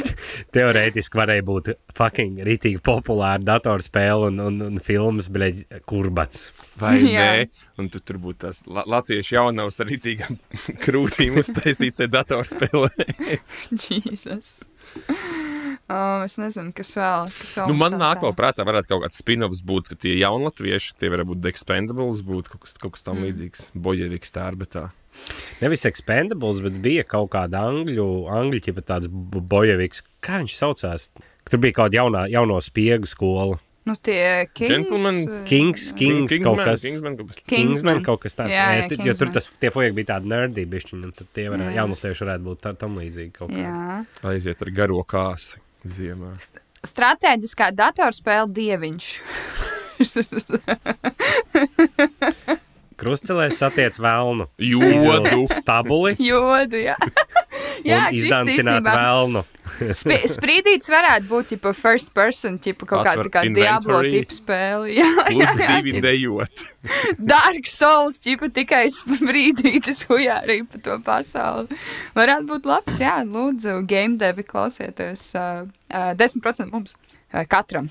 [0.54, 6.50] Teorētiski varēja būt fucking rītīgi populāra datorspēle un, un, un filmas, bet kurbats.
[6.80, 7.24] Vai Jā.
[7.24, 7.48] nē,
[7.80, 10.36] un tu tur būtu tas la latviešu jaunavs ar rītīgām
[10.84, 13.08] krūtīm uztaisīts datorspēlē.
[13.80, 14.58] Jēzus.
[15.90, 17.30] Oh, es nezinu, kas vēl.
[17.40, 20.16] Kas vēl Nu, man tā- nāk vēl prātā, varētu kaut kāds spin-offs būt, ka tie
[20.20, 23.26] jaunatvieši, tie varētu būt Expendables, būt kaut kas, kaut kas tam Mm.
[23.28, 23.70] līdzīgs.
[23.74, 24.90] Bojeviks tā, bet tā.
[25.60, 30.02] Nevis expendables, bet bija kaut kāda angļu, angļu ķipa tāds bo- bojeviks.
[30.22, 31.10] Kā viņš saucās?
[31.50, 33.58] Tur bija kaut kāda jaunā, jauno spiegu skola.
[33.90, 34.70] Nu, tie Kings.
[34.70, 35.16] Gentleman.
[35.26, 36.80] vai- Kings, Kings kaut Kingsman, kas.
[36.86, 37.38] Kingsman, kaut kas.
[37.42, 37.58] Kingsman.
[37.58, 38.54] Kingsman kaut kas tāds.
[38.54, 39.32] Jā, Jā, jā, jo tur Kingsman.
[39.34, 41.78] tas, tie foji bija tādi nerdī bišķiņi, un tad tie varētu, Jā.
[41.82, 43.66] jaunatieši varētu būt tā, tam līdzīgi kaut kā.
[43.66, 44.06] Jā.
[44.30, 46.30] Aiziet ar garo kāsi ziemā.
[46.86, 49.06] Stratēģiskā datorspēle Dieviņš.
[53.00, 54.46] Krustcelēs satiec velnu.
[54.60, 55.46] Jodu.
[55.48, 56.16] Stabuli.
[56.20, 56.98] Jodu, jā.
[57.90, 59.44] jā, izdancināt velnu.
[59.80, 64.90] Sp sprīdīts varētu būt tipa first person, tipa kaut kāda kā Diablo tipa spēle.
[65.00, 66.64] Jā, Plus jā, jā, divi tipa dejot.
[67.32, 71.80] Dark Souls, tipa tikai sprīdītis hujā arī pa to pasauli.
[72.18, 75.30] Varētu būt labs, jā, lūdzu, game devi klausieties.
[75.38, 77.88] Uh, uh, 10% mums uh, katram.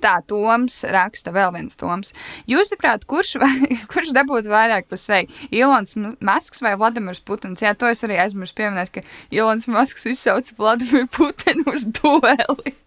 [0.00, 2.14] Tā, Toms raksta, vēl viens Toms.
[2.50, 5.28] Jūsuprāt, kurš, vai- kurš dabūtu vairāk pa seju?
[5.54, 7.62] Ilons Masks vai Vladimirs Putins?
[7.64, 12.74] Jā, to es arī aizmirsu pieminēt, ka Ilons Masks izsauca Vladimiru Putinu uz dueli.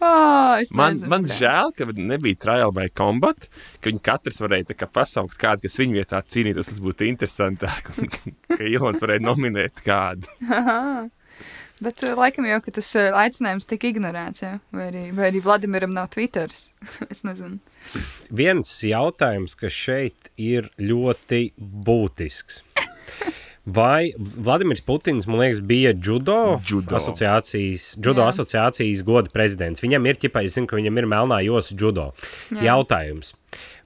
[0.00, 3.48] oh, Man, nezinu, man žēl, ka nebija trial vai combat,
[3.80, 6.70] ka viņi katrs varēja kā pasaukt kādu, kas viņu vietā cīnītos.
[6.70, 8.10] Tas būtu interesantāk, un
[8.54, 10.30] ka Ilons varēja nominēt kādu.
[11.84, 14.52] Bet uh, laikam jau, tas uh, aicinājums tika ignorēts, jā?
[14.74, 16.68] vai arī, vai arī Vladimiram nav Twitteris.
[17.12, 17.60] es nezinu.
[18.32, 22.62] Viens jautājums, kas šeit ir ļoti būtisks.
[23.64, 26.98] Vai Vladimirs Putins, man liekas, bija judo, Judo.
[26.98, 28.32] asociācijas, judo Jā.
[28.34, 29.80] asociācijas goda prezidents?
[29.80, 32.10] Viņam ir ķipa, es zinu, ka viņam ir melnā josa judo.
[32.52, 32.74] Jā.
[32.74, 33.32] Jautājums.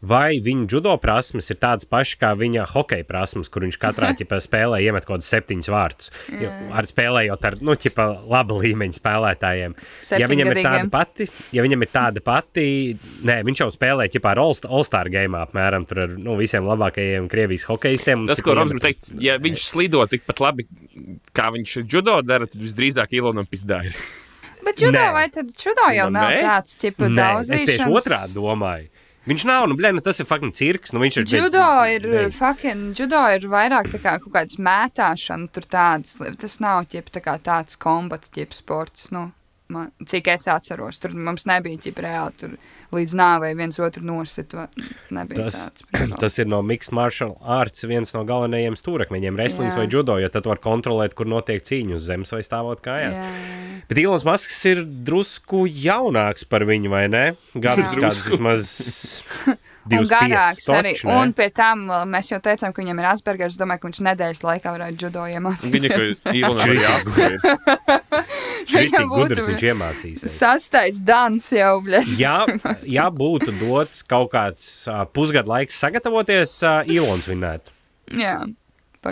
[0.03, 4.38] Vai viņa judo prasmes ir tādas pašas kā viņa hokeja prasmes, kur viņš katrā ķipa,
[4.44, 6.11] spēlē iemet kaut kādus septiņus vārtus.
[6.38, 9.74] Jo, ar spēlējot ar nu, ķipa, laba līmeņa spēlētājiem.
[10.20, 11.26] Ja viņam ir tāda pati,
[11.57, 12.66] ja viņam ir tāda pati,
[13.26, 17.26] nē, viņš jau spēlē ķipa, ar All- All-Star game apmēram tur ar nu, visiem labākajiem
[17.32, 18.22] Krievijas hokeistiem.
[18.22, 20.68] un Tas, cik ko Roms grib teikt, ja viņš slido tikpat labi,
[21.34, 23.94] kā viņš judo dara, tad visdrīzāk Ilonam pizdā ir.
[24.64, 25.12] Bet judo Nē.
[25.14, 26.40] vai tad judo jau Nu, nav nē.
[26.42, 27.51] tāds tipa Nē, daudz.
[27.55, 28.88] es tieši otrādi domāju.
[29.29, 30.95] Viņš nav, nu, blē, nu, tas ir fucking cirks.
[30.97, 32.26] Nu, viņš ir Judo ir, Nē.
[32.33, 37.11] fucking, judo ir vairāk tā kā kaut kāds mētāšana, tur tādas, li- tas nav ķip,
[37.12, 39.26] tā kā tāds kombats, ķip sports, nu,
[39.68, 42.55] man, cik es atceros, tur mums nebija ķip reāli, tur
[42.97, 44.70] līdz nāvei viens otru nosit, va-
[45.12, 45.85] nebija Tas, tāds.
[46.24, 50.49] tas ir no Mixed Martial Arts viens no galvenajiem stūrakmeņiem, wrestlings vai judo, jo tad
[50.49, 53.20] var kontrolēt, kur notiek cīņa uz zemes vai stāvot kājās.
[53.20, 53.64] Jā, jā.
[53.89, 57.24] Bet Ilons Masks ir drusku jaunāks par viņu, vai ne?
[57.57, 58.03] Gadus Jā.
[58.05, 58.72] kādus vismaz
[59.89, 60.93] Un 25 garāks arī.
[60.93, 61.14] toču, ne?
[61.16, 63.55] Un pie tam uh, mēs jau teicām, ka viņam ir Aspergers.
[63.57, 65.72] Es domāju, ka viņš nedēļas laikā varētu judo iemācīties.
[65.72, 65.89] Viņa,
[66.64, 66.74] arī
[68.89, 70.36] Viņam būtu gudrs viņš iemācīsies.
[70.36, 72.03] Sastais dans jau, bļa.
[72.20, 72.36] Ja,
[72.84, 77.72] ja būtu dots kaut kāds uh, pusgadu laiks sagatavoties, uh, Ilons vinētu.
[78.18, 78.43] Jā,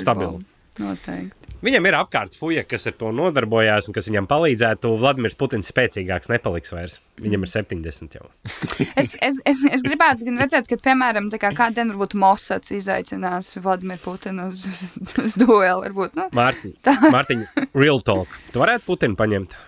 [0.05, 0.45] golu.
[0.77, 1.36] Noteikti.
[1.65, 4.91] Viņam ir apkārt fuja, kas ar to nodarbojās un kas viņam palīdzētu.
[5.01, 6.99] Vladimirs Putins spēcīgāks nepaliks vairs.
[7.25, 8.29] Viņam ir 70 jau.
[9.01, 14.03] Es, es, es, es gribētu redzēt, ka, piemēram, tā kā kādien varbūt Mosads izaicinās Vladimiru
[14.05, 15.85] Putinu uz, uz, uz duelu.
[15.87, 16.77] Varbūt, nu, Mārtiņ,
[17.13, 17.47] Mārtiņ,
[17.77, 18.37] real talk.
[18.53, 19.57] Tu varētu Putinu paņemt?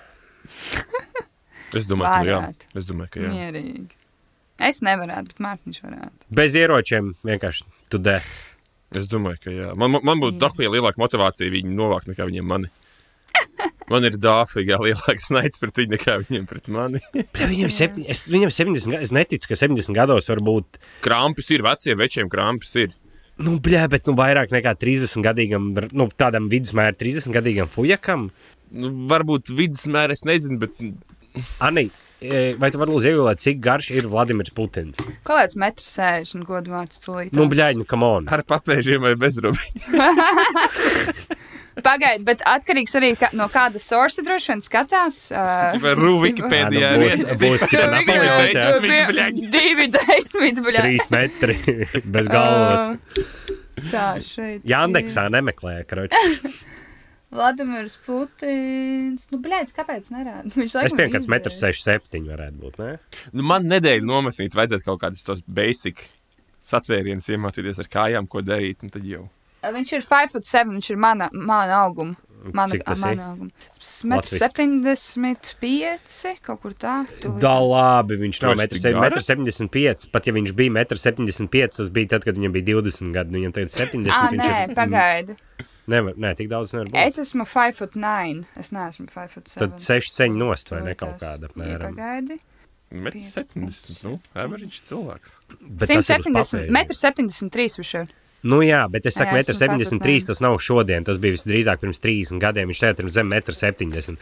[1.76, 2.36] Es domāju, ka jā.
[2.80, 3.28] Es domāju, ka jā.
[3.28, 3.98] mierīgi.
[4.68, 6.28] Es nevarētu, bet Mārtiņš varētu.
[6.34, 8.47] Bez ieročiem vienkārši tu death.
[8.96, 9.72] Es domāju, ka jā.
[9.76, 12.70] Man, man- būtu dafija lielāka motivācija viņu novākt nekā viņiem mani.
[13.88, 17.00] Man ir dāfīgi lielāks naids pret viņu nekā viņiem pret mani.
[17.36, 20.80] Viņam, septi, es, viņam 70, ga- es neticu, ka 70 gados var būt.
[21.04, 22.96] Krampus ir, veciem večiem krampus ir.
[23.38, 28.28] Nu, bļā, bet nu, vairāk nekā 30 gadīgam, nu, tādam vidusmēra 30 gadīgam fujakam.
[28.72, 30.74] Nu, varbūt vidusmēra, es nezinu, bet
[31.62, 32.07] Ani, e,
[32.58, 34.98] vai tu vari lūdzu iegulēt, cik garš ir Vladimirs Putins?
[35.22, 37.30] Kaut kāds metrs sēž un godu vārds tūlīt.
[37.36, 38.26] Nu, nu, come on.
[38.32, 39.84] ar papēžiem vai bezrobiņu.
[41.84, 45.18] Pagaid, bet atkarīgs arī ka, no kāda sorsa droši vien skatās.
[45.30, 47.10] Uh, Vai Rū Wikipēdijā ir nu,
[49.12, 49.38] bļaļ.
[49.52, 50.86] Divi desmit, bļa.
[50.88, 51.58] 3 metri
[52.16, 52.98] bez galvas.
[53.92, 54.66] Tā, šeit.
[54.66, 56.18] Jandeksā nemeklē, kroči.
[57.34, 59.26] Vladimirs Putins.
[59.32, 60.48] Nu, blēdz, kāpēc nerāda?
[60.54, 61.18] Viņš Es laikam pieņemu, ka
[61.52, 61.76] izdzēra.
[61.76, 62.78] 1,67 m varētu būt.
[62.80, 62.92] Ne?
[63.36, 66.06] Nu, man nedēļu nometnīt vajadzētu kaut kādus tos basic
[66.68, 68.80] satvērienas iemācīties ar kājām, ko darīt.
[68.82, 69.26] un Tad jau.
[69.64, 70.72] Viņš ir 5,7.
[70.78, 72.16] Viņš ir mana, mana auguma.
[72.54, 73.04] Mana, Cik tas ir?
[73.04, 73.50] mana auguma.
[75.18, 77.00] 75, kaut kur tā.
[77.42, 79.18] Da labi, viņš nav Viņš tik gara?
[79.18, 80.12] 1,75 m.
[80.14, 83.34] Pat ja viņš bija 1,75 m, tas bija tad, kad viņam bija 20 gadi.
[83.34, 84.74] nu, Viņam tagad 70 Ā, nē, ir.
[84.78, 85.36] pagaidi.
[85.88, 86.98] Nevar, nē, tik daudz nevar būt.
[87.00, 88.44] Es esmu 5,9.
[88.60, 89.56] Es neesmu 5,7.
[89.56, 91.96] Tad 6 ceņu nost vai ne kaut kāda apmēram.
[91.96, 92.38] Pagaidi.
[92.88, 95.34] Metrs 70, nu, average cilvēks.
[95.60, 96.86] Bet tas ir uz 170, papēra.
[96.88, 98.14] 1,73 viņš ir.
[98.48, 100.26] Nu jā, bet es saku, Jā, esmu 1,73 5,9.
[100.30, 101.04] tas nav šodien.
[101.04, 102.70] Tas bija visdrīzāk pirms 30 gadiem.
[102.70, 104.18] Viņš šeit ir zem 1,70 m.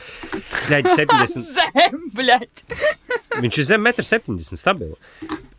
[0.73, 1.51] Ļaļ, 70.
[1.59, 2.47] Zem, bļaļ.
[3.45, 4.97] Viņš ir zem 1,70 m stabili.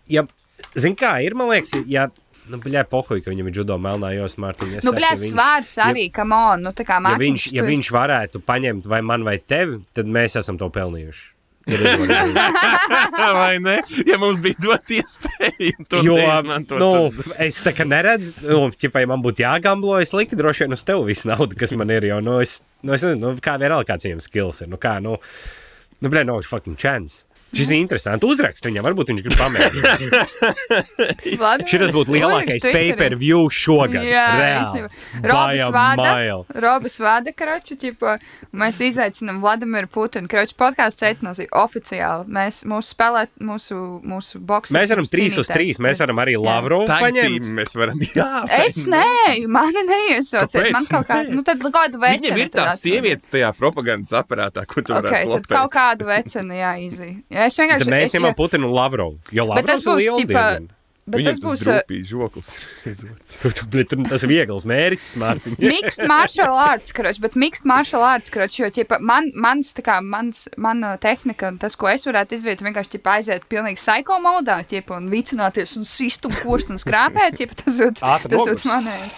[0.10, 0.26] Ja,
[0.74, 2.08] zin kā ir, man liekas, ja,
[2.50, 4.78] nu, bļā, pohuj, ka viņam ir judo melnā josma, Mārtiņ.
[4.86, 6.62] Nu, bļaļ, svārs arī, come on.
[6.68, 7.24] Nu, tā kā Ja Mārtiņš.
[7.26, 10.70] viņš, ja tu esi- viņš varētu paņemt vai man vai tevi, tad mēs esam to
[10.74, 11.34] pelnījuši.
[13.18, 13.82] Vai ne?
[14.08, 18.62] Ja mums bija dot iespēju to Jo, neizmantot, nu, tad- es tā kā neredzu, nu,
[18.72, 21.92] ķipa, ja man būtu jāgamblo, es liku droši vien uz tevi visu naudu, kas man
[21.92, 22.08] ir.
[22.08, 24.72] Jo, nu, es, nu, es nezinu, nu, kā vienalga kāds viņam skills ir.
[24.72, 25.18] Nu, kā, nu,
[26.00, 27.26] nu, blē, no fucking chance.
[27.56, 28.26] Šis ir interesants.
[28.28, 30.00] Uzrakst viņam, varbūt viņš grib pamēģināt.
[31.72, 34.04] Šis būtu lielākais pay-per-view šogad.
[34.04, 34.66] Jā.
[35.24, 36.12] Robis vada.
[36.68, 38.18] Robis vada, kraču, ķipa,
[38.58, 42.28] mēs izaicinām Vladimiru Putinu, kraču podkāstu ceitnozī oficiāli.
[42.38, 44.74] Mēs, mūsu spēlēt, mūsu, mūsu boks.
[44.76, 45.80] Mēs varam 3 uz 3.
[45.88, 47.48] Mēs varam arī Lavrovu paņemt.
[47.62, 48.04] mēs varam.
[48.18, 49.06] Jā, Es nē,
[49.52, 50.72] mani neiesauciet.
[50.76, 52.28] Man kaut kā, nu tad kādu vecenu.
[52.28, 56.58] Viņam ir tās sievietes tajā propagandas aparātā, kur tu Ok, varētu tad kaut kādu vecenu
[56.58, 57.10] jāizī.
[57.34, 57.86] Ja es vienkārši.
[57.86, 59.20] Tad mēs ņemam Putinu un Lavrovu.
[59.36, 60.74] Jo Bet tas Lavrovs ir būs, liels ķipa, diezgan.
[61.08, 61.62] Bet Viņam tas būs.
[61.64, 62.48] drūpīgi žoklis.
[62.92, 63.36] izvots.
[63.40, 65.54] Tu, tu, tas ir viegls mērķis, Mārtiņ.
[65.72, 70.50] Mixed martial arts, kroč, bet mixed martial arts, kroč, jo, ķipa, man, mans, kā, mans,
[70.60, 75.00] mana tehnika, un tas, ko es varētu izdarīt, vienkārši, ķipa, aiziet pilnīgi psycho modā, ķipa,
[75.00, 79.16] un vicināties, un sist un kurst un skrāpēt, ķipa, tas būtu manējais.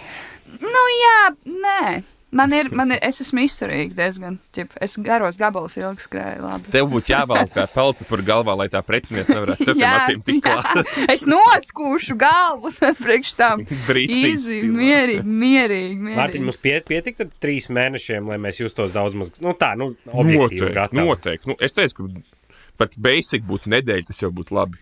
[0.62, 1.18] Nu, jā,
[1.66, 1.82] nē.
[2.30, 4.36] Man ir, man ir, es esmu izturīga diezgan.
[4.54, 6.44] Ķip, es garos gabalus ilgi skrēju.
[6.46, 6.70] Labi.
[6.70, 10.92] Tev būtu jāvelk kā pelts par galvā, lai tā pretinieks nevarētu Jā, matiem tik klāt.
[11.14, 12.70] Es noskūšu galvu
[13.02, 13.64] priekš tam.
[13.66, 14.70] Īzi, stilā.
[14.76, 15.98] mierīgi, mierīgi.
[15.98, 16.44] Mārtiņ, mierīgi.
[16.46, 20.74] mums pie, pietika trīs mēnešiem, lai mēs justos daudz maz, nu tā, nu, objektīvi Noteikti,
[20.78, 21.02] gatavi.
[21.02, 21.50] noteikti.
[21.50, 22.54] Nu, es teicu, ka
[22.84, 24.78] pat basic būtu nedēļa, tas jau būtu labi.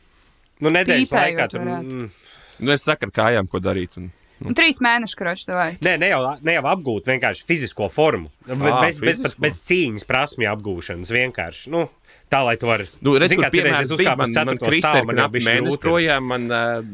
[0.61, 2.09] Nu, nedēļas Pīpējot laikā tur, mm,
[2.59, 3.95] Nu, es saku, ar kājām, ko darīt.
[4.01, 4.09] Un,
[4.47, 5.70] Un trīs mēneši, kroči, vai?
[5.82, 8.30] Nē, ne jau, ne jau apgūt vienkārši fizisko formu.
[8.47, 9.43] Ā, bez, bez, bez, fizisko.
[9.43, 11.72] bez cīņas prasmju apgūšanas vienkārši.
[11.74, 11.89] Nu,
[12.30, 12.86] tā, lai tu vari.
[13.03, 15.09] Nu, redz, Zini, kur kā piemērs es uzkāpu man, uz man ceturto Kristē stāvu, ir
[15.09, 16.93] man jau knapi bišķi mēnesis projām, man uh,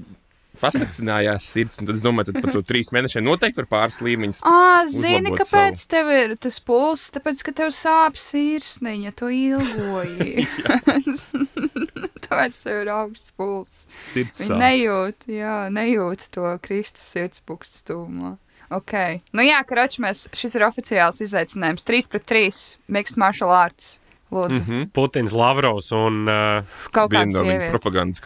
[0.61, 4.43] pasliktinājās sirds, tad es domāju, tad par to trīs mēnešiem noteikti var pāris līmeņus.
[4.47, 7.13] Ā, zini, kāpēc tev ir tas pulss?
[7.15, 10.47] Tāpēc, ka tev sāp sirsniņa, tu ilgoji.
[12.25, 13.85] Tāpēc tev ir augsts pulss.
[13.99, 14.61] Sirds sāpes.
[14.63, 18.37] nejūt, jā, nejūt to Kristus sirdspūkstu stūmā.
[18.75, 18.95] Ok,
[19.37, 21.85] nu jā, karoči, mēs, šis ir oficiāls izaicinājums.
[21.87, 22.63] 3 pret 3,
[22.97, 23.99] mixed martial arts.
[24.35, 24.91] Lūdzu, mm -hmm.
[24.93, 28.23] Putins, Lavrovs un uh, kaut kāds no viņa propagandas.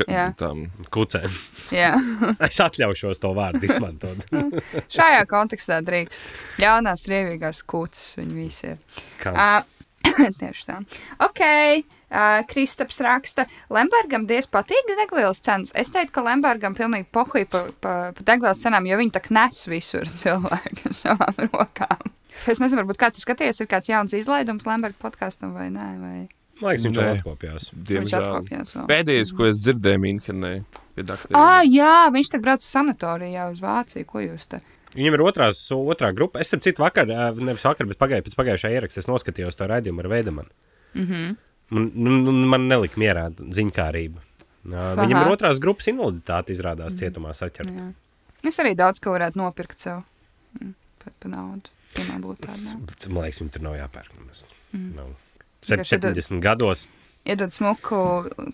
[0.94, 1.38] Kucēm.
[2.48, 4.24] Es atļaušos to vārdu izmantot.
[4.96, 6.22] šajā kontekstā drīkst.
[6.62, 8.78] Jaunās rievīgās kūtas, viņi visi ir.
[9.20, 9.34] Kā?
[9.36, 10.78] Uh, tieši tā.
[11.24, 15.74] Ok, uh, Kristaps raksta, Lembergam diez patīk degvielas cenas.
[15.74, 19.66] Es teiktu, ka Lembergam pilnīgi pohuj pa, pa, pa degvielas cenām, jo viņi tak nes
[19.68, 22.17] visur cilvēku savām rokām.
[22.46, 26.18] Es nezinu, varbūt kāds ir skatījies, ir kāds jauns izlaidums Lemberga podkāstam vai nē, vai
[26.60, 27.66] Man liekas, viņš jau atkopjās.
[27.86, 28.86] viņš atkopjās vēl.
[28.90, 30.52] Pēdējais, ko es dzirdēju, Minhenē,
[30.96, 31.38] pie doktora.
[31.38, 34.06] Ah, jā, viņš tagad brauc uz sanatoriju uz Vāciju.
[34.10, 34.58] Ko jūs te?
[34.96, 36.40] Viņam ir otrās, otrā grupa.
[36.42, 37.06] Es ar citu vakar,
[37.38, 40.48] nevis vakar, bet pagāju, pēc pagājušā ieraksta, es noskatījos to raidījumu ar Veidemanu.
[40.94, 41.12] Mm Mhm.
[41.14, 41.36] -hmm.
[41.70, 44.18] man, nu, nu, man nelika mierā ziņkārība.
[44.68, 47.70] Ā, Viņam ir otrās grupas invaliditāte izrādās cietumā saķerta.
[47.72, 47.92] Jā.
[48.42, 50.02] Es arī daudz ko varētu nopirkt sev
[50.60, 50.74] mm,
[51.04, 51.70] par pa naudu.
[51.98, 52.76] Pirmā būtu tāda.
[52.88, 54.14] Bet, Man liekas, viņam tur nav jāpērk.
[54.72, 54.88] Mm.
[54.96, 55.10] Nav.
[55.60, 56.86] Sep, Vienkārši tad- 70 gados.
[57.28, 57.98] Iedod smuku,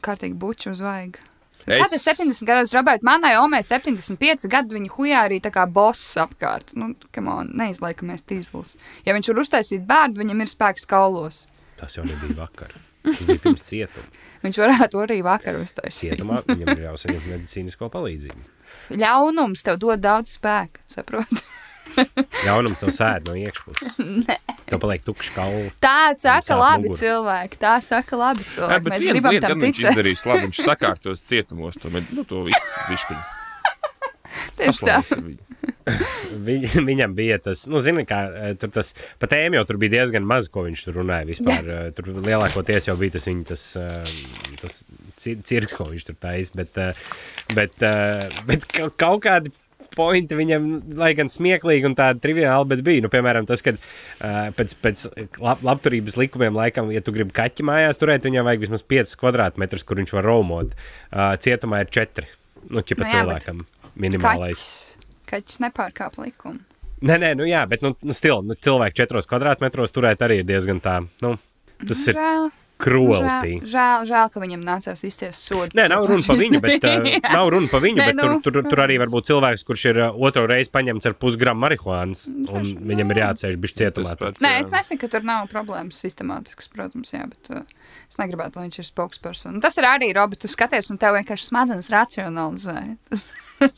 [0.03, 1.21] kārtīgi buču uz vaigu.
[1.67, 3.03] Es- Kāda ir 70 gados, Roberts?
[3.07, 6.75] Manai omei 75 gadi, viņa hujā arī tā kā boss apkārt.
[6.77, 8.75] Nu, kam on, neizlaikamies tīzlis.
[9.07, 11.47] Ja viņš var uztaisīt bērnu, viņam ir spēks kaulos.
[11.81, 12.75] Tas jau nebija vakar.
[13.05, 14.05] Tas bija pirms cietuma.
[14.45, 16.19] Viņš varētu arī vakar uztaisīt.
[16.19, 18.43] Cietumā viņam ir jāsaņem medicīnisko palīdzību.
[19.01, 21.41] Ļaunums tev dod daudz spēka, saproti?
[22.47, 23.99] Jaunums tev sēž no iekšpuses.
[24.71, 25.69] Tev paliek tukšs kaula.
[25.85, 27.01] Tā saka labi muguru.
[27.03, 28.85] cilvēki, tā saka labi Jā, cilvēki.
[28.87, 29.91] bet Mēs gribam lietu tam gan viņš ticēt.
[29.93, 30.47] izdarīs labi.
[30.49, 33.25] Viņš sakārtos cietumos to, med- nu, to visu višķiņu.
[34.59, 34.97] Tieši tā.
[36.45, 39.93] Viņ, viņam bija tas, nu, zini, kā eh, tur tas, pa tēmu jau tur bija
[39.99, 41.69] diezgan maz, ko viņš tur runāja vispār.
[41.69, 44.15] Eh, Tur lielākoties jau bija tas viņa, tas, eh,
[44.63, 44.79] tas
[45.21, 46.73] ci- cirks, ko viņš tur taisa, bet,
[47.55, 47.77] bet,
[48.49, 49.53] bet ka- kaut kādi
[49.97, 50.69] pointi viņam,
[51.01, 53.05] lai gan smieklīgi un tādi triviāli, bet bija.
[53.05, 55.07] Nu, piemēram, tas, ka uh, pēc, pēc
[55.43, 59.87] lab, labturības likumiem, laikam, ja tu gribi kaķi mājās turēt, viņam vajag vismaz 5 kvadrātmetrus,
[59.87, 60.77] kur viņš var raumot.
[61.11, 62.29] Uh, cietumā ir 4.
[62.71, 63.65] Nu, ķipa Nu jā, cilvēkam
[64.01, 64.63] minimālais.
[64.63, 66.63] Kaķis, kaķis nepārkāp likumu.
[67.05, 70.47] Nē, nē, nu jā, bet nu, nu, stil, nu, cilvēku četros kvadrātmetros turēt arī ir
[70.49, 71.01] diezgan tā.
[71.21, 71.35] Nu,
[71.83, 72.47] tas ir Žēl.
[72.85, 73.53] Krueltī.
[73.65, 75.73] Žēl, žēl, žēl, ka viņam nācās izciest sodu.
[75.79, 77.21] Nē, nav runa par viņu, bet, uh, Jā.
[77.33, 79.85] nav runa par viņu, Nē, bet tur, nu, tur, tur arī var būt cilvēks, kurš
[79.93, 84.17] ir uh, otro reizi paņemts ar pusgramu marihuānas, un Droši- viņam ir jāatceļ bišķi cietumā.
[84.21, 84.61] Pats, Nē, jā.
[84.67, 87.65] es nesaku, ka tur nav problēmas sistemātiskas, protams, jā, bet uh,
[88.11, 89.61] es negribētu, lai viņš ir spokesperson.
[89.65, 92.79] Tas ir arī, Robi, tu skaties, un tev vienkārši smadzenes racionalizē.
[93.65, 93.69] Tā,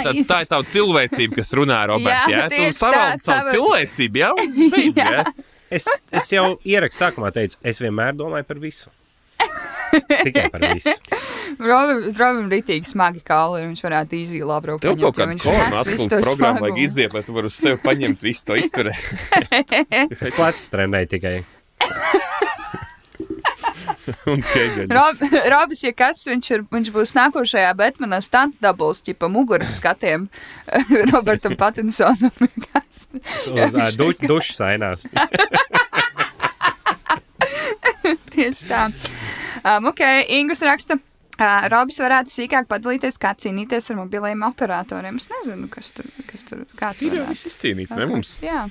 [0.04, 2.26] tā, tā ir tā cilvēcība, kas runā, Roberts.
[2.32, 4.32] Jā, Jā, tu savaldi savu cilvēcību, jau
[4.74, 5.10] beidz, Jā.
[5.20, 5.24] jā.
[5.70, 8.90] Es, es jau ierakstu sākumā teicu, es vienmēr domāju par visu.
[10.24, 10.94] Tikai par visu.
[11.60, 16.66] Robam rītīgi smagi kauli, un viņš varētu īzīgi labi Tev kaut kolonāsku visu to programmu
[16.66, 19.08] vajag iziet, lai tu varētu uz sevi paņemt visu to izturēt.
[20.20, 21.38] Es pats trenēju tikai.
[24.32, 24.90] Un kegaļas.
[24.94, 30.28] Rob, Robis, ja kas, viņš, ir, viņš būs nākošajā Batmanā stunts dabūs, ķipa muguras skatiem
[31.12, 32.32] Robertam Patinsonam.
[32.70, 33.06] Kas?
[33.50, 35.06] Uz uh, du, dušu sainās.
[38.30, 38.88] Tieši tā.
[39.60, 40.04] Um, ok,
[40.38, 40.98] Ingus raksta.
[41.40, 45.16] Uh, Robis varētu sīkāk padalīties, kā cīnīties ar mobiliem operatoriem.
[45.16, 48.34] Es nezinu, kas tur, kas tur kā tur Ir jau viss izcīnīts, ne mums?
[48.44, 48.66] Jā.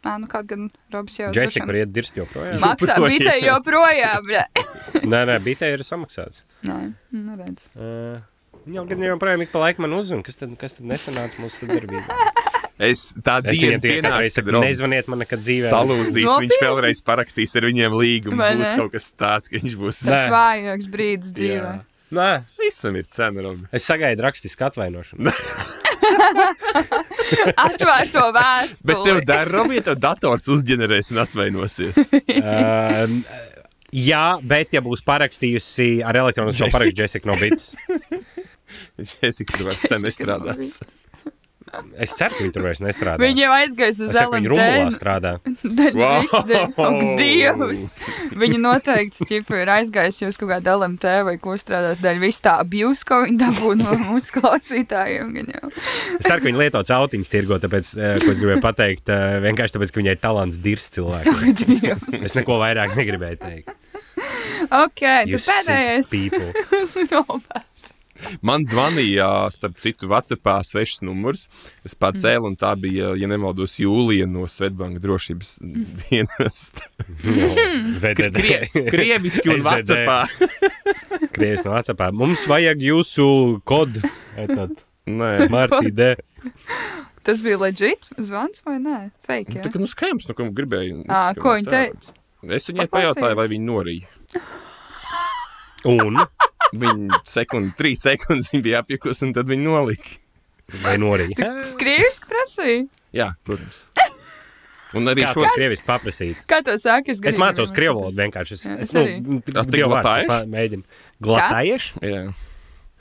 [0.00, 2.60] Ā, nu kaut gan Robis jau Jessica var droši iet dirst joprojām.
[2.64, 4.30] maksā bitē joprojām.
[5.12, 6.44] Nē, nē, bitē ir samaksāts.
[6.66, 6.78] Nē,
[7.16, 7.68] nu redz.
[7.76, 8.20] Uh,
[8.64, 12.16] Viņa gan joprojām ik pa laikam man uzzina, kas tad, kas tad nesanāca mūsu sadarbībā.
[12.80, 15.68] Es tā Es dienu saku, Robs nezvaniet man nekad dzīvē.
[15.68, 16.60] Salūzīs, viņš Nopietni?
[16.64, 18.38] vēlreiz parakstīs ar viņiem līgumu.
[18.40, 18.70] Vai Būs ne?
[18.78, 19.98] kaut kas tāds, ka viņš būs.
[20.08, 21.74] Tas vājāks brīdis dzīvē.
[22.16, 25.28] Nē, Visam ir cena, es sagaidu rakstisku atvainošanu.
[27.66, 28.88] Atvērt to vēstuli.
[28.90, 31.98] Bet tev dara, Robi, ja tev dators uzģenerēs un atvainosies.
[32.10, 33.18] Uh,
[34.10, 37.74] jā, bet ja būs parakstījusi ar elektronisko parakstu Jessica no Bitas.
[39.20, 40.80] Jessica, tu vairs sen nestrādās.
[42.00, 43.20] Es ceru, ka viņi tur vairs nestrādā.
[43.22, 44.96] Viņa jau aizgāja uz viņi rumulā LMT.
[44.96, 45.32] strādā.
[46.00, 46.24] Wow!
[46.76, 46.96] Wow.
[47.18, 47.92] Dievs!
[48.40, 52.56] Viņa noteikti ķipa, ir aizgājusi uz kaut kādu LMT vai ko strādāt dēļ visu tā
[52.64, 55.30] abuse, ko viņa dabū no mūsu klausītājiem.
[55.38, 55.70] gan jau.
[56.18, 59.76] Es ceru, ka viņi lieto cautiņus tirgo, tāpēc, eh, ko es gribēju pateikt, eh, vienkārši
[59.78, 61.54] tāpēc, ka viņai ir talants dirs cilvēkiem.
[61.60, 62.18] Dievs.
[62.30, 63.76] Es neko vairāk negribēju teikt.
[64.70, 66.10] Ok, You tu pēdējais.
[66.12, 66.52] people.
[68.46, 71.46] Man zvanīja, starp citu, Vācijā svešs numurs.
[71.86, 75.56] Es pacēlu, un tā bija, ja nemaldos, Jūlija no Svetbanka drošības.
[75.62, 77.50] No,
[78.02, 78.36] VDD.
[78.36, 79.64] Krie, krieviski un.
[79.64, 80.20] Vācijā.
[81.34, 82.10] Krievis no Vācijā.
[82.16, 83.26] Mums vajag jūsu
[83.68, 84.04] kodu.
[85.10, 86.14] Nē, Martī D.
[87.26, 88.98] Tas bija legit zvans vai nē?
[89.26, 89.72] Fake, tā jā.
[89.74, 91.02] kā nu skaidrs, nu, ko gribēju.
[91.12, 92.14] Ā, ko viņa teica?
[92.56, 94.08] Es viņai pajautāju, vai viņa norīja.
[95.90, 96.16] Un
[96.70, 100.16] Viņa sekundi, trīs sekundes viņa bija apjukusi, un tad viņa nolika.
[100.84, 101.50] vai norīja.
[101.80, 102.84] Krieviski prasīja.
[103.16, 103.84] Jā, protams.
[104.98, 106.38] Un arī šo to krieviski paprasīt?
[106.50, 107.14] Kā to saka?
[107.14, 108.56] Es mācos krievu valodu vienkārši.
[108.56, 109.12] Es, es, es arī.
[109.22, 110.82] nu, A, tu krievu vārds es mā- mēģinu.
[111.22, 111.92] Glatājieši?
[112.10, 112.22] Jā,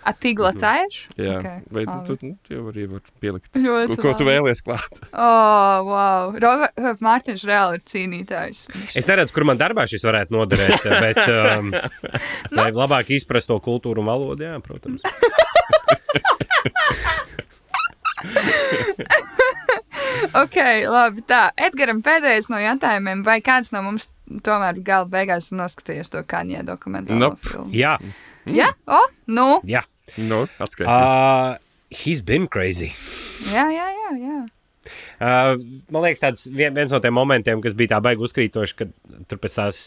[0.08, 1.02] A ti glatējuši?
[1.20, 1.34] jā.
[1.40, 3.50] Ok, vai tu, tu, tu jau arī vari pielikt.
[3.60, 5.02] Ļoti Ko, ko tu vēlies klāt?
[5.12, 6.32] Oh, wow.
[6.40, 6.74] Robert,
[7.04, 8.62] Mārtiņš reāli ir cīnītājs.
[8.96, 11.82] Es neredzu, kur man darbā šis varētu noderēt, bet, um, Nu.
[12.62, 15.04] lai labāk izprastu to kultūru un valodu, jā, protams.
[20.36, 20.56] Ok,
[20.90, 21.22] labi.
[21.28, 23.22] Tā, Edgars, pēdējais no jautājumiem.
[23.26, 24.10] Vai kāds no mums
[24.46, 27.40] tomēr gala beigās ir noskatījies to Kanye dokumentālo Nope.
[27.46, 27.72] filmu?
[27.76, 27.96] Jā,
[28.50, 29.00] Jā, o,
[29.30, 29.48] nu.
[29.68, 29.84] jā.
[30.18, 30.88] Nu, atskaities.
[30.90, 31.58] Uh,
[31.92, 32.94] he's been crazy.
[33.52, 34.16] Jā, jā, jā.
[34.20, 34.40] jā.
[35.20, 35.60] Uh,
[35.92, 38.88] man liekas, tāds vien, viens no tiem momentiem, kas bija tā baigi uzkrītoši, ka
[39.30, 39.82] tur pēc tās,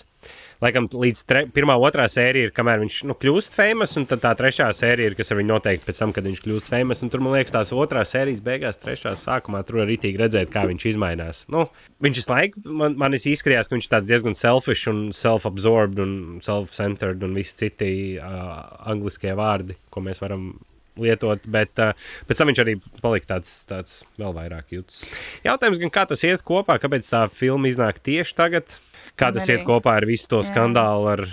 [0.62, 4.32] laikam, līdz tre, pirmā, otrā sērija ir, kamēr viņš nu, kļūst famous, un tad tā
[4.39, 7.02] trešā sērija ir, kas ar viņu noteikti pēc tam, kad viņš kļūst famous.
[7.12, 10.89] Tur, man liekas, tās otrās sērijas beigās, trešās sākumā, tur arī tīk redzēt, kā viņš
[10.94, 11.44] izmainās.
[11.52, 11.66] Nu,
[12.05, 16.12] viņš visu laiku man, man izskatījās, ka viņš tāds diezgan selfish un self-absorbed un
[16.44, 18.52] self-centered un visi citi uh,
[18.93, 20.52] angliskie vārdi, ko mēs varam
[21.01, 21.97] lietot, bet uh,
[22.28, 25.02] pēc tam viņš arī palika tāds, tāds vēl vairāk jūtas.
[25.47, 28.76] Jautājums gan, kā tas iet kopā, kāpēc tā filma iznāk tieši tagad?
[29.23, 29.57] Kā tas Arī.
[29.61, 31.09] iet kopā ar visu to skandālu?
[31.15, 31.24] Ar,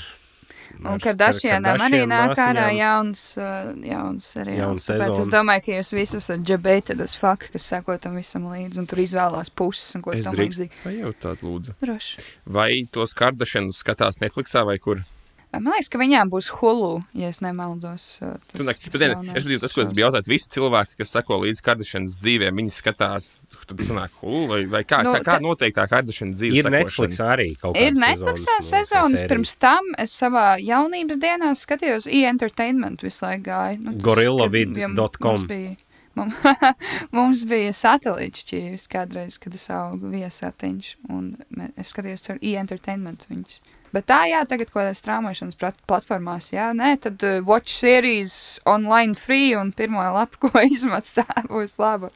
[0.79, 4.61] Un ar- Kardashianam ar arī nāk ārā jauns, uh, jauns seriāls.
[4.61, 8.45] Jauns Tāpēc es domāju, ka jūs visi esat debated as fuck, kas seko tam visam
[8.47, 10.71] līdzi un tur izvēlās puses un ko Es tam līdzīgi.
[10.85, 11.73] pajautāt, lūdzu.
[11.83, 12.23] Droši.
[12.45, 15.03] Vai tos kardašanus skatās Netflixā vai kur?
[15.51, 18.19] Man liekas, ka viņām būs hulu, ja es nemaldos.
[18.21, 20.27] uh, tas- Tu nek- tas jaunais Es biju tas, ko es biju jautājis.
[20.29, 23.29] Visi cilvēki, kas sako līdzi kardašanas dzīvēm, viņi skatās,
[23.65, 26.53] tad sanāk, hulu, vai, vai kā, Nu, kā, kā notiek tā kardašanas dzīve?
[26.53, 26.83] Ir sekošana?
[26.85, 27.81] Netflix arī kaut kāda.
[27.87, 33.81] Ir Netflixā sezonas, pirms tam es savā jaunības dienā skatījos e-entertainment visu laiku gāju.
[33.81, 35.77] Nu, Gorillavid.com.
[37.15, 41.29] Mums bija, satelīts šķīvis kādreiz, kad es augu viesatiņš, un
[41.77, 43.61] es skatījos ar e-entertainment viņus.
[43.95, 48.59] Bet tā, jā, tagad kaut kādās strāmošanas plat- platformās, jā, nē, tad uh, watch series
[48.69, 52.11] online free un pirmo lapu, ko izmet, tā būs laba.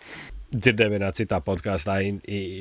[0.54, 1.98] Dzirdēju vienā citā podkāstā,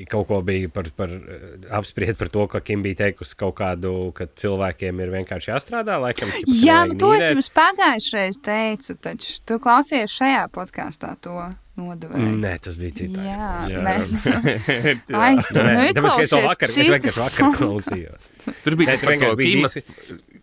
[0.09, 1.47] kaut ko bija par, par eh,
[1.77, 6.01] apspriest par to, ka Kim bija teikusi kaut kādu, ka cilvēkiem ir vienkārši jāstrādā.
[6.01, 7.37] Laikam, ka Jā, nu to es nīrēt.
[7.37, 11.35] jums pagājušajā reizē teicu, taču tu klausies šajā podkāstā to
[11.81, 12.35] nodevēju.
[12.43, 13.29] Nē, tas bija citādi.
[13.29, 13.83] Jā, Jā.
[13.87, 14.15] mēs.
[15.13, 18.29] Nē, tāpēc, ka es to vakar, es vienkārši vakar klausījos.
[18.65, 19.79] Tur bija tas bija Kimas,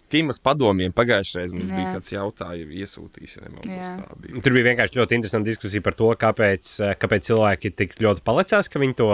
[0.09, 0.93] Kimas padomiem.
[0.95, 1.75] Pagājušajā reizē mums Jā.
[1.77, 3.35] bija kāds jautājums, iesūtījis.
[3.69, 3.91] ja.
[4.41, 6.71] Tur bija vienkārši ļoti interesanta diskusija par to, kāpēc,
[7.01, 9.11] kāpēc cilvēki tik ļoti palicās, ka viņi to.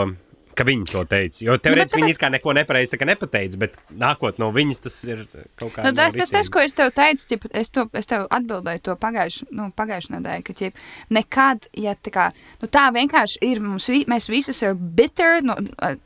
[0.56, 1.44] Ka viņi to teica.
[1.44, 4.98] Jo Nu, bet teorētiski viņi it kā neko nepareizi nepateica, bet nākot no viņas, tas
[5.08, 5.24] ir
[5.60, 5.86] kaut kā.
[5.86, 8.96] Nu, tas, tas, tas, ko es tev teicu, ķip, es, to, es tev atbildēju to
[9.02, 10.82] pagājušajā nu, pagājuš nedēļā, ka ķip,
[11.16, 12.28] nekad, ja tā kā,
[12.62, 15.58] nu, tā vienkārši ir, mums, vi, mēs visi esam bitter, nu,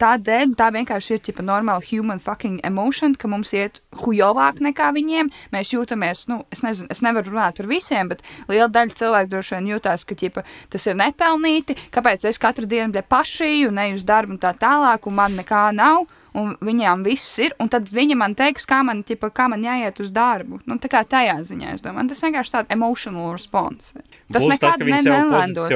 [0.02, 4.92] tā dēļ, tā vienkārši ir, ķipa, normāla human fucking emotion, ka mums iet hujovāk nekā
[4.96, 9.34] viņiem, mēs jūtamies, nu, es nezinu, es nevaru runāt par visiem, bet liela daļa cilvēku
[9.34, 14.00] droši vien jūtās, ka, ķipa, tas ir nepelnīti, kāpēc es katru dienu, bļa, pašīju, neju
[14.00, 16.08] uz darbu un tā tālāk, un man nekā nav.
[16.40, 19.98] Un viņām viss ir, un tad viņa man teiks, kā man, ķipa, kā man jāiet
[20.00, 20.60] uz darbu.
[20.70, 23.96] Nu, tā kā tajā ziņā, es domāju, tas vienkārši tāds emotional response.
[24.30, 25.72] Tas Plus nekad tas, viņi ne, nelendos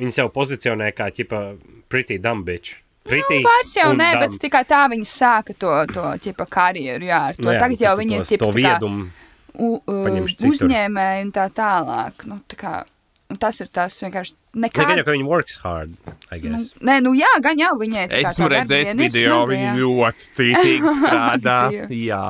[0.00, 1.42] viņi sev pozicionē kā ķipa
[1.92, 2.78] pretty dumb bitch.
[3.04, 4.24] Pretty Nu, vairs jau nē, dumb.
[4.24, 7.04] bet tikai tā viņa sāka to, to ķipa, karjeru.
[7.04, 7.44] Jā, to.
[7.44, 9.10] Nu jā, Tagad jau tos- ir to viedumu.
[9.54, 9.98] u, u,
[10.32, 10.48] citur.
[10.54, 12.24] uzņēmēji un tā tālāk.
[12.24, 12.74] Nu, tā kā,
[13.38, 14.86] tas ir tas vienkārši Nē, nekāds.
[14.88, 15.92] gan jau, ka viņi works hard,
[16.34, 16.72] I Nu, guess.
[16.82, 19.74] nē, nu jā, gan jau viņai Esmu redzējis video, jā.
[19.78, 21.58] ļoti cītīgi strādā.
[21.94, 22.24] Jā,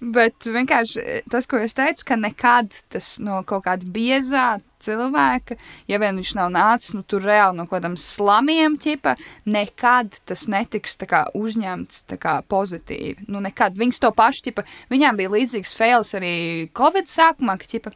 [0.00, 4.46] Bet vienkārši eh, tas, ko es teicu, ka nekad tas no kaut kāda biezā
[4.84, 5.56] cilvēka,
[5.90, 9.16] ja vien viņš nav nācis nu, tur reāli no kaut kādiem slamiem, ķipa,
[9.50, 13.26] nekad tas netiks kā, uzņemts tā kā, pozitīvi.
[13.30, 13.78] Nu, nekad.
[13.80, 16.34] Viņas to pašu, ķipa, viņām bija līdzīgs fails arī
[16.76, 17.94] Covid sākumā, ka, ķipa,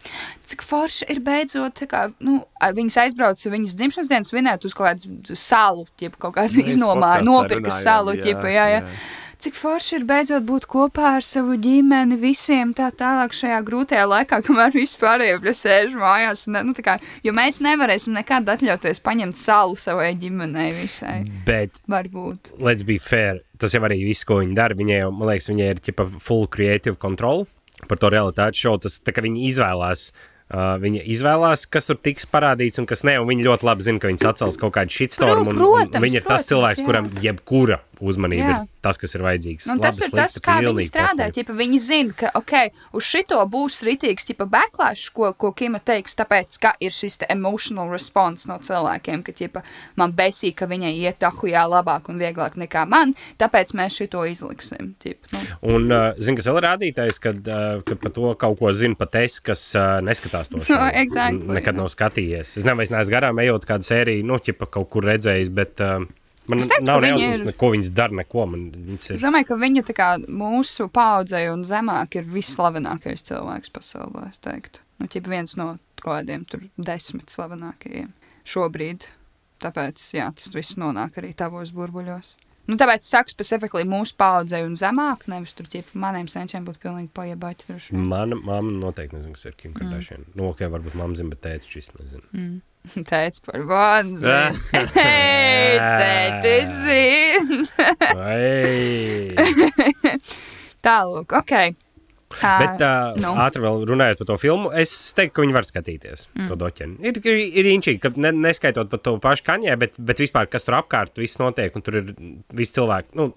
[0.48, 5.36] cik forši ir beidzot, kā, nu, viņas aizbrauca viņas dzimšanas dienas svinēt uz kaut kādu
[5.38, 8.80] salu, ķipa, kaut kādu iznomāju, podkastā nopirka salu, ķipa, jā, jā.
[8.80, 9.22] jā.
[9.44, 14.38] Cik forši ir beidzot būt kopā ar savu ģimeni, visiem tā tālāk šajā grūtajā laikā,
[14.46, 16.46] kamēr vispārējie bļa sēž mājās.
[16.48, 21.18] Ne, nu, kā, jo mēs nevarēsim nekad atļauties paņemt salu savai ģimenei visai.
[21.44, 22.54] Bet, Varbūt.
[22.64, 24.78] let's be fair, tas jau arī viss, ko viņi dara.
[24.80, 27.44] Viņai jau, man liekas, viņai ir ķipa full creative control
[27.84, 28.86] par to realitāti šovu.
[28.86, 30.06] Tas tā kā viņi izvēlās.
[30.44, 34.00] Uh, viņa izvēlās, kas tur tiks parādīts un kas nē, un viņa ļoti labi zina,
[34.02, 35.48] ka viņas atcels kaut kādu shitstorm.
[35.48, 36.88] Un, un protams, viņa ir tas protams, cilvēks, jā.
[36.90, 38.56] kuram jebkura uzmanība Jā.
[38.62, 39.66] ir tas, kas ir vajadzīgs.
[39.70, 41.28] Nu, tas Labi, ir tas, slikti, kā viņi strādā.
[41.34, 46.16] Ķipa, viņi zina, ka okay, uz šito būs rītīgs tipa, backlash, ko, ko Kima teiks,
[46.18, 49.64] tāpēc, ka ir šis emotional response no cilvēkiem, ka ķipa,
[50.00, 54.92] man besī, ka viņai iet ahujā labāk un vieglāk nekā man, tāpēc mēs šito izliksim.
[55.00, 55.44] Ķipa, nu.
[55.74, 58.98] Un, uh, zini, kas vēl ir rādītājs, kad, uh, kad par to kaut ko zina
[59.00, 60.90] pat es, kas uh, neskatās to šovu.
[61.04, 61.78] Exactly, Nekad jā.
[61.80, 62.50] nav skatījies.
[62.58, 66.04] Es nezinu, es neesmu garām ejot kādu sēriju, nu, ķipa kaut kur redzējis, bet uh,
[66.50, 68.46] man teiktu, nav neuzmanīgs, ir- ko viņas dara, neko.
[68.52, 73.72] Man, viņas ir, Es domāju, ka viņa kā mūsu paudzei un zemāk ir visslavenākais cilvēks
[73.74, 74.28] pasaulē.
[74.34, 78.10] Es teiktu, nu, ķip viens no kaut kādiem tur desmit slavenākajiem
[78.44, 79.06] šobrīd.
[79.64, 82.34] Tāpēc, jā, tas viss nonāk arī tavos burbuļos.
[82.64, 86.80] Nu, tāpēc es saku specifiski mūsu paudzei un zemāk, nevis tur ķip maniem senčiem būtu
[86.80, 87.10] pilnīgi
[87.92, 88.06] vien.
[88.08, 89.60] mana mamma noteikti nezina, kas ir Mm.
[89.60, 90.24] Kim Kardashian.
[90.34, 92.24] Nu, ok, varbūt mamma zina, bet tētis šis nezina.
[93.10, 94.32] Teic par vanzi.
[94.96, 97.66] Tēti zin.
[98.16, 99.34] Vai.
[100.84, 101.54] Tālūk, ok.
[102.42, 103.32] Ā, Bet uh, nu.
[103.44, 106.50] ātri vēl runājot par to filmu, es teiktu, ka viņi var skatīties mm.
[106.50, 106.98] to doķeni.
[107.06, 110.66] Ir, ir, ir inčīgi, ka ne, neskaitot par to pašu kaņē, bet, bet vispār, kas
[110.66, 112.12] tur apkārt, viss notiek, un tur ir
[112.56, 113.30] visi cilvēki, nu,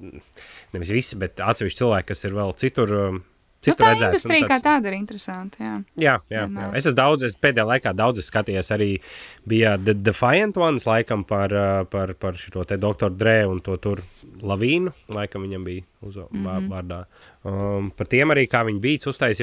[0.76, 2.95] nevis visi, bet atsevišķi cilvēki, kas ir vēl citur.
[3.07, 3.26] um,
[3.57, 5.57] Nu, citur tā redzēti, un industrija kā tāds- tāda ir interesanta.
[5.59, 5.84] Jā.
[5.97, 6.67] Jā, jā, jā.
[6.77, 8.89] Es esmu daudz, es pēdējā laikā daudz esmu skatījies arī
[9.45, 11.49] bija The Defiant Ones, laikam par,
[11.89, 14.03] par, par šo te doktoru Drē un to tur
[14.41, 16.45] Lavīnu, laikam viņam bija uz mm.
[16.45, 16.69] -hmm.
[16.69, 17.05] vārdā.
[17.43, 18.99] Um, par tiem arī, kā viņi bija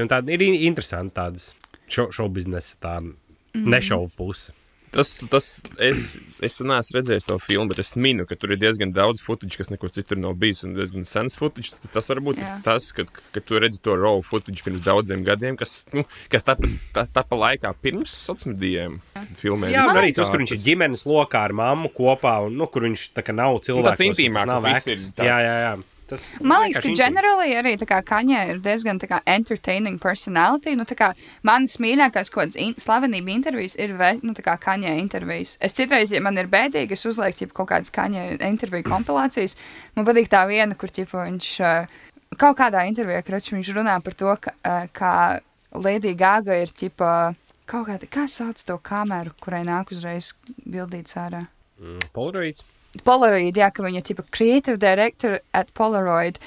[0.08, 1.54] tādi ir in- interesanti tādas
[1.88, 3.14] šo, šo biznesa, tā mm.
[3.54, 3.66] -hmm.
[3.66, 4.52] nešaubu puse.
[4.94, 5.46] Tas, tas
[5.82, 6.02] es,
[6.44, 9.70] es neesmu redzējis to filmu, bet es minu, ka tur ir diezgan daudz footage, kas
[9.72, 10.62] nekur citur nav bijis.
[10.66, 11.72] Un diezgan sens footage.
[11.82, 12.52] Tas, tas var būt Jā.
[12.62, 13.02] tas, ka,
[13.34, 17.40] ka tu redzi to raw footage pirms daudziem gadiem, kas, nu, kas tapa, tā, tapa
[17.40, 19.00] laikā pirms sociāliem medijiem.
[19.40, 22.86] Filmē Jā, arī tas, kur viņš ir ģimenes lokā ar mammu kopā, un nu, kur
[22.86, 24.04] viņš tā kā nav cilvēks.
[24.06, 25.08] intīmāk, nav tas viss acts.
[25.08, 25.74] ir tāds- Jā, jā, jā.
[26.08, 30.74] Tas Man liekas, ka ģenerāli arī tā kā Kaņē ir diezgan tā kā entertaining personality.
[30.76, 31.10] Nu, tā kā
[31.46, 35.56] manas mīļākās kaut kādas in slavenība intervijas ir ve, nu, tā kā Kaņē intervijas.
[35.64, 39.56] Es citreiz, ja man ir bēdīgi, es uzlieku ķipa, kaut kādas Kaņē interviju kompilācijas.
[39.96, 41.48] Man patīk tā viena, kur ķipa, viņš
[42.40, 44.54] kaut kādā intervijā, kraču, viņš runā par to, ka,
[44.92, 45.14] kā
[45.74, 47.10] Lady Gaga ir ķipa,
[47.70, 51.46] kaut kāda, kā sauc to kameru, kurai nāk uzreiz bildīts ārā.
[51.80, 52.64] Mm, Polaroids.
[53.04, 56.38] Polaroid, jā, ka viņa ir tipa creative director at Polaroid.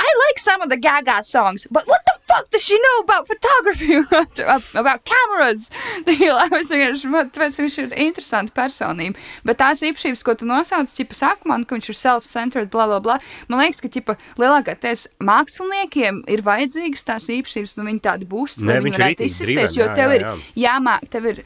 [0.00, 3.26] I like some of the Gaga songs, but what the fuck does she know about
[3.26, 3.94] photography,
[4.74, 5.70] about cameras?
[6.04, 9.20] Es vienkārši, man- tāpēc viņš ir interesanta personība.
[9.46, 13.00] Bet tās īpašības, ko tu nosauc, tipa sākumā, nu, ka viņš ir self-centered, bla, bla,
[13.04, 13.18] bla,
[13.48, 18.80] man liekas, ka, tipa, lielākoties māksliniekiem ir vajadzīgas tās īpašības, nu, viņi tādi būs, lai
[18.84, 20.34] viņi ir varētu izsisties, jo tev jā, ir jā.
[20.66, 21.44] jāmāk, tev ir.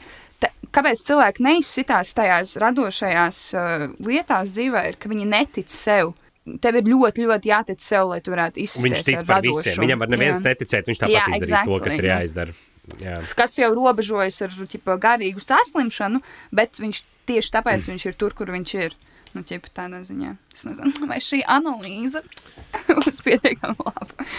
[0.75, 6.13] Kāpēc cilvēki neizsitās tajās radošajās uh, lietās dzīvē, ir, ka viņi netic sev.
[6.61, 8.85] Tev ir ļoti, ļoti jātic sev, lai tu varētu izsisties.
[8.85, 9.61] Viņš tic ar par radošumu.
[9.65, 9.83] visiem.
[9.83, 10.45] Viņam var neviens Jā.
[10.49, 12.17] neticēt, viņš tāpat Jā, izdarīs exactly, to, kas ir jā.
[12.17, 12.55] jāizdara.
[13.03, 13.17] Jā.
[13.37, 16.23] Kas jau robežojas ar ķipa, garīgu saslimšanu,
[16.57, 18.97] bet viņš tieši tāpēc viņš ir tur, kur viņš ir.
[19.35, 20.31] Nu, ķipa, tādā ziņā.
[20.55, 22.23] Es nezinu, vai šī analīze
[23.01, 24.29] būs pietiekami laba.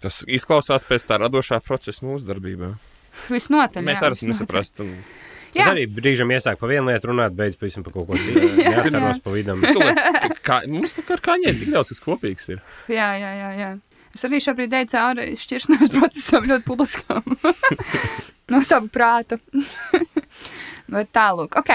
[0.00, 2.70] Tas izklausās pēc tā radošā procesa mūsu darbībā.
[3.28, 3.84] Visnotaļ.
[3.84, 4.94] Mēs jā, arī visnotaļ.
[5.50, 5.64] Jā.
[5.64, 8.46] Es arī brīžam iesāku par vienu lietu runāt, beidz pavisam par kaut ko citu.
[8.62, 8.74] Jā.
[8.76, 9.62] Neatceros pa vidam.
[10.46, 12.60] Kā, mums kā ar kaņiem tik daudz kas kopīgs ir.
[12.92, 13.70] Jā, jā, jā, jā.
[14.14, 17.34] Es arī šobrīd eju cauri šķirsnēs procesam ļoti publiskam.
[18.50, 19.38] no sava prāta.
[20.90, 21.74] Bet tālūk, ok.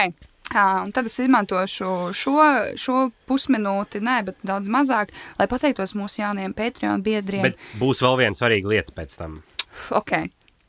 [0.55, 2.35] Un tad es izmantošu šo,
[2.79, 2.97] šo
[3.27, 7.47] pusminūti, nē, bet daudz mazāk, lai pateiktos mūsu jaunajiem Patreon biedriem.
[7.47, 9.39] Bet būs vēl viena svarīga lieta pēc tam.
[9.95, 10.13] Ok,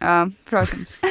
[0.00, 1.02] uh, protams.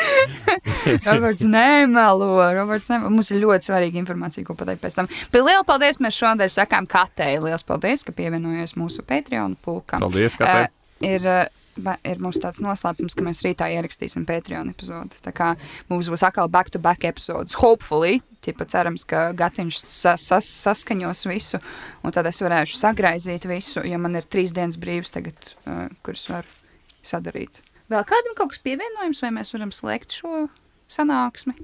[1.08, 2.52] Roberts nemelo.
[2.54, 3.12] Roberts nemelo.
[3.14, 5.10] Mums ir ļoti svarīga informācija, ko pateikt pēc tam.
[5.32, 6.00] Bet liels paldies!
[6.02, 7.36] Mēs šodien sakām Katei.
[7.42, 10.04] Liels paldies, ka pievienojies mūsu Patreon pulkam.
[10.04, 10.68] Paldies, Katei.
[10.68, 15.20] Uh, ir, uh, ir mums tāds noslēpums, ka mēs rītā ierakstīsim Patreon epizodi.
[15.24, 15.52] Tā kā
[15.92, 17.56] mums būs atkal back-to-back epizodes.
[17.60, 21.60] Hopefully, tipa cerams, ka Gatiņš sa sas saskaņos visu,
[22.02, 26.26] un tad es varēšu sagraizīt visu, ja man ir trīs dienas brīvs tagad, uh, kuras
[26.32, 26.58] varu
[27.06, 27.62] sadarīt.
[27.92, 30.46] Vēl kādam kaut kas pievienojums, vai mēs varam slēgt šo
[30.92, 31.56] sanāksmi?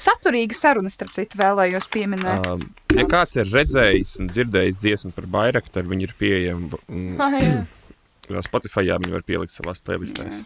[0.00, 2.46] Saturīga saruna, starp citu, vēlējos pieminēt.
[2.48, 2.62] Um,
[2.96, 8.40] ja kāds ir redzējis un dzirdējis dziesmu par Bairaktaru, viņi ir pieejami mm, Ah, jā.
[8.48, 10.44] Spotify, viņi var pielikt savās playlistēs.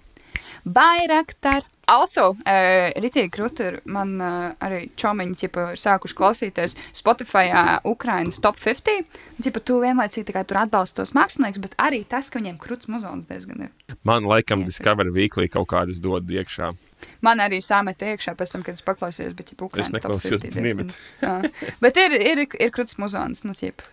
[0.64, 1.62] Bairaktar.
[1.86, 7.74] Also, uh, Ritīgi krūti ir man uh, arī čomiņi, ķipa, ir sākuši klausīties Spotify uh,
[7.90, 9.04] Ukrainas top 50.
[9.36, 12.56] Un, ķipa, tu vienlaicīgi tā kā tur atbalsti tos mākslinieks, bet arī tas, ka viņiem
[12.62, 13.96] krūts muzons diezgan ir.
[14.08, 14.72] Man laikam Yes.
[14.78, 16.72] Discovery Weekly kaut kādus dod iekšā.
[17.20, 20.78] Man arī samet iekšā pēc tam, kad es paklausījos, bet ķipa Ukrainas top neklausījos, 50.
[20.80, 21.74] bet diezgan- Jā.
[21.84, 23.90] Bet ir, ir, ir krūts muzons, nu, ķipa.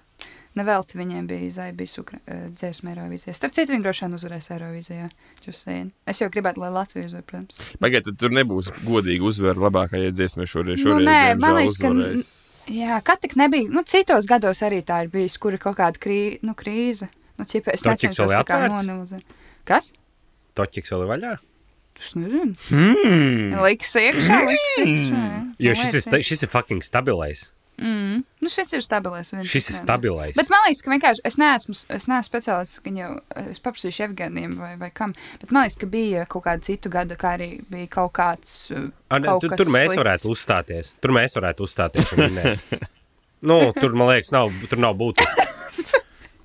[0.59, 1.93] Nevelti viņiem bija zaibis
[2.59, 3.31] dziesma Eirovīzijā.
[3.37, 5.05] Starp citu, viņi droši vien uzvarēs Eirovīzijā.
[5.45, 5.93] Just saying.
[6.11, 7.59] Es jau gribētu, lai Latvija uzvar, protams.
[7.79, 10.81] Pagaidiet, tad tur nebūs godīgi uzvara labākajai dziesmai šoreiz.
[10.83, 12.31] Nu, šoreiz nē, diemžēl, man liekas, ka- uzvarēs.
[12.71, 13.71] Jā, kā tik nebija.
[13.73, 17.07] Nu, citos gados arī tā ir bijis, kur ir kaut kāda krī, nu, krīze.
[17.39, 19.23] Nu, ķipa, es Toķiks necenšos vēl tā kā nonilzēt.
[19.65, 19.93] Kas?
[20.59, 21.31] Toķis vēl ir vaļā.
[22.01, 22.53] Es nezinu.
[22.67, 23.55] Hmm.
[23.63, 25.23] Liks iekšā, liks iekšā.
[25.23, 25.41] jā.
[25.61, 27.47] Jo Man šis ir, šis ir fucking stabilais.
[27.81, 28.23] Mm.
[28.41, 29.31] Nu, šis ir stabilais.
[29.33, 30.35] viens Šis ir stabilais.
[30.37, 33.11] Bet man liekas, ka vienkārši es neesmu, es neesmu speciālists, jau
[33.41, 37.17] es paprasīšu Evgenijam vai, vai kam, bet man liekas, ka bija kaut kāda citu gadu,
[37.17, 38.53] kā arī bija kaut kāds.
[38.75, 40.01] uh, A, ne, kaut tur, tur mēs slikts.
[40.03, 40.93] varētu uzstāties.
[41.01, 42.13] Tur mēs varētu uzstāties.
[43.49, 45.47] nu, tur, man liekas, nav, tur nav būtiski.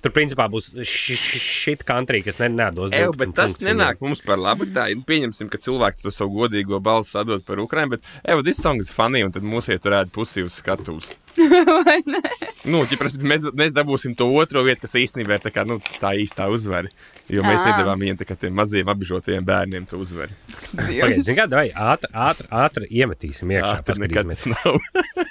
[0.03, 2.91] Tur, principā, būs šī country, kas ne, nedos.
[2.93, 4.67] 12 bet tas punktus nenāk mums par labu.
[4.73, 8.61] Tā, nu, pieņemsim, ka cilvēks to savu godīgo balsi sadod par Ukraiņu, bet, ej, this
[8.61, 11.15] song is funny, un tad mūs ieturētu pusi uz skatuves.
[11.87, 12.21] Vai ne?
[12.69, 16.13] Nu, ķipras, mēs, mēs dabūsim to otro vietu, kas īstenībā ir tā, kā, nu, tā
[16.17, 16.89] īstā uzvara.
[17.29, 17.73] Jo mēs Ā.
[17.73, 20.33] iedavām viņiem tā kā tiem maziem apbižotajiem bērniem to uzvaru.
[20.73, 23.81] Pagaidiet, kāda vai ātri, ātri, ātri iemetīsim iekšā.
[23.89, 24.77] Tas nekad nav.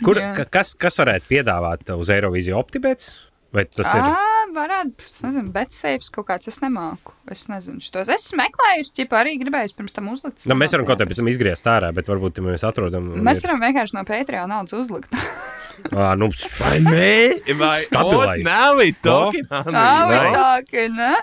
[0.05, 3.17] Kur, ka- kas, kas varētu piedāvāt uz Eirovīziju optibets?
[3.57, 4.36] Vai tas ir?
[4.57, 7.13] Varētu, es nezinu, bet sēžas kaut kāds, es nemāku.
[7.31, 8.09] Es nezinu, šitos.
[8.15, 10.47] Es meklēju, ķipa arī gribēju pirms tam uzlikt.
[10.49, 13.11] Nu, mēs varam kaut kā pēc tam izgriezt ārā, bet varbūt ja mēs atrodam.
[13.27, 15.13] Mēs ir- varam vienkārši no Patreon naudas uzlikt.
[15.93, 17.55] Ā, nu, Vai nē?
[17.61, 18.45] Vai Stabilais.
[18.47, 20.17] Nav it talking, Tā Andri.
[20.17, 20.39] ir Nice.
[20.41, 21.15] tā, ka, ne?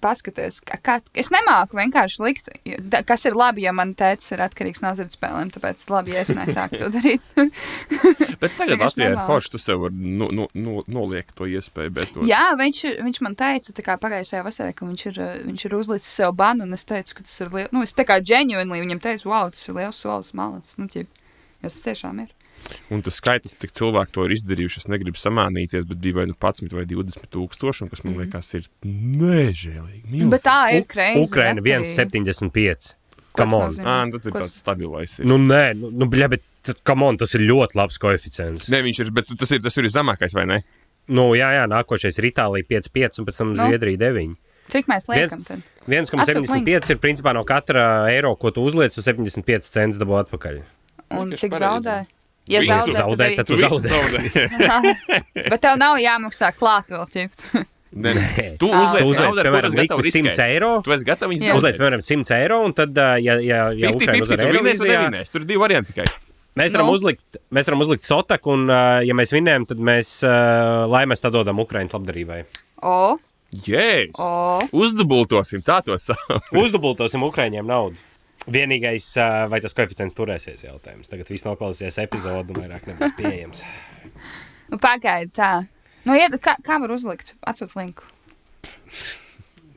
[0.00, 2.48] Paskaties, kā, es nemāku vienkārši likt,
[3.08, 6.80] kas ir labi, ja man tēvs ir atkarīgs no azartspēlēm, tāpēc labi, ja es nesāku
[6.80, 7.26] to darīt.
[8.42, 11.94] Bet tagad Latvijā ir forši, tu sev vari nu, nu, nu, noliekt to iespēju.
[11.96, 12.24] Bet to...
[12.28, 16.64] Jā, viņš, viņš man teica, pagājušajā vasarā, ka viņš ir, viņš ir uzlicis sev banu,
[16.64, 19.52] un es teicu, ka tas ir liels, nu, es tā kā ģenuīni viņam teicu, wow,
[19.52, 21.24] tas ir liels solis malacis, nu, ķip,
[21.60, 22.34] jo tas tiešām ir.
[22.90, 26.36] Un tas skaitlis, cik cilvēki to ir izdarījuši, es negribu samānīties, bet bija vai nu
[26.36, 30.06] 11 vai 20 tūkstoši, un kas man liekas, ir nežēlīgi.
[30.08, 30.32] Mhm.
[30.34, 31.22] Bet tā ir krāsa.
[31.22, 32.94] Ukraina 1,75.
[33.38, 33.70] Come on.
[33.70, 33.86] nozīmē?
[33.86, 35.18] Ā, nu, tad ir tāds stabilais.
[35.20, 35.28] Ir.
[35.30, 38.70] Nu, nē, nu, nu bļa, bet tad, come on, tas ir ļoti labs koeficients.
[38.72, 40.60] Nē, viņš ir, bet tas ir, tas ir zemākais, vai ne?
[41.10, 43.62] Nu, jā, jā, nākošais ir Itālija 5,5 un pēc tam Nu.
[43.62, 44.34] Zviedrija 9.
[44.70, 45.62] Cik mēs liekam tad?
[45.90, 50.60] 1,75 ir principā no katra eiro, ko tu uzliec, uz 75 centus dabū atpakaļ.
[51.10, 51.96] Un Vienkārši cik pareizi.
[52.50, 53.56] Ja Visu zaudē, zaudē, tad, tad Tu
[53.86, 54.20] zaudē.
[55.50, 57.44] Bet tev nav jāmaksā klāt vēl ķipt.
[57.90, 58.44] Nē, nē.
[58.60, 60.40] Tu uzliec, Tu uzliec, piemēram, likmi 100 riskēt.
[60.44, 60.70] eiro.
[60.86, 61.54] Tu esi gatavs viņus.
[61.58, 64.84] Uzliec, piemēram, 100 eiro, un tad, ja, ja, ja 50, Ukraina 50, uzvar tu vinēsi
[64.84, 65.32] un Eirovīzijā.
[65.34, 66.06] Tur ir divi varianti tikai.
[66.60, 66.94] mēs varam Nu.
[66.98, 68.68] uzlikt, mēs varam uzlikt sotaku, un,
[69.06, 70.12] ja mēs vinējam, tad mēs,
[70.90, 72.40] lai mēs tā dodam Ukraiņas labdarībai.
[72.86, 73.16] O,
[73.66, 74.14] Jēs!
[74.22, 74.62] o.
[74.70, 76.46] Uzdubultosim, tā to sauc.
[76.54, 77.98] Uzdubultosim Ukraiņiem naudu.
[78.48, 79.08] Vienīgais,
[79.52, 81.10] vai tas koeficients turēsies, jautājums.
[81.12, 83.64] Tagad viss noklausīsies epizodi, un vairāk nebūs pieejams.
[84.70, 85.50] Nu, pagaidi tā.
[86.08, 87.34] Nu, ied, kā, kā var uzlikt?
[87.44, 88.08] Atsūt linku.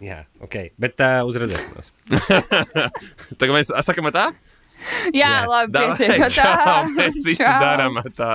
[0.03, 0.55] Jā, ok.
[0.79, 1.93] Bet uh, uz redzēšanos.
[3.39, 4.29] Tagad mēs sakām tā?
[5.15, 5.35] Jā, Jā.
[5.47, 6.25] labi, Davai, pietiek.
[6.37, 8.33] čau, Mēs visi darām tā.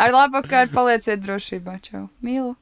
[0.00, 1.76] Ar labu vakaru palieciet drošībā.
[1.84, 2.06] Čau.
[2.24, 2.54] Mīlu.